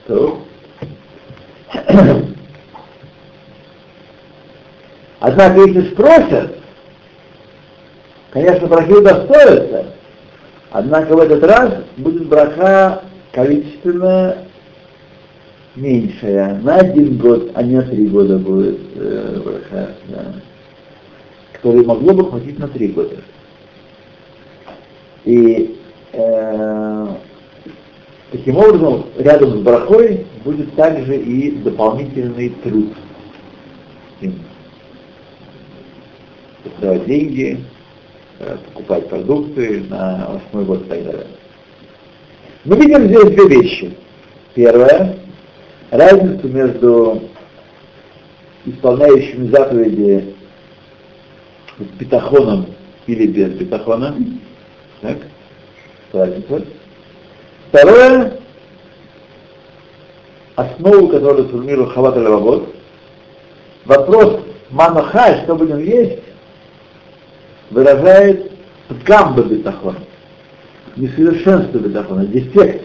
То. 0.08 0.40
Однако, 5.20 5.62
если 5.62 5.92
спросят, 5.92 6.58
конечно, 8.32 8.68
брахи 8.68 8.92
удостоятся, 8.92 9.86
однако 10.72 11.16
в 11.16 11.20
этот 11.20 11.44
раз 11.44 11.74
будет 11.98 12.28
браха 12.28 13.04
количественно 13.32 14.38
меньшая, 15.76 16.60
на 16.62 16.76
один 16.78 17.18
год, 17.18 17.52
а 17.56 17.64
не 17.64 17.76
на 17.76 17.84
три 17.84 18.08
года 18.08 18.38
будет 18.38 18.80
э, 18.96 19.42
браха, 19.44 19.92
да, 20.08 20.34
которое 21.54 21.84
могло 21.84 22.14
бы 22.14 22.30
хватить 22.30 22.60
на 22.60 22.68
три 22.68 22.88
года. 22.90 23.18
И 25.26 25.80
э, 26.14 27.08
таким 28.32 28.58
образом 28.58 29.06
рядом 29.18 29.58
с 29.58 29.62
брахой 29.62 30.28
будет 30.46 30.74
также 30.76 31.18
и 31.18 31.52
дополнительный 31.58 32.50
труд. 32.64 32.94
Им. 34.22 34.40
Давать 36.80 37.06
деньги, 37.06 37.64
э, 38.40 38.58
покупать 38.66 39.10
продукты 39.10 39.84
на 39.90 40.30
восьмой 40.30 40.66
год 40.66 40.86
и 40.86 40.90
так 40.90 41.04
далее. 41.04 41.28
Мы 42.66 42.76
видим 42.78 43.08
здесь 43.08 43.36
две 43.36 43.62
вещи. 43.62 43.98
Первое, 44.54 45.18
разницу 45.92 46.48
между 46.48 47.24
исполняющими 48.66 49.48
заповеди 49.50 50.36
с 51.80 52.00
бетахоном 52.00 52.68
или 53.06 53.28
без 53.28 53.54
бетахона. 53.54 54.16
Так, 55.02 55.18
разница. 56.12 56.66
Второе, 57.70 58.40
основу, 60.56 61.08
которую 61.10 61.48
сформировал 61.48 61.90
Хават 61.92 62.18
аль 62.18 62.28
вопрос 63.86 64.42
манахай, 64.70 65.44
что 65.44 65.56
будем 65.56 65.80
есть, 65.80 66.20
выражает 67.70 68.52
гамба 69.06 69.44
бетахона, 69.44 70.00
несовершенство 70.96 71.78
бетахона, 71.80 72.26
дефект 72.26 72.84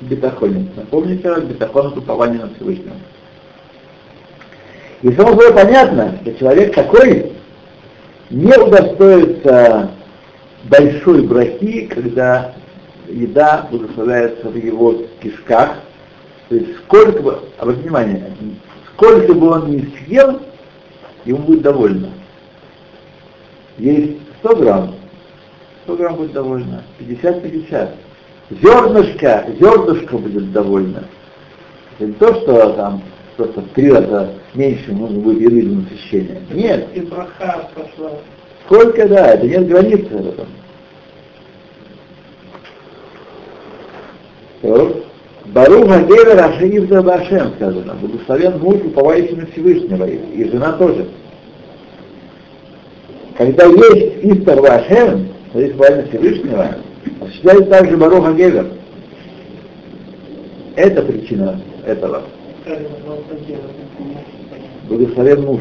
бетахоне. 0.00 0.68
Напомните, 0.76 1.34
бетахон 1.42 1.88
это 1.88 1.98
упование 1.98 2.40
на 2.40 2.54
Всевышнего. 2.54 2.96
И 5.02 5.12
само 5.12 5.30
собой 5.30 5.52
понятно, 5.52 6.18
что 6.22 6.34
человек 6.34 6.74
такой 6.74 7.32
не 8.30 8.56
удостоится 8.56 9.90
большой 10.64 11.22
брахи, 11.22 11.86
когда 11.86 12.54
еда 13.08 13.66
благословляется 13.70 14.48
в 14.48 14.56
его 14.56 15.02
кишках. 15.20 15.78
То 16.48 16.56
есть 16.56 16.76
сколько 16.84 17.20
бы, 17.20 17.38
обратите 17.58 17.84
внимание, 17.88 18.32
сколько 18.94 19.34
бы 19.34 19.50
он 19.50 19.70
ни 19.70 19.88
съел, 20.04 20.40
ему 21.24 21.38
будет 21.38 21.62
довольно. 21.62 22.10
Есть 23.78 24.18
100 24.40 24.56
грамм, 24.56 24.94
100 25.84 25.96
грамм 25.96 26.16
будет 26.16 26.32
довольно, 26.32 26.82
50-50. 27.00 27.88
Зернышко, 28.62 29.46
зернышко 29.58 30.18
будет 30.18 30.52
довольно. 30.52 31.04
Это 31.98 32.06
не 32.06 32.12
то, 32.14 32.34
что 32.34 32.72
там 32.74 33.02
просто 33.36 33.60
в 33.60 33.68
три 33.70 33.90
раза 33.90 34.34
меньше 34.54 34.92
нужно 34.92 35.20
будет 35.20 35.40
еды 35.40 35.62
для 35.62 35.76
насыщения. 35.78 36.42
Нет, 36.52 36.88
И 36.94 37.00
браха 37.00 37.68
пошла. 37.74 38.10
Сколько, 38.66 39.08
да, 39.08 39.34
это 39.34 39.46
нет 39.46 39.68
границы 39.68 40.08
в 40.08 40.28
этом. 40.28 40.46
То, 44.60 45.02
Баруха 45.46 46.02
Гевер 46.02 46.38
Ашеивда 46.40 47.02
Башем 47.02 47.52
сказано. 47.56 47.94
Благословен 47.94 48.58
муж, 48.60 48.76
уповающий 48.84 49.36
на 49.36 49.46
Всевышнего, 49.46 50.06
и 50.06 50.44
жена 50.48 50.72
тоже. 50.72 51.08
Когда 53.36 53.66
есть 53.66 54.24
Истер 54.24 54.60
Башем, 54.60 55.28
то 55.52 55.60
есть 55.60 55.74
упование 55.74 56.06
Всевышнего, 56.06 56.76
осуществляется 57.20 57.66
также 57.66 57.96
Баруха 57.96 58.32
Гевер. 58.32 58.66
Это 60.76 61.02
причина 61.02 61.60
этого. 61.86 62.22
Благословен 64.88 65.42
муж. 65.42 65.60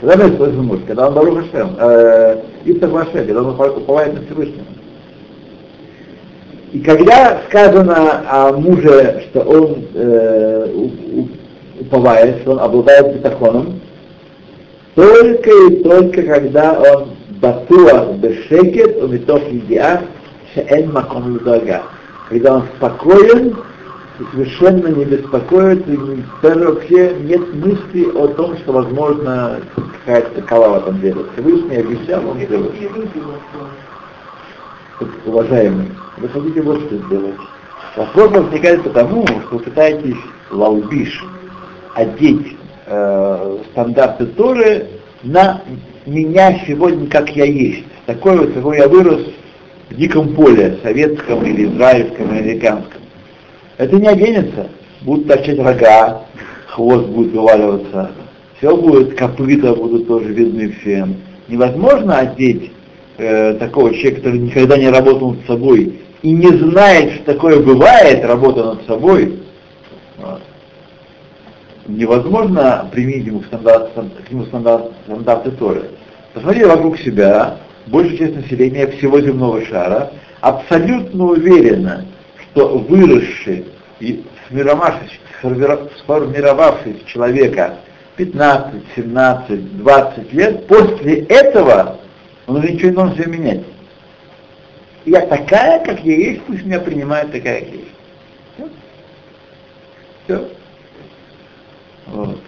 Когда 0.00 0.16
благословен 0.16 0.64
муж? 0.64 0.80
Когда 0.86 1.08
он 1.08 1.14
Баруха 1.14 1.44
Шем, 1.52 1.76
э, 1.78 2.42
Истер 2.64 2.88
Башем, 2.90 3.26
когда 3.26 3.42
он 3.42 3.50
уповает 3.50 4.14
на 4.14 4.22
Всевышнего. 4.22 4.66
И 6.72 6.80
когда 6.80 7.42
сказано 7.48 8.22
о 8.28 8.52
муже, 8.52 9.24
что 9.28 9.40
он 9.42 9.84
э, 9.94 10.68
уповает, 11.80 12.40
что 12.40 12.52
он 12.52 12.60
обладает 12.60 13.14
бетахоном, 13.14 13.80
только 14.94 15.50
и 15.50 15.82
только 15.82 16.22
когда 16.22 16.78
он 16.78 17.16
батуах 17.40 18.16
бешекет, 18.16 19.02
он 19.02 19.16
итог 19.16 19.42
идеа, 19.50 20.02
шеэн 20.54 20.92
маком 20.92 21.32
лудага. 21.32 21.82
Когда 22.28 22.56
он 22.56 22.64
спокоен, 22.76 23.56
совершенно 24.32 24.88
не 24.88 25.04
беспокоит, 25.04 25.88
и 25.88 25.98
даже 26.42 26.60
вообще 26.60 27.14
нет 27.20 27.54
мысли 27.54 28.04
о 28.14 28.28
том, 28.28 28.56
что 28.58 28.72
возможно 28.72 29.60
какая-то 30.04 30.42
такова 30.42 30.68
в 30.68 30.82
этом 30.82 31.00
деле. 31.00 31.24
Всевышний 31.32 31.76
обещал, 31.76 32.28
он 32.28 32.38
делает. 32.38 32.72
Уважаемый, 35.24 35.90
вы 36.18 36.28
хотите 36.28 36.62
вот 36.62 36.80
что 36.82 36.96
сделать. 36.96 37.34
Вопрос 37.96 38.30
возникает 38.30 38.82
потому, 38.84 39.26
что 39.26 39.42
вы 39.50 39.58
пытаетесь 39.58 40.16
лалбиш 40.50 41.24
одеть 41.94 42.56
э, 42.86 43.58
стандарты 43.72 44.26
Торы 44.26 44.86
на 45.22 45.62
меня 46.06 46.60
сегодня, 46.66 47.06
как 47.08 47.34
я 47.36 47.44
есть. 47.44 47.84
Такой 48.06 48.38
вот, 48.38 48.52
какой 48.52 48.78
я 48.78 48.88
вырос 48.88 49.22
в 49.90 49.94
диком 49.94 50.34
поле, 50.34 50.78
советском 50.82 51.44
или 51.44 51.66
израильском, 51.66 52.34
или 52.34 52.38
американском. 52.38 53.00
Это 53.78 53.96
не 53.96 54.08
оденется. 54.08 54.68
Будут 55.02 55.28
торчать 55.28 55.58
рога, 55.58 56.22
хвост 56.66 57.06
будет 57.06 57.32
вываливаться, 57.32 58.12
все 58.58 58.76
будет, 58.76 59.14
копыта 59.14 59.74
будут 59.74 60.06
тоже 60.06 60.32
видны 60.32 60.72
всем. 60.80 61.16
Невозможно 61.48 62.18
одеть 62.18 62.70
э, 63.18 63.54
такого 63.54 63.92
человека, 63.92 64.16
который 64.16 64.38
никогда 64.38 64.76
не 64.76 64.88
работал 64.88 65.32
над 65.32 65.46
собой 65.46 66.00
и 66.22 66.30
не 66.30 66.48
знает, 66.48 67.14
что 67.14 67.24
такое 67.32 67.60
бывает, 67.60 68.24
работа 68.24 68.64
над 68.64 68.86
собой. 68.86 69.40
Невозможно 71.86 72.88
применить 72.92 73.26
ему 73.26 73.42
стандарт, 73.44 73.92
к 73.94 74.30
нему 74.30 74.44
стандарт, 74.46 74.92
стандарты 75.04 75.50
Торы. 75.52 75.90
Посмотрите 76.34 76.66
вокруг 76.66 76.98
себя, 76.98 77.58
большая 77.86 78.18
часть 78.18 78.36
населения 78.36 78.86
всего 78.86 79.20
земного 79.20 79.64
шара 79.64 80.12
абсолютно 80.40 81.24
уверена, 81.24 82.06
что 82.52 82.78
выросший 82.78 83.66
и 84.00 84.24
сформировавшийся 85.38 87.04
человека 87.06 87.78
15, 88.16 88.82
17, 88.96 89.78
20 89.78 90.32
лет, 90.32 90.66
после 90.66 91.24
этого 91.24 91.98
он 92.46 92.56
уже 92.56 92.72
ничего 92.72 92.88
не 92.90 92.94
должен 92.94 93.16
себе 93.16 93.26
менять. 93.38 93.60
Я 95.04 95.26
такая, 95.26 95.84
как 95.84 96.04
я 96.04 96.14
есть, 96.14 96.42
пусть 96.42 96.64
меня 96.64 96.78
принимают 96.80 97.32
такая, 97.32 97.60
как 97.60 97.68
я 97.70 97.74
есть. 97.74 97.88
Все. 98.56 98.68
Все. 100.24 100.48
Вот. 102.06 102.38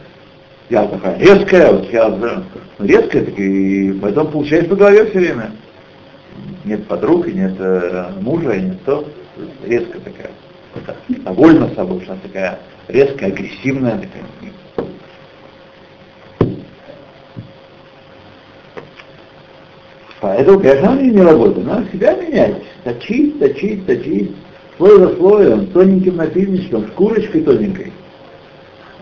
Я 0.70 0.86
такая 0.86 1.18
резкая, 1.18 1.72
вот 1.72 1.92
я 1.92 2.44
резкая, 2.78 3.22
и 3.22 3.92
поэтому 4.00 4.30
получается 4.30 4.70
по 4.70 4.76
голове 4.76 5.07
все 5.07 5.18
время. 5.18 5.52
Нет 6.64 6.86
подруг, 6.86 7.26
нет 7.26 7.55
э, 7.59 8.12
мужа, 8.20 8.57
нет 8.57 8.82
то. 8.84 9.07
Резко 9.66 9.98
такая. 10.00 10.30
Довольна 11.09 11.70
собой, 11.74 12.00
что 12.02 12.12
она 12.12 12.20
такая 12.22 12.59
резкая, 12.88 13.30
агрессивная 13.30 13.98
такая. 13.98 14.24
Поэтому, 20.20 20.59
конечно, 20.59 20.92
они 20.92 21.11
не 21.11 21.20
работают. 21.20 21.66
Надо 21.66 21.86
себя 21.92 22.14
менять. 22.14 22.57
Точить, 22.82 23.38
точить, 23.38 23.84
точить. 23.86 24.34
Слой 24.78 24.98
за 24.98 25.14
слоем, 25.16 25.66
тоненьким 25.66 26.16
напильничком, 26.16 26.86
шкурочкой 26.88 27.42
тоненькой. 27.42 27.92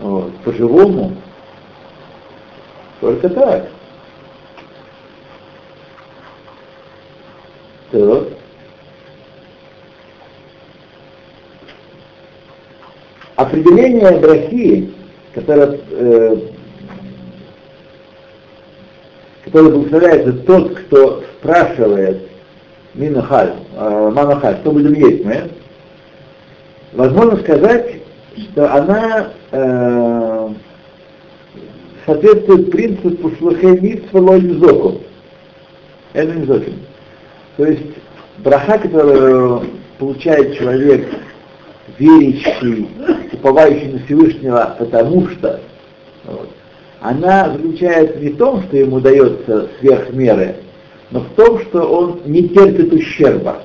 Вот, 0.03 0.35
по-живому. 0.43 1.15
Только 2.99 3.29
так. 3.29 3.69
Так. 7.89 8.27
Определение 13.37 14.19
брахи, 14.19 14.93
которое 15.33 15.79
э, 15.91 16.37
который 19.45 19.71
благословляется 19.71 20.33
тот, 20.33 20.75
кто 20.79 21.23
спрашивает 21.39 22.27
Минахаль, 22.93 23.53
э, 23.73 24.11
Манахаль, 24.13 24.57
что 24.57 24.71
будем 24.73 24.95
есть 24.95 25.23
мы, 25.23 25.49
возможно 26.91 27.37
сказать, 27.37 28.02
что 28.35 28.73
она 28.73 29.29
э, 29.51 30.49
соответствует 32.05 32.71
принципу 32.71 33.31
шлахемит 33.37 34.09
свалой 34.09 34.41
Это 36.13 36.33
не 36.33 36.45
То 37.57 37.65
есть 37.65 37.93
браха, 38.39 38.79
которую 38.79 39.63
получает 39.99 40.57
человек, 40.57 41.07
верящий, 41.97 42.87
уповающий 43.31 43.93
на 43.93 44.05
Всевышнего, 44.05 44.75
потому 44.79 45.27
что 45.29 45.59
вот, 46.25 46.49
она 47.01 47.51
заключается 47.51 48.17
не 48.19 48.29
в 48.29 48.37
том, 48.37 48.63
что 48.63 48.77
ему 48.77 48.99
дается 48.99 49.69
сверх 49.79 50.11
меры, 50.11 50.55
но 51.11 51.19
в 51.19 51.29
том, 51.35 51.59
что 51.59 51.81
он 51.81 52.21
не 52.25 52.47
терпит 52.49 52.91
ущерба, 52.93 53.63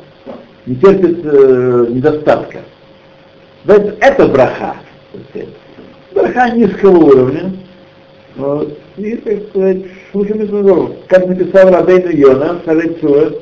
не 0.66 0.76
терпит 0.76 1.20
э, 1.24 1.86
недостатка. 1.90 2.58
Это, 3.68 4.28
браха. 4.28 4.76
Браха 6.14 6.50
низкого 6.50 6.96
уровня. 6.96 7.52
Вот. 8.36 8.78
И, 8.96 9.16
так 9.16 9.48
сказать, 9.50 9.82
слушаем 10.10 10.94
как 11.06 11.26
написал 11.26 11.70
Рабейн 11.70 12.10
Йона, 12.10 12.60
Шарецуэ, 12.64 13.32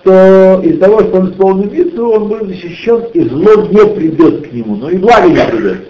что 0.00 0.60
из 0.64 0.80
того, 0.80 1.00
что 1.00 1.18
он 1.18 1.30
исполнил 1.30 1.70
миссу, 1.70 2.08
он 2.08 2.28
будет 2.28 2.48
защищен, 2.48 3.04
и 3.14 3.20
зло 3.28 3.66
не 3.66 3.94
придет 3.94 4.48
к 4.48 4.52
нему, 4.52 4.76
но 4.76 4.90
и 4.90 4.96
благо 4.96 5.28
не 5.28 5.36
придет. 5.36 5.88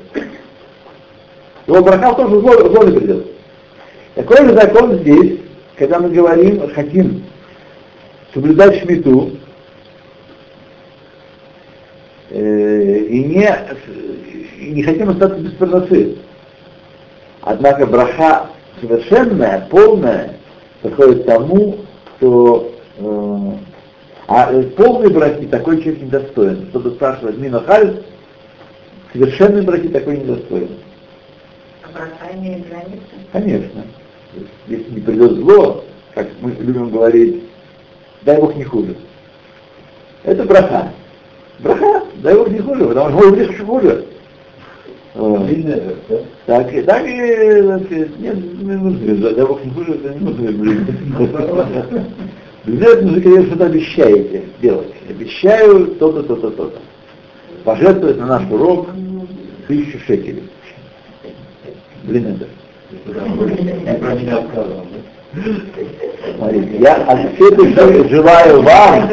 Его 1.66 1.82
браха 1.82 2.14
тоже 2.14 2.40
зло, 2.40 2.52
зло 2.52 2.84
не 2.84 2.98
придет. 2.98 3.26
Такой 4.16 4.48
же 4.48 4.54
закон 4.54 4.98
здесь, 4.98 5.38
когда 5.76 5.98
мы 6.00 6.10
говорим, 6.10 6.68
хотим 6.74 7.22
соблюдать 8.34 8.82
шмиту, 8.82 9.37
и 12.36 13.24
не, 13.24 13.50
и 14.58 14.70
не 14.72 14.82
хотим 14.82 15.10
остаться 15.10 15.38
без 15.38 15.52
парносы. 15.52 16.16
Однако 17.42 17.86
браха 17.86 18.50
совершенная, 18.80 19.66
полная, 19.70 20.34
подходит 20.82 21.26
тому, 21.26 21.78
что 22.18 22.72
э, 22.98 23.52
а 24.28 24.62
полной 24.76 25.10
брахи 25.10 25.46
такой 25.46 25.82
человек 25.82 26.02
недостоин. 26.02 26.68
Чтобы 26.68 26.90
спрашивать 26.90 27.38
Минохаль, 27.38 28.02
совершенной 29.12 29.62
брахи 29.62 29.88
такой 29.88 30.18
недостоин. 30.18 30.68
Конечно. 33.32 33.84
Если 34.66 34.90
не 34.90 35.00
придет 35.00 35.32
зло, 35.32 35.84
как 36.14 36.28
мы 36.40 36.50
любим 36.50 36.90
говорить, 36.90 37.42
дай 38.22 38.38
Бог 38.38 38.54
не 38.54 38.64
хуже. 38.64 38.94
Это 40.24 40.44
браха. 40.44 40.92
Дай 41.60 42.34
Бог 42.34 42.48
не 42.48 42.58
хуже, 42.60 42.84
потому 42.86 43.08
что 43.08 43.18
может 43.18 43.38
быть 43.38 43.50
еще 43.50 43.64
хуже. 43.64 44.04
Так, 46.46 46.72
и 46.72 46.82
так 46.82 47.06
и 47.06 47.10
нет, 48.18 48.36
не 48.62 48.76
нужно, 48.76 49.30
дай 49.30 49.44
Бог 49.44 49.64
не 49.64 49.70
хуже, 49.72 49.94
это 49.94 50.14
не 50.14 50.20
нужно 50.20 50.52
блин. 50.52 50.86
Для 52.64 52.94
нужно, 53.00 53.20
конечно, 53.20 53.46
что-то 53.46 53.66
обещаете 53.66 54.44
делать. 54.60 54.92
Обещаю 55.08 55.86
то-то, 55.96 56.22
то-то, 56.22 56.50
то-то. 56.50 56.78
Пожертвовать 57.64 58.18
на 58.18 58.26
наш 58.26 58.50
урок 58.50 58.88
тысячу 59.66 59.98
шекелей. 60.06 60.44
Блин, 62.04 62.36
это. 62.36 62.46
Смотрите, 66.36 66.78
я 66.78 66.94
от 66.94 67.34
всей 67.34 67.54
души 67.54 68.08
желаю 68.08 68.62
вам, 68.62 69.10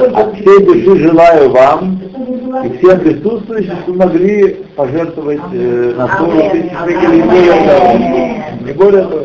от 0.00 0.34
всей 0.34 0.64
души 0.64 0.98
желаю 0.98 1.50
вам 1.50 2.00
и 2.64 2.78
всем 2.78 3.00
присутствующим, 3.00 3.76
что 3.82 3.92
могли 3.92 4.64
пожертвовать 4.76 5.40
э, 5.52 5.94
на 5.96 6.08
40 6.18 6.52
тысяч 6.52 6.72
шекелей 6.84 7.22
не. 7.22 8.64
Не 8.64 8.72
более 8.72 9.02
того. 9.04 9.24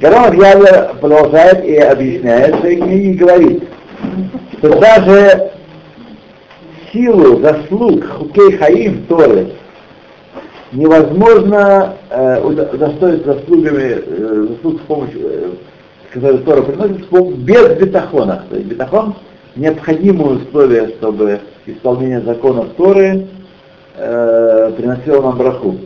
Гарам 0.00 0.32
Яля 0.32 0.94
продолжает 1.00 1.64
и 1.64 1.76
объясняет 1.76 2.56
в 2.56 2.60
своей 2.60 2.80
книге 2.80 3.10
и 3.10 3.14
говорит, 3.14 3.64
что 4.58 4.80
даже 4.80 5.52
силу 6.92 7.40
заслуг 7.40 8.04
Хукей 8.06 8.56
Хаим 8.56 9.04
Торы 9.06 9.48
невозможно 10.72 11.96
э, 12.10 12.66
заслугами, 13.24 14.02
э, 14.06 14.46
заслуг 14.50 14.80
с 14.80 14.84
помощью, 14.84 15.20
э, 15.22 15.50
которые 16.12 16.38
Тора 16.38 16.62
приносит, 16.62 17.38
без 17.38 17.78
бетахона. 17.78 18.44
То 18.50 18.56
есть 18.56 18.68
бетахон 18.68 19.14
необходимое 19.56 20.36
условие, 20.36 20.88
чтобы 20.98 21.40
исполнение 21.66 22.20
законов 22.20 22.68
Торы 22.76 23.26
э, 23.96 24.72
приносило 24.76 25.22
нам 25.22 25.38
браху. 25.38 25.76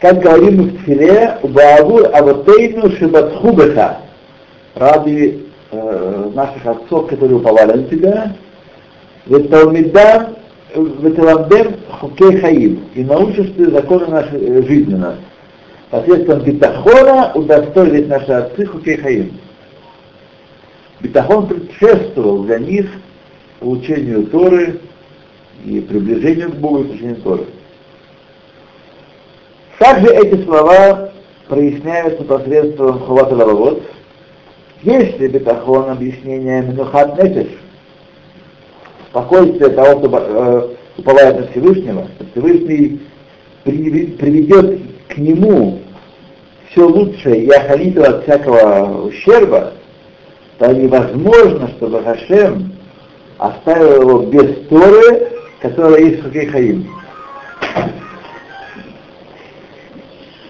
Как 0.00 0.20
говорим 0.20 0.62
в 0.62 0.78
Тфиле, 0.78 1.38
Бааву 1.42 2.06
Авотейну 2.12 2.90
Шибатхубеха, 2.92 3.98
ради 4.74 5.46
э, 5.70 6.30
наших 6.34 6.66
отцов, 6.66 7.08
которые 7.08 7.36
уповали 7.36 7.72
на 7.72 7.84
тебя, 7.84 8.32
Веталмида 9.26 10.30
Веталамдем 10.74 11.76
Хукей 12.00 12.38
Хаим, 12.40 12.84
и 12.94 13.02
научишь 13.02 13.52
ты 13.56 13.70
законы 13.70 14.06
нашей 14.06 14.62
жизни 14.62 14.94
нас. 14.94 15.16
Посредством 15.90 16.40
битахона 16.42 17.32
удостоились 17.34 18.06
наши 18.06 18.30
отцы 18.30 18.66
Хукей 18.66 18.96
Хаим. 18.96 19.38
Битахон 21.00 21.48
предшествовал 21.48 22.44
для 22.44 22.58
них 22.58 22.86
получению 23.58 24.26
Торы 24.26 24.80
и 25.64 25.80
приближению 25.80 26.52
к 26.52 26.56
Богу 26.56 26.80
и 26.80 26.84
получению 26.84 27.16
Торы. 27.16 27.46
Также 29.78 30.08
эти 30.08 30.44
слова 30.44 31.10
проясняются 31.48 32.22
посредством 32.22 33.00
Хават 33.00 33.32
Лававод. 33.32 33.82
Если 34.82 35.28
бетахон 35.28 35.90
объяснение 35.90 36.62
Минухат 36.62 37.18
Нефеш, 37.18 37.48
спокойствие 39.10 39.70
того, 39.70 39.98
кто 39.98 40.18
э, 40.18 40.68
уповает 40.98 41.40
на 41.40 41.46
Всевышнего, 41.48 42.08
Всевышний 42.32 43.00
приведет 43.64 44.80
к 45.08 45.18
нему 45.18 45.80
все 46.70 46.86
лучшее 46.86 47.44
и 47.44 47.50
охранит 47.50 47.96
его 47.96 48.04
от 48.04 48.22
всякого 48.22 49.06
ущерба, 49.06 49.74
то 50.58 50.72
невозможно, 50.72 51.68
чтобы 51.76 52.02
Хашем 52.02 52.72
оставил 53.38 54.02
его 54.02 54.18
без 54.26 54.66
Торы, 54.68 55.32
которая 55.60 56.00
есть 56.00 56.20
в 56.20 56.24
Хакей 56.24 56.46
Хаим. 56.46 56.90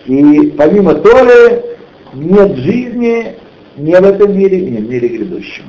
И 0.06 0.52
помимо 0.58 0.94
Торы 0.96 1.62
нет 2.14 2.56
жизни 2.56 3.36
ни 3.76 3.94
в 3.94 4.04
этом 4.04 4.36
мире, 4.36 4.60
ни 4.60 4.76
в 4.78 4.90
мире 4.90 5.08
грядущем. 5.08 5.64